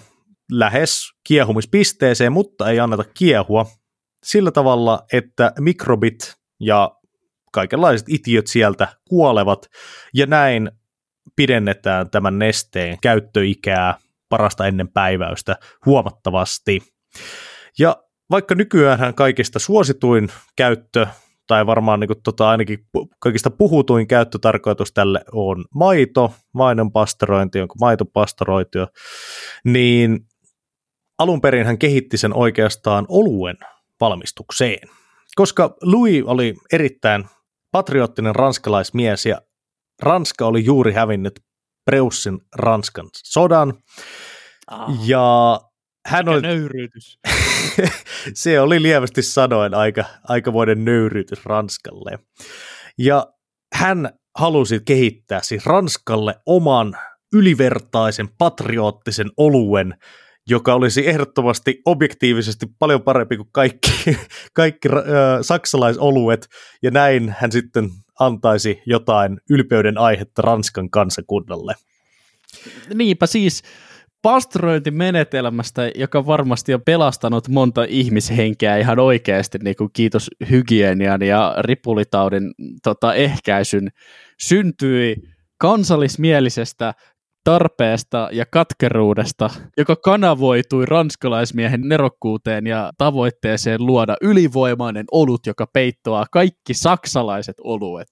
lähes 0.50 1.02
kiehumispisteeseen, 1.26 2.32
mutta 2.32 2.70
ei 2.70 2.80
anneta 2.80 3.04
kiehua 3.18 3.66
sillä 4.24 4.50
tavalla, 4.50 5.04
että 5.12 5.52
mikrobit 5.58 6.34
ja 6.60 6.90
kaikenlaiset 7.52 8.08
itiöt 8.08 8.46
sieltä 8.46 8.88
kuolevat, 9.08 9.66
ja 10.14 10.26
näin 10.26 10.70
pidennetään 11.36 12.10
tämän 12.10 12.38
nesteen 12.38 12.98
käyttöikää 13.02 13.98
parasta 14.28 14.66
ennen 14.66 14.88
päiväystä 14.88 15.56
huomattavasti. 15.86 16.80
Ja 17.78 17.96
vaikka 18.30 18.54
nykyään 18.54 19.14
kaikista 19.14 19.58
suosituin 19.58 20.28
käyttö 20.56 21.06
tai 21.46 21.66
varmaan 21.66 22.00
niin 22.00 22.08
kuin, 22.08 22.22
tota, 22.22 22.48
ainakin 22.48 22.78
kaikista 23.18 23.50
puhutuin 23.50 24.06
käyttötarkoitus 24.06 24.92
tälle 24.92 25.20
on 25.32 25.64
maito, 25.74 26.34
maidon 26.54 26.92
pastorointi, 26.92 27.60
onko 27.60 27.74
maito 27.80 28.04
pastoroitu, 28.04 28.78
niin 29.64 30.20
alun 31.18 31.40
perin 31.40 31.66
hän 31.66 31.78
kehitti 31.78 32.16
sen 32.16 32.34
oikeastaan 32.34 33.06
oluen 33.08 33.56
valmistukseen. 34.00 34.88
Koska 35.34 35.76
Louis 35.82 36.24
oli 36.24 36.54
erittäin 36.72 37.24
patriottinen 37.72 38.34
ranskalaismies 38.34 39.26
ja 39.26 39.40
Ranska 40.02 40.46
oli 40.46 40.64
juuri 40.64 40.92
hävinnyt 40.92 41.40
Preussin 41.84 42.38
Ranskan 42.54 43.08
sodan. 43.14 43.74
Ah. 44.66 45.06
Ja 45.06 45.60
hän 46.06 46.28
oli, 46.28 46.42
nöyryytys. 46.42 47.18
se 48.34 48.60
oli 48.60 48.82
lievästi 48.82 49.22
sanoen 49.22 49.74
aika, 49.74 50.04
aikamoinen 50.28 50.84
nöyryytys 50.84 51.44
Ranskalle. 51.44 52.18
Ja 52.98 53.26
hän 53.74 54.10
halusi 54.38 54.80
kehittää 54.84 55.40
siis 55.42 55.66
Ranskalle 55.66 56.34
oman 56.46 56.96
ylivertaisen 57.32 58.28
patriottisen 58.38 59.30
oluen, 59.36 59.94
joka 60.48 60.74
olisi 60.74 61.08
ehdottomasti 61.08 61.82
objektiivisesti 61.84 62.66
paljon 62.78 63.02
parempi 63.02 63.36
kuin 63.36 63.48
kaikki, 63.52 63.90
kaikki 64.52 64.88
äh, 64.88 65.02
saksalaisoluet, 65.42 66.48
ja 66.82 66.90
näin 66.90 67.34
hän 67.38 67.52
sitten 67.52 67.90
antaisi 68.20 68.82
jotain 68.86 69.40
ylpeyden 69.50 69.98
aihetta 69.98 70.42
Ranskan 70.42 70.90
kansakunnalle. 70.90 71.74
Niinpä 72.94 73.26
siis 73.26 73.62
pastorointimenetelmästä, 74.22 75.90
joka 75.94 76.26
varmasti 76.26 76.74
on 76.74 76.82
pelastanut 76.82 77.48
monta 77.48 77.84
ihmishenkeä 77.88 78.76
ihan 78.76 78.98
oikeasti, 78.98 79.58
niin 79.58 79.76
kuin 79.76 79.90
kiitos 79.92 80.30
hygienian 80.50 81.22
ja 81.22 81.54
ripulitaudin 81.58 82.52
tota, 82.82 83.14
ehkäisyn, 83.14 83.88
syntyi 84.40 85.16
kansallismielisestä 85.58 86.94
tarpeesta 87.44 88.28
ja 88.32 88.46
katkeruudesta, 88.46 89.50
joka 89.76 89.96
kanavoitui 89.96 90.86
ranskalaismiehen 90.86 91.80
nerokkuuteen 91.80 92.66
ja 92.66 92.92
tavoitteeseen 92.98 93.86
luoda 93.86 94.16
ylivoimainen 94.20 95.04
olut, 95.12 95.46
joka 95.46 95.66
peittoaa 95.72 96.26
kaikki 96.30 96.74
saksalaiset 96.74 97.56
oluet, 97.64 98.08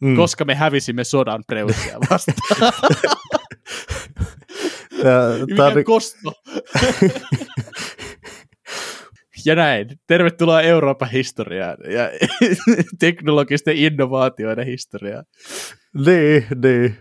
mm. 0.00 0.16
koska 0.16 0.44
me 0.44 0.54
hävisimme 0.54 1.04
sodan 1.04 1.42
Preusia 1.46 1.98
vastaan. 2.10 2.72
Mikä 5.50 5.64
on... 5.64 5.84
kosto? 5.84 6.32
ja 9.46 9.54
näin. 9.54 9.88
Tervetuloa 10.06 10.62
Euroopan 10.62 11.10
historiaan 11.10 11.76
ja 11.90 12.10
teknologisten 13.00 13.76
innovaatioiden 13.76 14.66
historiaan. 14.66 15.24
Niin, 16.06 16.46
niin. 16.62 16.96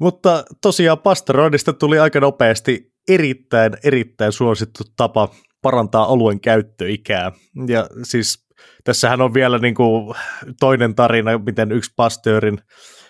Mutta 0.00 0.44
tosiaan 0.62 0.98
pasteroinnista 0.98 1.72
tuli 1.72 1.98
aika 1.98 2.20
nopeasti 2.20 2.92
erittäin, 3.08 3.72
erittäin 3.84 4.32
suosittu 4.32 4.84
tapa 4.96 5.28
parantaa 5.62 6.06
oluen 6.06 6.40
käyttöikää. 6.40 7.32
Ja 7.68 7.86
siis 8.02 8.46
tässähän 8.84 9.20
on 9.20 9.34
vielä 9.34 9.58
niin 9.58 9.74
kuin 9.74 10.14
toinen 10.60 10.94
tarina, 10.94 11.38
miten 11.38 11.72
yksi 11.72 11.90
pastöörin 11.96 12.58
oppipojista 12.58 13.01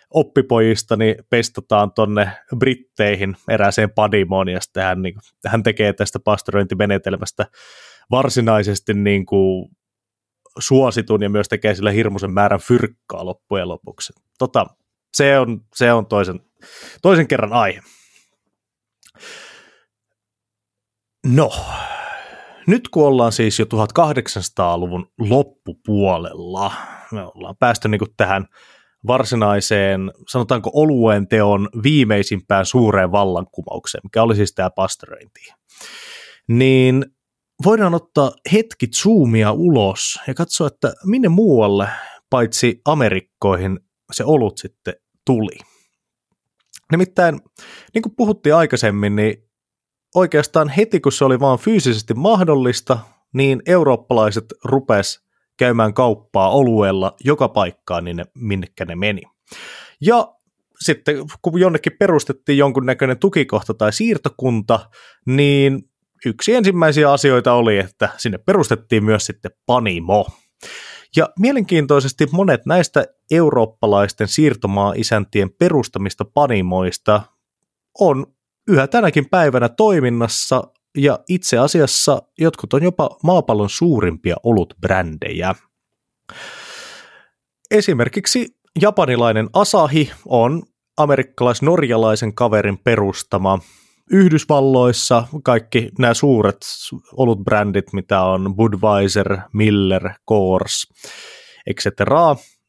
niin 0.97 1.15
pestataan 1.31 1.93
tonne 1.93 2.33
Britteihin 2.59 3.37
erääseen 3.49 3.91
padimoon, 3.91 4.49
ja 4.49 4.61
sitten 4.61 4.83
hän, 4.83 5.03
niin, 5.03 5.15
hän 5.47 5.63
tekee 5.63 5.93
tästä 5.93 6.19
pastorointimenetelmästä 6.19 7.47
varsinaisesti 8.11 8.95
niin 8.95 9.27
kuin 9.27 9.71
suositun 10.59 11.23
ja 11.23 11.31
myös 11.31 11.49
tekee 11.49 11.75
sille 11.75 11.95
hirmuisen 11.95 12.33
määrän 12.33 12.61
fyrkkaa 12.61 13.27
loppujen 13.27 13.69
lopuksi. 13.69 14.13
Tota, 14.39 14.67
se 15.15 15.39
on, 15.39 15.61
se 15.75 15.93
on 15.93 16.07
toisen, 16.07 16.41
toisen 17.03 17.29
kerran 17.29 17.53
aihe. 17.53 17.81
No, 21.27 21.53
nyt 22.67 22.89
kun 22.89 23.07
ollaan 23.07 23.33
siis 23.33 23.59
jo 23.59 23.65
1800-luvun 23.65 25.13
loppupuolella, 25.19 26.73
me 27.13 27.23
ollaan 27.23 27.57
päästy 27.57 27.89
niin 27.89 28.01
tähän 28.17 28.47
varsinaiseen, 29.07 30.13
sanotaanko 30.29 30.71
oluen 30.75 31.29
teon 31.29 31.69
viimeisimpään 31.83 32.67
suureen 32.67 33.13
vallankumoukseen, 33.13 34.03
mikä 34.05 34.23
oli 34.23 34.37
siis 34.37 34.55
tämä 34.55 34.71
pastörointi, 34.71 35.41
niin 36.49 37.07
voidaan 37.65 37.95
ottaa 37.95 38.33
hetki 38.53 38.87
zoomia 38.87 39.53
ulos 39.53 40.21
ja 40.27 40.35
katsoa, 40.35 40.67
että 40.67 40.93
minne 41.05 41.29
muualle 41.29 41.89
paitsi 42.31 42.81
Amerikkoihin 42.85 43.81
se 44.13 44.25
olut 44.25 44.59
sitten 44.59 44.95
tuli. 45.27 45.59
Nimittäin, 46.93 47.41
niin 47.95 48.03
kuin 48.03 48.17
puhuttiin 48.17 48.55
aikaisemmin, 48.55 49.17
niin 49.17 49.49
oikeastaan 50.15 50.69
heti 50.69 51.01
kun 51.01 51.13
se 51.13 51.25
oli 51.25 51.41
vaan 51.41 51.59
fyysisesti 51.59 52.15
mahdollista, 52.15 52.99
niin 53.35 53.63
eurooppalaiset 53.67 54.45
rupes 54.65 55.23
käymään 55.57 55.95
kauppaa 55.95 56.51
olueella 56.51 57.15
joka 57.25 57.49
paikkaan, 57.49 58.05
niin 58.05 58.17
ne, 58.17 58.25
minnekä 58.35 58.85
ne 58.85 58.97
meni. 58.97 59.23
Ja 60.01 60.35
sitten 60.81 61.17
kun 61.43 61.61
jonnekin 61.61 61.93
perustettiin 61.99 62.59
jonkunnäköinen 62.59 63.19
tukikohta 63.19 63.75
tai 63.75 63.93
siirtokunta, 63.93 64.91
niin 65.27 65.91
yksi 66.27 66.55
ensimmäisiä 66.55 67.13
asioita 67.13 67.53
oli, 67.53 67.79
että 67.79 68.09
sinne 68.17 68.39
perustettiin 68.39 69.05
myös 69.05 69.27
sitten 69.27 69.51
Panimo. 69.67 70.27
Ja 71.17 71.29
mielenkiintoisesti 71.39 72.27
monet 72.33 72.67
näistä 72.67 73.05
eurooppalaisten 73.31 74.29
siirtomaa-isäntien 74.29 75.51
perustamista 75.59 76.25
panimoista 76.25 77.23
on 78.01 78.27
yhä 78.69 78.87
tänäkin 78.87 79.29
päivänä 79.31 79.69
toiminnassa 79.69 80.63
ja 80.97 81.19
itse 81.29 81.59
asiassa 81.59 82.23
jotkut 82.39 82.73
on 82.73 82.83
jopa 82.83 83.11
maapallon 83.23 83.71
suurimpia 83.71 84.37
olutbrändejä. 84.43 85.55
Esimerkiksi 87.71 88.49
japanilainen 88.81 89.49
Asahi 89.53 90.11
on 90.27 90.63
amerikkalais-norjalaisen 90.97 92.35
kaverin 92.35 92.79
perustama. 92.79 93.59
Yhdysvalloissa 94.11 95.27
kaikki 95.45 95.89
nämä 95.99 96.15
suuret 96.15 96.57
olutbrändit, 97.17 97.93
mitä 97.93 98.23
on 98.23 98.57
Budweiser, 98.57 99.39
Miller, 99.53 100.11
Coors, 100.29 100.87
etc., 101.67 101.87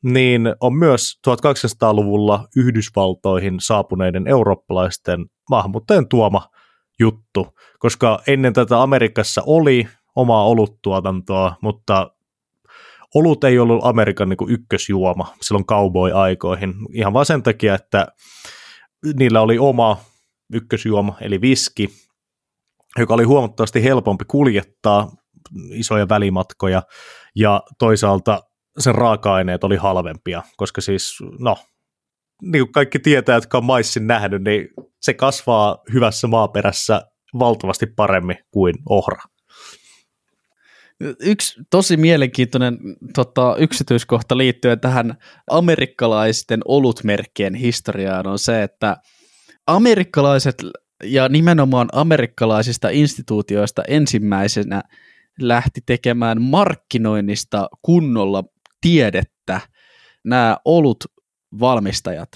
niin 0.03 0.55
on 0.59 0.76
myös 0.76 1.19
1200-luvulla 1.28 2.47
Yhdysvaltoihin 2.55 3.55
saapuneiden 3.59 4.28
eurooppalaisten 4.28 5.26
maahanmuuttajien 5.49 6.07
tuoma 6.07 6.47
juttu, 7.03 7.47
koska 7.79 8.19
ennen 8.27 8.53
tätä 8.53 8.81
Amerikassa 8.81 9.41
oli 9.45 9.87
omaa 10.15 10.45
oluttuotantoa, 10.45 11.55
mutta 11.61 12.11
olut 13.15 13.43
ei 13.43 13.59
ollut 13.59 13.85
Amerikan 13.85 14.29
niin 14.29 14.49
ykkösjuoma 14.49 15.33
silloin 15.41 15.65
cowboy-aikoihin, 15.65 16.73
ihan 16.93 17.13
vain 17.13 17.25
sen 17.25 17.43
takia, 17.43 17.75
että 17.75 18.07
niillä 19.19 19.41
oli 19.41 19.59
oma 19.59 19.97
ykkösjuoma, 20.53 21.17
eli 21.21 21.41
viski, 21.41 21.89
joka 22.99 23.13
oli 23.13 23.23
huomattavasti 23.23 23.83
helpompi 23.83 24.25
kuljettaa 24.27 25.11
isoja 25.71 26.09
välimatkoja, 26.09 26.83
ja 27.35 27.63
toisaalta 27.79 28.43
sen 28.79 28.95
raaka-aineet 28.95 29.63
oli 29.63 29.75
halvempia, 29.75 30.43
koska 30.57 30.81
siis, 30.81 31.17
no, 31.39 31.57
niin 32.51 32.63
kuin 32.63 32.71
kaikki 32.71 32.99
tietää, 32.99 33.35
jotka 33.35 33.57
on 33.57 33.65
maissin 33.65 34.07
nähnyt, 34.07 34.43
niin 34.43 34.67
se 35.01 35.13
kasvaa 35.13 35.77
hyvässä 35.93 36.27
maaperässä 36.27 37.01
valtavasti 37.39 37.85
paremmin 37.85 38.37
kuin 38.51 38.75
ohra. 38.89 39.21
Yksi 41.19 41.61
tosi 41.69 41.97
mielenkiintoinen 41.97 42.77
tota, 43.15 43.55
yksityiskohta 43.59 44.37
liittyen 44.37 44.79
tähän 44.79 45.17
amerikkalaisten 45.51 46.59
olutmerkkien 46.65 47.55
historiaan 47.55 48.27
on 48.27 48.39
se, 48.39 48.63
että 48.63 48.97
amerikkalaiset 49.67 50.55
ja 51.03 51.29
nimenomaan 51.29 51.89
amerikkalaisista 51.91 52.89
instituutioista 52.89 53.83
ensimmäisenä 53.87 54.83
lähti 55.39 55.81
tekemään 55.85 56.41
markkinoinnista 56.41 57.69
kunnolla 57.81 58.43
tiedettä 58.81 59.61
nämä 60.23 60.57
olut 60.65 61.03
valmistajat. 61.59 62.29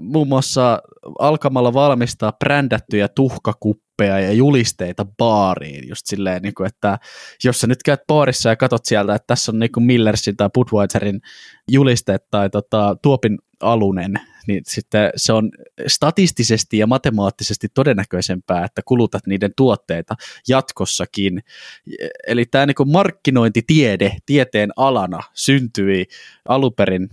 Muun 0.00 0.28
muassa 0.28 0.82
alkamalla 1.18 1.72
valmistaa 1.72 2.32
brändättyjä 2.32 3.08
tuhkakuppeja 3.08 4.20
ja 4.20 4.32
julisteita 4.32 5.04
baariin. 5.04 5.88
Just 5.88 6.06
silleen, 6.06 6.42
niin 6.42 6.54
kuin, 6.54 6.66
että 6.66 6.98
jos 7.44 7.60
sä 7.60 7.66
nyt 7.66 7.82
käyt 7.84 8.00
baarissa 8.06 8.48
ja 8.48 8.56
katot 8.56 8.84
sieltä, 8.84 9.14
että 9.14 9.26
tässä 9.26 9.52
on 9.52 9.58
niin 9.58 9.72
kuin 9.72 9.84
Millersin 9.84 10.36
tai 10.36 10.50
Budweiserin 10.54 11.20
julisteet 11.70 12.22
tai 12.30 12.50
tota, 12.50 12.96
tuopin 13.02 13.38
alunen, 13.60 14.14
niin 14.46 14.62
sitten 14.66 15.10
se 15.16 15.32
on 15.32 15.50
statistisesti 15.86 16.78
ja 16.78 16.86
matemaattisesti 16.86 17.68
todennäköisempää, 17.74 18.64
että 18.64 18.82
kulutat 18.84 19.26
niiden 19.26 19.52
tuotteita 19.56 20.14
jatkossakin. 20.48 21.42
Eli 22.26 22.44
tämä 22.44 22.66
niin 22.66 22.92
markkinointitiede 22.92 24.16
tieteen 24.26 24.70
alana 24.76 25.20
syntyi 25.34 26.06
aluperin 26.48 27.10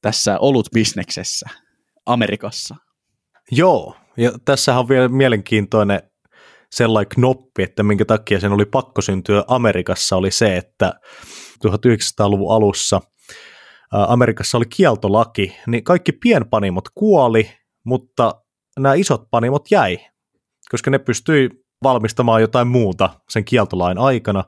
tässä 0.00 0.38
olutbisneksessä 0.38 1.46
Amerikassa. 2.06 2.76
Joo, 3.50 3.96
ja 4.16 4.32
tässä 4.44 4.78
on 4.78 4.88
vielä 4.88 5.08
mielenkiintoinen 5.08 6.02
sellainen 6.72 7.08
knoppi, 7.08 7.62
että 7.62 7.82
minkä 7.82 8.04
takia 8.04 8.40
sen 8.40 8.52
oli 8.52 8.64
pakko 8.64 9.02
syntyä 9.02 9.44
Amerikassa, 9.48 10.16
oli 10.16 10.30
se, 10.30 10.56
että 10.56 11.00
1900-luvun 11.66 12.54
alussa 12.54 13.00
Amerikassa 13.90 14.58
oli 14.58 14.66
kieltolaki, 14.66 15.56
niin 15.66 15.84
kaikki 15.84 16.12
pienpanimot 16.12 16.84
kuoli, 16.94 17.50
mutta 17.84 18.34
nämä 18.78 18.94
isot 18.94 19.30
panimot 19.30 19.70
jäi, 19.70 19.98
koska 20.70 20.90
ne 20.90 20.98
pystyi 20.98 21.50
valmistamaan 21.82 22.40
jotain 22.40 22.68
muuta 22.68 23.10
sen 23.28 23.44
kieltolain 23.44 23.98
aikana. 23.98 24.44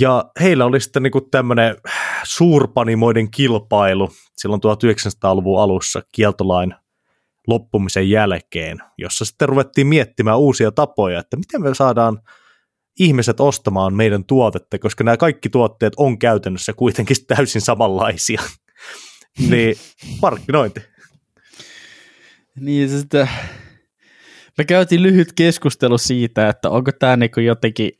Ja 0.00 0.30
heillä 0.40 0.64
oli 0.64 0.80
sitten 0.80 1.02
niinku 1.02 1.20
tämmöinen 1.20 1.76
suurpanimoiden 2.24 3.30
kilpailu 3.30 4.10
silloin 4.36 4.60
1900-luvun 4.64 5.60
alussa 5.60 6.02
kieltolain 6.12 6.74
loppumisen 7.46 8.10
jälkeen, 8.10 8.78
jossa 8.98 9.24
sitten 9.24 9.48
ruvettiin 9.48 9.86
miettimään 9.86 10.38
uusia 10.38 10.72
tapoja, 10.72 11.20
että 11.20 11.36
miten 11.36 11.62
me 11.62 11.74
saadaan 11.74 12.22
ihmiset 12.98 13.40
ostamaan 13.40 13.94
meidän 13.94 14.24
tuotetta, 14.24 14.78
koska 14.78 15.04
nämä 15.04 15.16
kaikki 15.16 15.48
tuotteet 15.48 15.92
on 15.96 16.18
käytännössä 16.18 16.72
kuitenkin 16.72 17.16
täysin 17.26 17.60
samanlaisia. 17.60 18.42
niin 19.48 19.76
markkinointi. 20.22 20.80
Niin, 22.60 22.88
sitä, 22.88 23.28
me 24.58 24.64
käytiin 24.64 25.02
lyhyt 25.02 25.32
keskustelu 25.32 25.98
siitä, 25.98 26.48
että 26.48 26.70
onko 26.70 26.92
tämä 26.92 27.16
niinku 27.16 27.40
jotenkin 27.40 27.90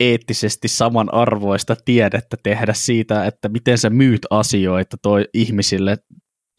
eettisesti 0.00 0.68
samanarvoista 0.68 1.76
tiedettä 1.84 2.36
tehdä 2.42 2.72
siitä, 2.74 3.24
että 3.24 3.48
miten 3.48 3.78
sä 3.78 3.90
myyt 3.90 4.26
asioita 4.30 4.96
toi 5.02 5.24
ihmisille, 5.34 5.96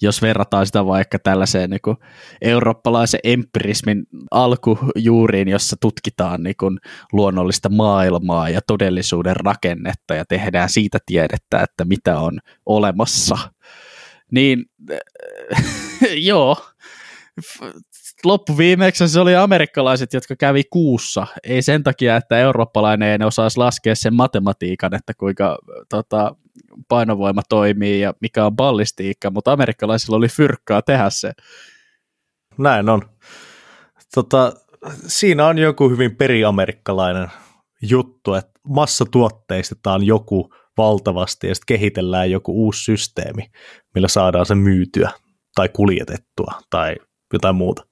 jos 0.02 0.22
verrataan 0.22 0.66
sitä 0.66 0.86
vaikka 0.86 1.20
tällaiseen 1.20 1.70
niin 1.70 1.98
eurooppalaisen 2.42 3.20
empirismin 3.24 4.04
alkujuuriin, 4.32 5.48
jossa 5.48 5.76
tutkitaan 5.82 6.44
niin 6.44 6.56
kuin 6.60 6.78
luonnollista 7.14 7.70
maailmaa 7.70 8.50
ja 8.50 8.62
todellisuuden 8.68 9.36
rakennetta 9.36 10.16
ja 10.16 10.26
tehdään 10.26 10.70
siitä 10.70 10.98
tiedettä, 11.06 11.62
että 11.64 11.86
mitä 11.86 12.20
on 12.20 12.40
olemassa. 12.66 13.38
Niin 14.32 14.66
joo, 16.30 16.58
loppuviimeksi 18.26 19.08
se 19.08 19.20
oli 19.20 19.36
amerikkalaiset, 19.36 20.14
jotka 20.14 20.36
kävi 20.36 20.64
kuussa. 20.64 21.28
Ei 21.44 21.62
sen 21.62 21.84
takia, 21.84 22.16
että 22.16 22.38
eurooppalainen 22.38 23.22
ei 23.22 23.28
osaisi 23.28 23.58
laskea 23.58 23.96
sen 23.96 24.14
matematiikan, 24.14 24.94
että 24.94 25.14
kuinka 25.14 25.58
tota, 25.90 26.36
painovoima 26.88 27.42
toimii 27.50 28.02
ja 28.02 28.14
mikä 28.22 28.46
on 28.46 28.56
ballistiikka, 28.56 29.32
mutta 29.32 29.52
amerikkalaisilla 29.52 30.18
oli 30.18 30.28
fyrkkaa 30.28 30.82
tehdä 30.82 31.10
se. 31.10 31.32
Näin 32.58 32.90
on. 32.90 33.02
Tota, 34.16 34.54
siinä 35.08 35.48
on 35.48 35.58
joku 35.58 35.90
hyvin 35.90 36.16
periamerikkalainen 36.16 37.28
juttu, 37.82 38.34
että 38.34 38.60
massatuotteistetaan 38.68 40.04
joku 40.04 40.54
valtavasti 40.78 41.48
ja 41.48 41.56
sitten 41.56 41.78
kehitellään 41.78 42.32
joku 42.32 42.64
uusi 42.64 42.84
systeemi, 42.84 43.52
millä 43.96 44.08
saadaan 44.08 44.46
se 44.46 44.56
myytyä 44.56 45.12
tai 45.56 45.70
kuljetettua 45.70 46.54
tai 46.70 46.96
jotain 47.34 47.56
muuta. 47.56 47.89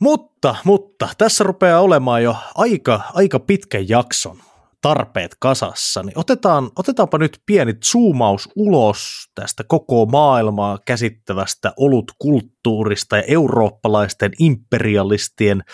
Mutta, 0.00 0.56
mutta 0.64 1.08
tässä 1.18 1.44
rupeaa 1.44 1.80
olemaan 1.80 2.22
jo 2.22 2.36
aika, 2.54 3.00
aika 3.14 3.40
pitkä 3.40 3.78
jakson 3.88 4.38
tarpeet 4.82 5.36
kasassa, 5.40 6.02
niin 6.02 6.18
otetaan, 6.18 6.70
otetaanpa 6.78 7.18
nyt 7.18 7.40
pieni 7.46 7.74
zoomaus 7.84 8.48
ulos 8.56 9.30
tästä 9.34 9.64
koko 9.68 10.06
maailmaa 10.06 10.78
käsittävästä 10.86 11.72
olutkulttuurista 11.76 13.16
ja 13.16 13.22
eurooppalaisten 13.22 14.32
imperialistien 14.38 15.64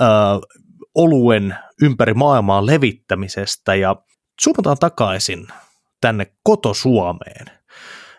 ö, 0.00 0.04
oluen 0.94 1.56
ympäri 1.82 2.14
maailmaa 2.14 2.66
levittämisestä 2.66 3.74
ja 3.74 3.96
zoomataan 4.44 4.76
takaisin 4.80 5.46
tänne 6.00 6.26
koto-Suomeen. 6.42 7.46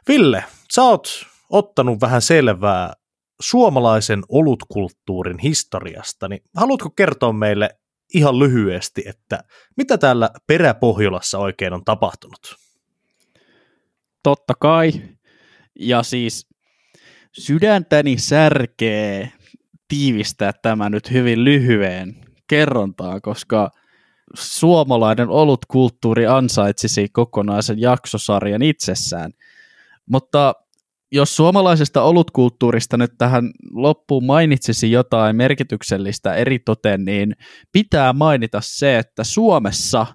Ville, 0.07 0.43
sä 0.73 0.83
oot 0.83 1.07
ottanut 1.49 2.01
vähän 2.01 2.21
selvää 2.21 2.93
suomalaisen 3.41 4.23
olutkulttuurin 4.29 5.39
historiasta, 5.39 6.27
niin 6.27 6.41
haluatko 6.55 6.89
kertoa 6.89 7.33
meille 7.33 7.69
ihan 8.13 8.39
lyhyesti, 8.39 9.03
että 9.05 9.43
mitä 9.77 9.97
täällä 9.97 10.29
Peräpohjolassa 10.47 11.39
oikein 11.39 11.73
on 11.73 11.85
tapahtunut? 11.85 12.55
Totta 14.23 14.53
kai. 14.59 14.91
Ja 15.79 16.03
siis 16.03 16.47
sydäntäni 17.31 18.17
särkee 18.17 19.31
tiivistää 19.87 20.51
tämä 20.61 20.89
nyt 20.89 21.11
hyvin 21.11 21.43
lyhyen 21.43 22.15
kerrontaan, 22.47 23.21
koska 23.21 23.71
suomalainen 24.33 25.29
olutkulttuuri 25.29 26.27
ansaitsisi 26.27 27.09
kokonaisen 27.09 27.81
jaksosarjan 27.81 28.61
itsessään. 28.61 29.31
Mutta 30.05 30.53
jos 31.15 31.35
suomalaisesta 31.35 32.01
olutkulttuurista 32.01 32.97
nyt 32.97 33.11
tähän 33.17 33.51
loppuun 33.71 34.25
mainitsisi 34.25 34.91
jotain 34.91 35.35
merkityksellistä 35.35 36.33
eri 36.33 36.59
toten, 36.59 37.05
niin 37.05 37.35
pitää 37.71 38.13
mainita 38.13 38.59
se, 38.63 38.97
että 38.97 39.23
Suomessa 39.23 40.05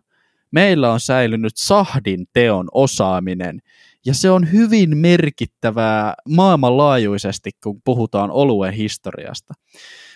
meillä 0.50 0.92
on 0.92 1.00
säilynyt 1.00 1.52
sahdin 1.56 2.26
teon 2.32 2.68
osaaminen, 2.72 3.60
ja 4.06 4.14
se 4.14 4.30
on 4.30 4.52
hyvin 4.52 4.96
merkittävää 4.96 6.14
maailmanlaajuisesti, 6.28 7.50
kun 7.62 7.80
puhutaan 7.84 8.30
oluen 8.30 8.74
historiasta. 8.74 9.54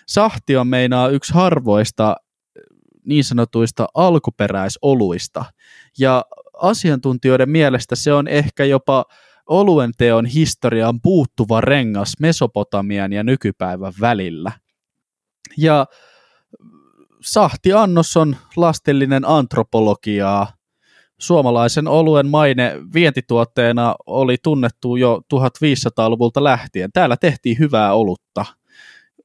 Sahti 0.07 0.57
on 0.57 0.67
meinaa 0.67 1.09
yksi 1.09 1.33
harvoista 1.33 2.15
niin 3.05 3.23
sanotuista 3.23 3.87
alkuperäisoluista, 3.93 5.45
ja 5.99 6.25
asiantuntijoiden 6.53 7.49
mielestä 7.49 7.95
se 7.95 8.13
on 8.13 8.27
ehkä 8.27 8.65
jopa 8.65 9.05
oluen 9.49 9.91
teon 9.97 10.25
historiaan 10.25 11.01
puuttuva 11.01 11.61
rengas 11.61 12.13
Mesopotamian 12.19 13.13
ja 13.13 13.23
nykypäivän 13.23 13.93
välillä. 14.01 14.51
Ja 15.57 15.85
Sahti 17.21 17.73
Annos 17.73 18.17
on 18.17 18.35
lastillinen 18.55 19.27
antropologiaa. 19.27 20.47
Suomalaisen 21.19 21.87
oluen 21.87 22.27
maine 22.27 22.73
vientituotteena 22.93 23.95
oli 24.05 24.37
tunnettu 24.43 24.95
jo 24.95 25.21
1500-luvulta 25.33 26.43
lähtien. 26.43 26.91
Täällä 26.91 27.17
tehtiin 27.17 27.59
hyvää 27.59 27.93
olutta. 27.93 28.45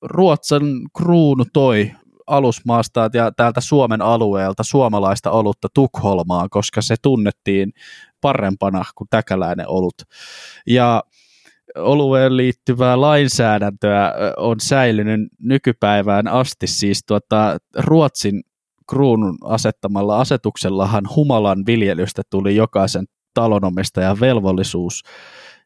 Ruotsin 0.02 0.62
kruunu 0.96 1.44
toi 1.52 1.90
alusmaasta 2.26 3.10
ja 3.14 3.32
täältä 3.32 3.60
Suomen 3.60 4.02
alueelta 4.02 4.62
suomalaista 4.62 5.30
olutta 5.30 5.68
Tukholmaan, 5.74 6.50
koska 6.50 6.82
se 6.82 6.94
tunnettiin 7.02 7.72
parempana 8.20 8.84
kuin 8.94 9.08
täkäläinen 9.10 9.68
olut. 9.68 10.02
Ja 10.66 11.02
olueen 11.76 12.36
liittyvää 12.36 13.00
lainsäädäntöä 13.00 14.12
on 14.36 14.60
säilynyt 14.60 15.20
nykypäivään 15.38 16.28
asti, 16.28 16.66
siis 16.66 17.02
tuota, 17.06 17.58
Ruotsin 17.76 18.42
kruunun 18.90 19.38
asettamalla 19.44 20.20
asetuksellahan 20.20 21.04
humalan 21.16 21.66
viljelystä 21.66 22.22
tuli 22.30 22.56
jokaisen 22.56 23.04
talonomistajan 23.34 24.20
velvollisuus. 24.20 25.02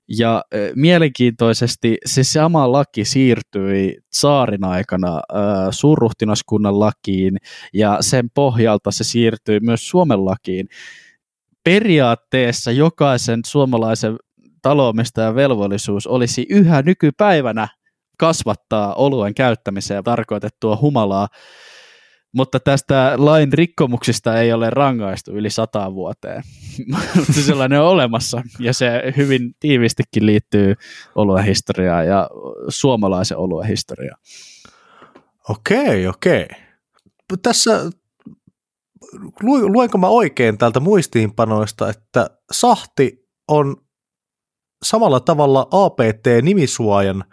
Ja 0.08 0.44
e, 0.52 0.58
mielenkiintoisesti 0.74 1.96
se 2.06 2.24
sama 2.24 2.72
laki 2.72 3.04
siirtyi 3.04 3.96
saarin 4.12 4.64
aikana 4.64 5.18
e, 5.18 5.36
suurruhtinaskunnan 5.70 6.80
lakiin 6.80 7.36
ja 7.74 7.98
sen 8.00 8.30
pohjalta 8.34 8.90
se 8.90 9.04
siirtyi 9.04 9.60
myös 9.60 9.88
Suomen 9.88 10.24
lakiin 10.24 10.68
periaatteessa 11.64 12.70
jokaisen 12.72 13.40
suomalaisen 13.46 14.16
talonomistajan 14.62 15.34
velvollisuus 15.34 16.06
olisi 16.06 16.46
yhä 16.50 16.82
nykypäivänä 16.82 17.68
kasvattaa 18.18 18.94
oluen 18.94 19.34
käyttämiseen 19.34 20.04
tarkoitettua 20.04 20.78
humalaa, 20.80 21.28
mutta 22.34 22.60
tästä 22.60 23.12
lain 23.16 23.52
rikkomuksista 23.52 24.40
ei 24.40 24.52
ole 24.52 24.70
rangaistu 24.70 25.30
yli 25.32 25.50
sata 25.50 25.94
vuoteen. 25.94 26.42
mutta 27.16 27.32
sellainen 27.32 27.80
on 27.80 27.86
olemassa 27.86 28.42
ja 28.58 28.72
se 28.72 29.12
hyvin 29.16 29.54
tiivistikin 29.60 30.26
liittyy 30.26 30.74
oluen 31.14 31.44
historiaan 31.44 32.06
ja 32.06 32.30
suomalaisen 32.68 33.36
oluen 33.36 33.68
historiaan. 33.68 34.20
Okei, 35.48 36.06
okei. 36.06 36.46
Tässä 37.42 37.90
luenko 39.42 39.98
mä 39.98 40.08
oikein 40.08 40.58
täältä 40.58 40.80
muistiinpanoista, 40.80 41.88
että 41.88 42.30
sahti 42.52 43.28
on 43.48 43.76
samalla 44.82 45.20
tavalla 45.20 45.68
APT-nimisuojan 45.70 47.24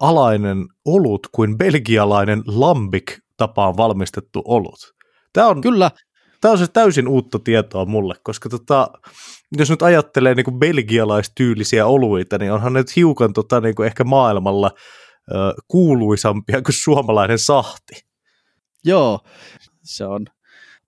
alainen 0.00 0.66
olut 0.84 1.26
kuin 1.32 1.58
belgialainen 1.58 2.42
lambik 2.46 3.18
tapaan 3.36 3.76
valmistettu 3.76 4.42
olut. 4.44 4.94
Tämä 5.32 5.46
on, 5.46 5.60
Kyllä. 5.60 5.90
Tämä 6.40 6.52
on 6.52 6.58
siis 6.58 6.70
täysin 6.70 7.08
uutta 7.08 7.38
tietoa 7.38 7.84
mulle, 7.84 8.14
koska 8.22 8.48
tota, 8.48 8.88
jos 9.58 9.70
nyt 9.70 9.82
ajattelee 9.82 10.34
niin 10.34 10.44
kuin 10.44 10.58
belgialaistyylisiä 10.58 11.86
oluita, 11.86 12.38
niin 12.38 12.52
onhan 12.52 12.72
ne 12.72 12.80
nyt 12.80 12.96
hiukan 12.96 13.32
tota, 13.32 13.60
niin 13.60 13.74
kuin 13.74 13.86
ehkä 13.86 14.04
maailmalla 14.04 14.70
ö, 15.30 15.34
kuuluisampia 15.68 16.62
kuin 16.62 16.74
suomalainen 16.74 17.38
sahti. 17.38 17.94
Joo, 18.84 19.20
se 19.82 20.04
on 20.04 20.26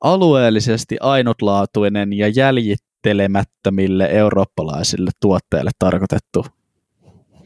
alueellisesti 0.02 0.96
ainutlaatuinen 1.00 2.12
ja 2.12 2.28
jäljittelemättömille 2.28 4.06
eurooppalaisille 4.06 5.10
tuotteille 5.20 5.70
tarkoitettu 5.78 6.46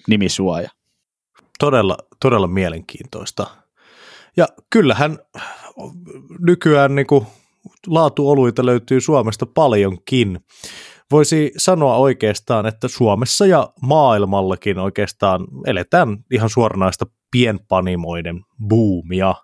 nimisuoja. 0.08 0.70
Todella, 1.58 1.96
todella 2.20 2.46
mielenkiintoista. 2.46 3.46
Ja 4.36 4.48
kyllähän 4.70 5.18
nykyään 6.38 6.94
niin 6.94 7.06
kuin 7.06 7.26
laatuoluita 7.86 8.66
löytyy 8.66 9.00
Suomesta 9.00 9.46
paljonkin, 9.46 10.40
voisi 11.10 11.52
sanoa 11.56 11.96
oikeastaan, 11.96 12.66
että 12.66 12.88
Suomessa 12.88 13.46
ja 13.46 13.72
maailmallakin 13.82 14.78
oikeastaan 14.78 15.46
eletään 15.66 16.16
ihan 16.32 16.50
suoranaista 16.50 17.06
pienpanimoiden 17.30 18.40
buumia. 18.68 19.34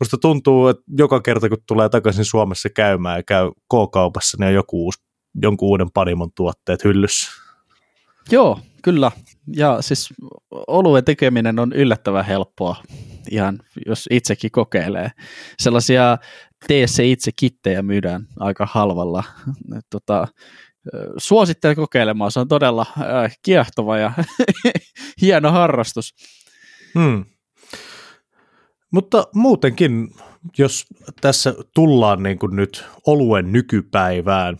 Musta 0.00 0.16
tuntuu, 0.18 0.68
että 0.68 0.82
joka 0.98 1.20
kerta 1.20 1.48
kun 1.48 1.58
tulee 1.66 1.88
takaisin 1.88 2.24
Suomessa 2.24 2.68
käymään 2.70 3.18
ja 3.18 3.22
käy 3.22 3.50
K-kaupassa, 3.50 4.36
niin 4.40 4.48
on 4.48 4.54
joku 4.54 4.84
uusi, 4.84 4.98
jonkun 5.42 5.68
uuden 5.68 5.90
panimon 5.94 6.30
tuotteet 6.36 6.84
hyllyssä. 6.84 7.30
Joo, 8.30 8.60
kyllä. 8.82 9.10
Ja 9.56 9.82
siis 9.82 10.08
oluen 10.66 11.04
tekeminen 11.04 11.58
on 11.58 11.72
yllättävän 11.72 12.24
helppoa, 12.24 12.76
ihan 13.30 13.58
jos 13.86 14.08
itsekin 14.10 14.50
kokeilee. 14.50 15.10
Sellaisia 15.58 16.18
tee 16.66 16.86
se 16.86 17.06
itse 17.06 17.30
kittejä 17.36 17.82
myydään 17.82 18.26
aika 18.40 18.68
halvalla. 18.70 19.24
Tota, 19.90 20.28
suosittelen 21.16 21.76
kokeilemaan, 21.76 22.30
se 22.30 22.40
on 22.40 22.48
todella 22.48 22.86
äh, 23.00 23.36
kiehtova 23.42 23.98
ja 23.98 24.12
hieno 25.22 25.52
harrastus. 25.52 26.14
Hmm. 26.98 27.24
Mutta 28.92 29.26
muutenkin, 29.34 30.10
jos 30.58 30.86
tässä 31.20 31.54
tullaan 31.74 32.22
niin 32.22 32.38
kuin 32.38 32.56
nyt 32.56 32.84
oluen 33.06 33.52
nykypäivään, 33.52 34.56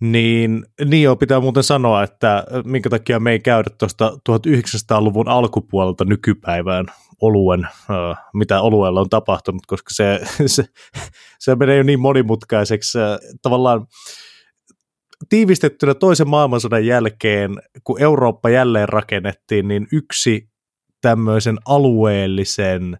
niin 0.00 0.66
niin 0.84 1.02
jo 1.02 1.16
pitää 1.16 1.40
muuten 1.40 1.62
sanoa, 1.62 2.02
että 2.02 2.44
minkä 2.64 2.90
takia 2.90 3.20
me 3.20 3.32
ei 3.32 3.40
käydä 3.40 3.70
tuosta 3.78 4.18
1900-luvun 4.30 5.28
alkupuolelta 5.28 6.04
nykypäivään 6.04 6.86
oluen, 7.20 7.68
mitä 8.34 8.60
olueella 8.60 9.00
on 9.00 9.10
tapahtunut, 9.10 9.66
koska 9.66 9.94
se, 9.94 10.20
se, 10.46 10.64
se 11.38 11.54
menee 11.54 11.76
jo 11.76 11.82
niin 11.82 12.00
monimutkaiseksi. 12.00 12.98
Tavallaan 13.42 13.86
tiivistettynä 15.28 15.94
toisen 15.94 16.28
maailmansodan 16.28 16.86
jälkeen, 16.86 17.50
kun 17.84 18.00
Eurooppa 18.00 18.50
jälleen 18.50 18.88
rakennettiin, 18.88 19.68
niin 19.68 19.86
yksi 19.92 20.48
tämmöisen 21.00 21.56
alueellisen, 21.64 22.98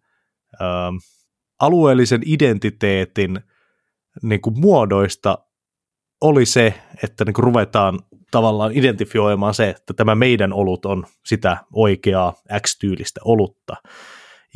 äh, 0.54 0.92
alueellisen 1.60 2.22
identiteetin 2.26 3.40
niin 4.22 4.40
kuin 4.40 4.60
muodoista 4.60 5.38
oli 6.20 6.46
se, 6.46 6.74
että 7.02 7.24
niin 7.24 7.34
kuin 7.34 7.44
ruvetaan 7.44 7.98
tavallaan 8.30 8.72
identifioimaan 8.74 9.54
se, 9.54 9.70
että 9.70 9.94
tämä 9.94 10.14
meidän 10.14 10.52
olut 10.52 10.86
on 10.86 11.06
sitä 11.26 11.56
oikeaa 11.72 12.34
X-tyylistä 12.60 13.20
olutta. 13.24 13.76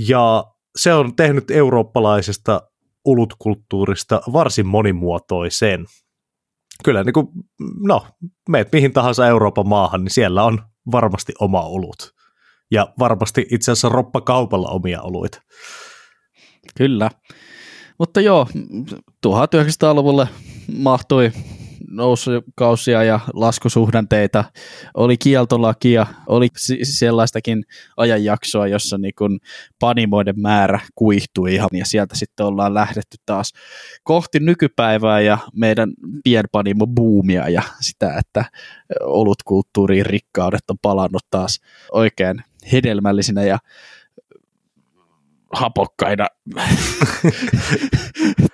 Ja 0.08 0.44
se 0.76 0.94
on 0.94 1.16
tehnyt 1.16 1.50
eurooppalaisesta 1.50 2.62
olutkulttuurista 3.04 4.22
varsin 4.32 4.66
monimuotoisen. 4.66 5.86
Kyllä 6.84 7.04
niin 7.04 7.12
kuin, 7.12 7.26
no, 7.86 8.06
meet 8.48 8.72
mihin 8.72 8.92
tahansa 8.92 9.26
Euroopan 9.26 9.68
maahan, 9.68 10.04
niin 10.04 10.10
siellä 10.10 10.44
on 10.44 10.58
varmasti 10.92 11.32
oma 11.40 11.62
olut. 11.62 12.14
Ja 12.70 12.92
varmasti 12.98 13.46
itse 13.50 13.72
asiassa 13.72 13.88
roppakaupalla 13.88 14.68
omia 14.68 15.02
oluita. 15.02 15.42
Kyllä. 16.76 17.10
Mutta 17.98 18.20
joo, 18.20 18.46
1900-luvulle 19.26 20.28
mahtui 20.76 21.32
nousukausia 21.90 23.04
ja 23.04 23.20
laskusuhdanteita, 23.34 24.44
oli 24.94 25.16
kieltolakia, 25.16 26.06
oli 26.26 26.48
sellaistakin 26.82 27.64
ajanjaksoa, 27.96 28.66
jossa 28.66 28.98
niin 28.98 29.40
panimoiden 29.78 30.40
määrä 30.40 30.80
kuihtui 30.94 31.54
ihan 31.54 31.68
ja 31.72 31.84
sieltä 31.84 32.16
sitten 32.16 32.46
ollaan 32.46 32.74
lähdetty 32.74 33.16
taas 33.26 33.52
kohti 34.02 34.40
nykypäivää 34.40 35.20
ja 35.20 35.38
meidän 35.54 35.92
pienpanimo 36.24 36.86
buumia 36.86 37.48
ja 37.48 37.62
sitä, 37.80 38.14
että 38.18 38.44
olutkulttuurin 39.00 40.06
rikkaudet 40.06 40.70
on 40.70 40.76
palannut 40.82 41.22
taas 41.30 41.60
oikein 41.92 42.42
hedelmällisinä 42.72 43.42
ja 43.42 43.58
hapokkaina. 45.52 46.26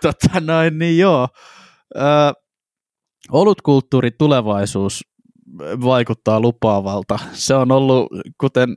tota 0.02 0.40
noin, 0.40 0.78
niin 0.78 0.98
joo. 0.98 1.28
Öö, 1.96 2.45
olutkulttuurin 3.30 4.12
tulevaisuus 4.18 5.04
vaikuttaa 5.60 6.40
lupaavalta. 6.40 7.18
Se 7.32 7.54
on 7.54 7.72
ollut, 7.72 8.06
kuten 8.40 8.76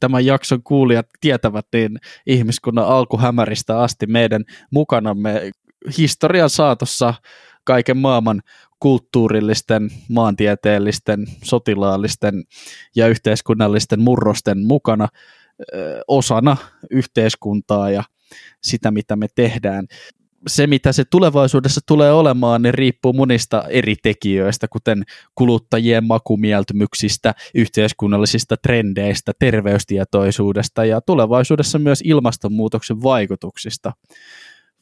tämän 0.00 0.26
jakson 0.26 0.62
kuulijat 0.62 1.06
tietävät, 1.20 1.66
niin 1.72 1.98
ihmiskunnan 2.26 2.86
alkuhämäristä 2.86 3.80
asti 3.80 4.06
meidän 4.06 4.44
mukanamme 4.70 5.50
historian 5.98 6.50
saatossa 6.50 7.14
kaiken 7.64 7.96
maailman 7.96 8.42
kulttuurillisten, 8.80 9.90
maantieteellisten, 10.08 11.26
sotilaallisten 11.44 12.44
ja 12.96 13.08
yhteiskunnallisten 13.08 14.00
murrosten 14.00 14.66
mukana 14.66 15.08
osana 16.08 16.56
yhteiskuntaa 16.90 17.90
ja 17.90 18.02
sitä, 18.62 18.90
mitä 18.90 19.16
me 19.16 19.26
tehdään 19.34 19.86
se, 20.46 20.66
mitä 20.66 20.92
se 20.92 21.04
tulevaisuudessa 21.04 21.80
tulee 21.86 22.12
olemaan, 22.12 22.62
niin 22.62 22.74
riippuu 22.74 23.12
monista 23.12 23.64
eri 23.68 23.96
tekijöistä, 24.02 24.68
kuten 24.68 25.02
kuluttajien 25.34 26.04
makumieltymyksistä, 26.04 27.34
yhteiskunnallisista 27.54 28.56
trendeistä, 28.56 29.32
terveystietoisuudesta 29.38 30.84
ja 30.84 31.00
tulevaisuudessa 31.00 31.78
myös 31.78 32.00
ilmastonmuutoksen 32.04 33.02
vaikutuksista. 33.02 33.92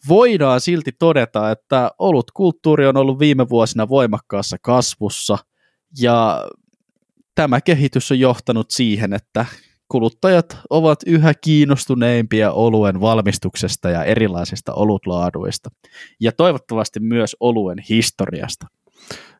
Voidaan 0.09 0.61
silti 0.61 0.92
todeta, 0.98 1.50
että 1.50 1.90
olutkulttuuri 1.98 2.86
on 2.86 2.96
ollut 2.96 3.18
viime 3.18 3.48
vuosina 3.48 3.88
voimakkaassa 3.88 4.56
kasvussa 4.62 5.38
ja 6.00 6.46
tämä 7.34 7.61
kehitys 7.61 8.11
on 8.11 8.18
johtanut 8.18 8.70
siihen, 8.70 9.12
että 9.12 9.46
kuluttajat 9.89 10.59
ovat 10.70 10.99
yhä 11.07 11.34
kiinnostuneimpia 11.34 12.53
oluen 12.53 13.01
valmistuksesta 13.01 13.91
ja 13.91 14.05
erilaisista 14.05 14.74
olutlaaduista, 14.74 15.70
ja 16.20 16.32
toivottavasti 16.32 17.01
myös 17.01 17.36
oluen 17.41 17.78
historiasta. 17.89 18.66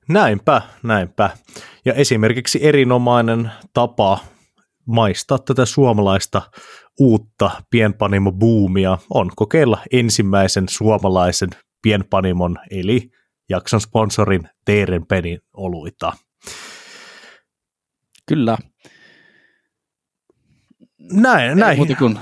Näinpä, 0.09 0.63
näinpä. 0.83 1.31
Ja 1.85 1.95
esimerkiksi 1.95 2.59
erinomainen 2.63 3.51
tapa 3.73 4.19
maistaa 4.87 5.39
tätä 5.39 5.65
suomalaista 5.65 6.43
uutta 7.01 7.51
pienpanimo-buumia 7.71 8.99
on 9.11 9.31
kokeilla 9.37 9.79
ensimmäisen 9.93 10.69
suomalaisen 10.69 11.51
pienpanimon, 11.83 12.57
eli 12.71 13.11
jakson 13.49 13.81
sponsorin 13.81 14.49
Teerenpenin 14.65 15.41
oluita. 15.53 16.13
Kyllä, 18.27 18.59
näin, 21.13 21.59
näin. 21.59 21.77
Muuta 21.77 21.95
kuin 21.95 22.19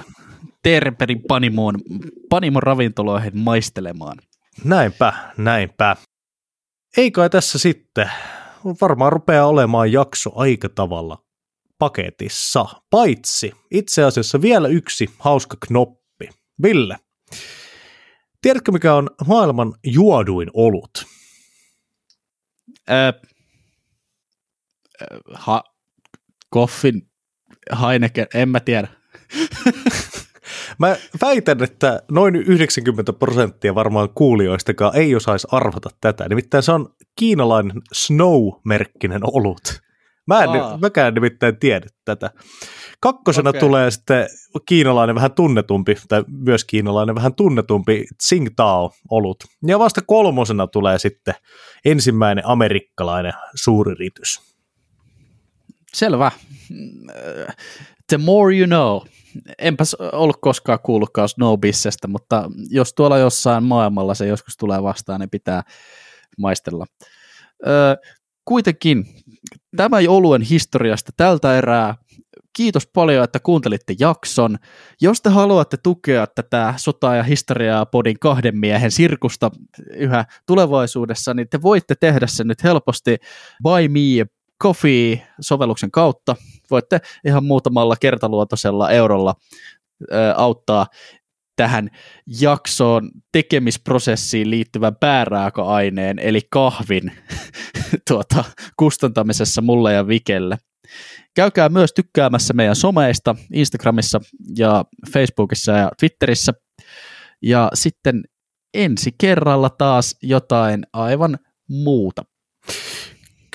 Terperin 0.63 1.23
panimoon, 1.29 1.75
panimon 2.29 2.63
ravintoloihin 2.63 3.39
maistelemaan. 3.39 4.19
Näinpä, 4.65 5.13
näinpä. 5.37 5.97
Ei 6.97 7.11
kai 7.11 7.31
tässä 7.31 7.59
sitten. 7.59 8.11
Varmaan 8.81 9.13
rupeaa 9.13 9.47
olemaan 9.47 9.93
jakso 9.93 10.31
aika 10.35 10.69
tavalla 10.69 11.25
paketissa. 11.79 12.67
Paitsi 12.91 13.53
itse 13.71 14.05
asiassa 14.05 14.43
vielä 14.43 14.69
yksi 14.69 15.11
hauska 15.19 15.57
knoppi. 15.67 16.29
Ville, 16.63 16.97
tiedätkö 18.43 18.73
mikä 18.73 18.95
on 18.95 19.11
maailman 19.27 19.75
juoduin 19.85 20.51
olut? 20.55 21.07
Öö, 22.91 23.13
ha, 25.35 25.63
koffin 26.51 27.11
Heineken, 27.83 28.27
en 28.35 28.49
mä 28.49 28.61
tiedä. 28.61 28.89
Mä 30.79 30.97
väitän, 31.23 31.63
että 31.63 32.03
noin 32.11 32.37
90 32.37 33.13
prosenttia 33.13 33.75
varmaan 33.75 34.09
kuulijoistakaan 34.15 34.97
ei 34.97 35.15
osaisi 35.15 35.49
arvata 35.51 35.91
tätä. 36.01 36.29
Nimittäin 36.29 36.63
se 36.63 36.73
on 36.73 36.95
kiinalainen 37.19 37.83
Snow-merkkinen 37.95 39.21
olut. 39.23 39.81
Mä 40.27 40.43
en, 40.43 40.49
Aa. 40.49 40.79
mäkään 40.79 41.15
nimittäin 41.15 41.59
tiedä 41.59 41.87
tätä. 42.05 42.31
Kakkosena 43.01 43.51
okay. 43.51 43.61
tulee 43.61 43.91
sitten 43.91 44.27
kiinalainen 44.69 45.15
vähän 45.15 45.33
tunnetumpi, 45.33 45.97
tai 46.09 46.25
myös 46.29 46.65
kiinalainen 46.65 47.15
vähän 47.15 47.35
tunnetumpi 47.35 48.05
Tsingtao-olut. 48.19 49.45
Ja 49.67 49.79
vasta 49.79 50.01
kolmosena 50.07 50.67
tulee 50.67 50.99
sitten 50.99 51.35
ensimmäinen 51.85 52.47
amerikkalainen 52.47 53.33
suuri 53.55 53.95
ritys. 53.95 54.56
Selvä. 55.97 56.31
The 58.09 58.19
more 58.19 58.57
you 58.57 58.67
know. 58.67 59.01
Enpäs 59.59 59.95
ollut 59.95 60.37
koskaan 60.41 60.79
kuullutkaan 60.83 61.29
Snowbissestä, 61.29 62.09
mutta 62.09 62.51
jos 62.71 62.95
tuolla 62.95 63.19
jossain 63.19 63.65
maailmalla 63.65 64.15
se 64.15 64.27
joskus 64.27 64.57
tulee 64.57 64.83
vastaan, 64.83 65.21
niin 65.21 65.31
pitää 65.31 65.63
maistella. 66.39 66.87
Kuitenkin 68.45 69.05
tämä 69.77 69.97
oluen 70.09 70.43
historiasta 70.43 71.13
tältä 71.17 71.59
erää. 71.59 71.95
kiitos 72.57 72.87
paljon, 72.87 73.25
että 73.25 73.41
kuuntelitte 73.41 73.95
jakson. 73.99 74.57
Jos 75.01 75.23
te 75.23 75.31
haluatte 75.31 75.77
tukea 75.77 76.27
tätä 76.27 76.75
sotaa 76.77 77.17
ja 77.17 77.23
historiaa 77.23 77.87
podin 77.87 78.19
kahden 78.19 78.59
miehen 78.59 78.91
sirkusta 78.91 79.51
yhä 79.95 80.25
tulevaisuudessa, 80.47 81.35
niin 81.35 81.49
te 81.49 81.63
voitte 81.63 81.95
tehdä 82.01 82.27
sen 82.27 82.47
nyt 82.47 82.65
helposti 82.65 83.17
Buy 83.63 83.89
Me 83.89 84.27
Coffee-sovelluksen 84.63 85.91
kautta. 85.91 86.37
Voitte 86.71 87.01
ihan 87.25 87.45
muutamalla 87.45 87.97
kertaluotoisella 88.01 88.91
eurolla 88.91 89.35
auttaa 90.37 90.87
tähän 91.57 91.91
jaksoon 92.41 93.11
tekemisprosessiin 93.33 94.51
liittyvän 94.51 94.97
pääraaka-aineen, 94.97 96.19
eli 96.19 96.41
kahvin 96.51 97.13
tuota, 98.09 98.45
kustantamisessa 98.77 99.63
mulle 99.63 99.93
ja 99.93 100.09
Vikelle. 100.09 100.59
Käykää 101.35 101.69
myös 101.69 101.93
tykkäämässä 101.93 102.55
meidän 102.55 102.77
someista 102.77 103.37
Instagramissa 103.53 104.21
ja 104.57 104.85
Facebookissa 105.13 105.73
ja 105.73 105.91
Twitterissä. 106.01 106.53
Ja 107.43 107.71
sitten 107.75 108.23
ensi 108.75 109.15
kerralla 109.19 109.71
taas 109.71 110.17
jotain 110.23 110.87
aivan 110.93 111.39
muuta. 111.69 112.25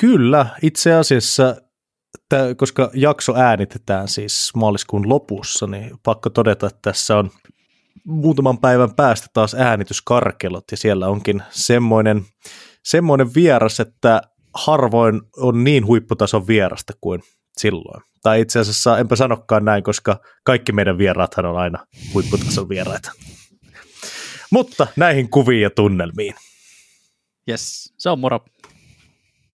Kyllä, 0.02 0.45
itse 0.62 0.93
asiassa, 0.93 1.56
koska 2.58 2.91
jakso 2.93 3.36
äänitetään 3.36 4.08
siis 4.08 4.52
maaliskuun 4.56 5.10
lopussa, 5.10 5.68
niin 5.68 5.91
pakko 6.04 6.30
todeta, 6.30 6.68
että 6.68 6.80
tässä 6.82 7.18
on 7.18 7.32
muutaman 8.06 8.58
päivän 8.58 8.95
päästä 8.95 9.28
taas 9.34 9.56
äänityskarkelot 9.56 10.64
ja 10.72 10.78
siellä 10.78 11.08
onkin 11.08 11.43
semmoinen, 11.49 12.26
semmoinen 12.84 13.34
vieras, 13.36 13.80
että 13.80 14.22
harvoin 14.54 15.22
on 15.38 15.64
niin 15.64 15.86
huipputason 15.86 16.47
vierasta 16.47 16.93
kuin 17.02 17.22
silloin. 17.58 18.04
Tai 18.24 18.41
itse 18.41 18.60
asiassa 18.60 18.97
enpä 18.97 19.16
sanokaan 19.16 19.66
näin, 19.66 19.84
koska 19.84 20.20
kaikki 20.43 20.72
meidän 20.72 20.97
vieraathan 20.97 21.45
on 21.45 21.58
aina 21.58 21.86
huipputason 22.14 22.70
vieraita. 22.70 23.12
Mutta 24.52 24.88
näihin 24.95 25.30
kuviin 25.30 25.62
ja 25.62 25.70
tunnelmiin. 25.70 26.36
Yes, 27.49 27.93
se 27.97 28.10
on 28.10 28.20
moro. 28.20 28.39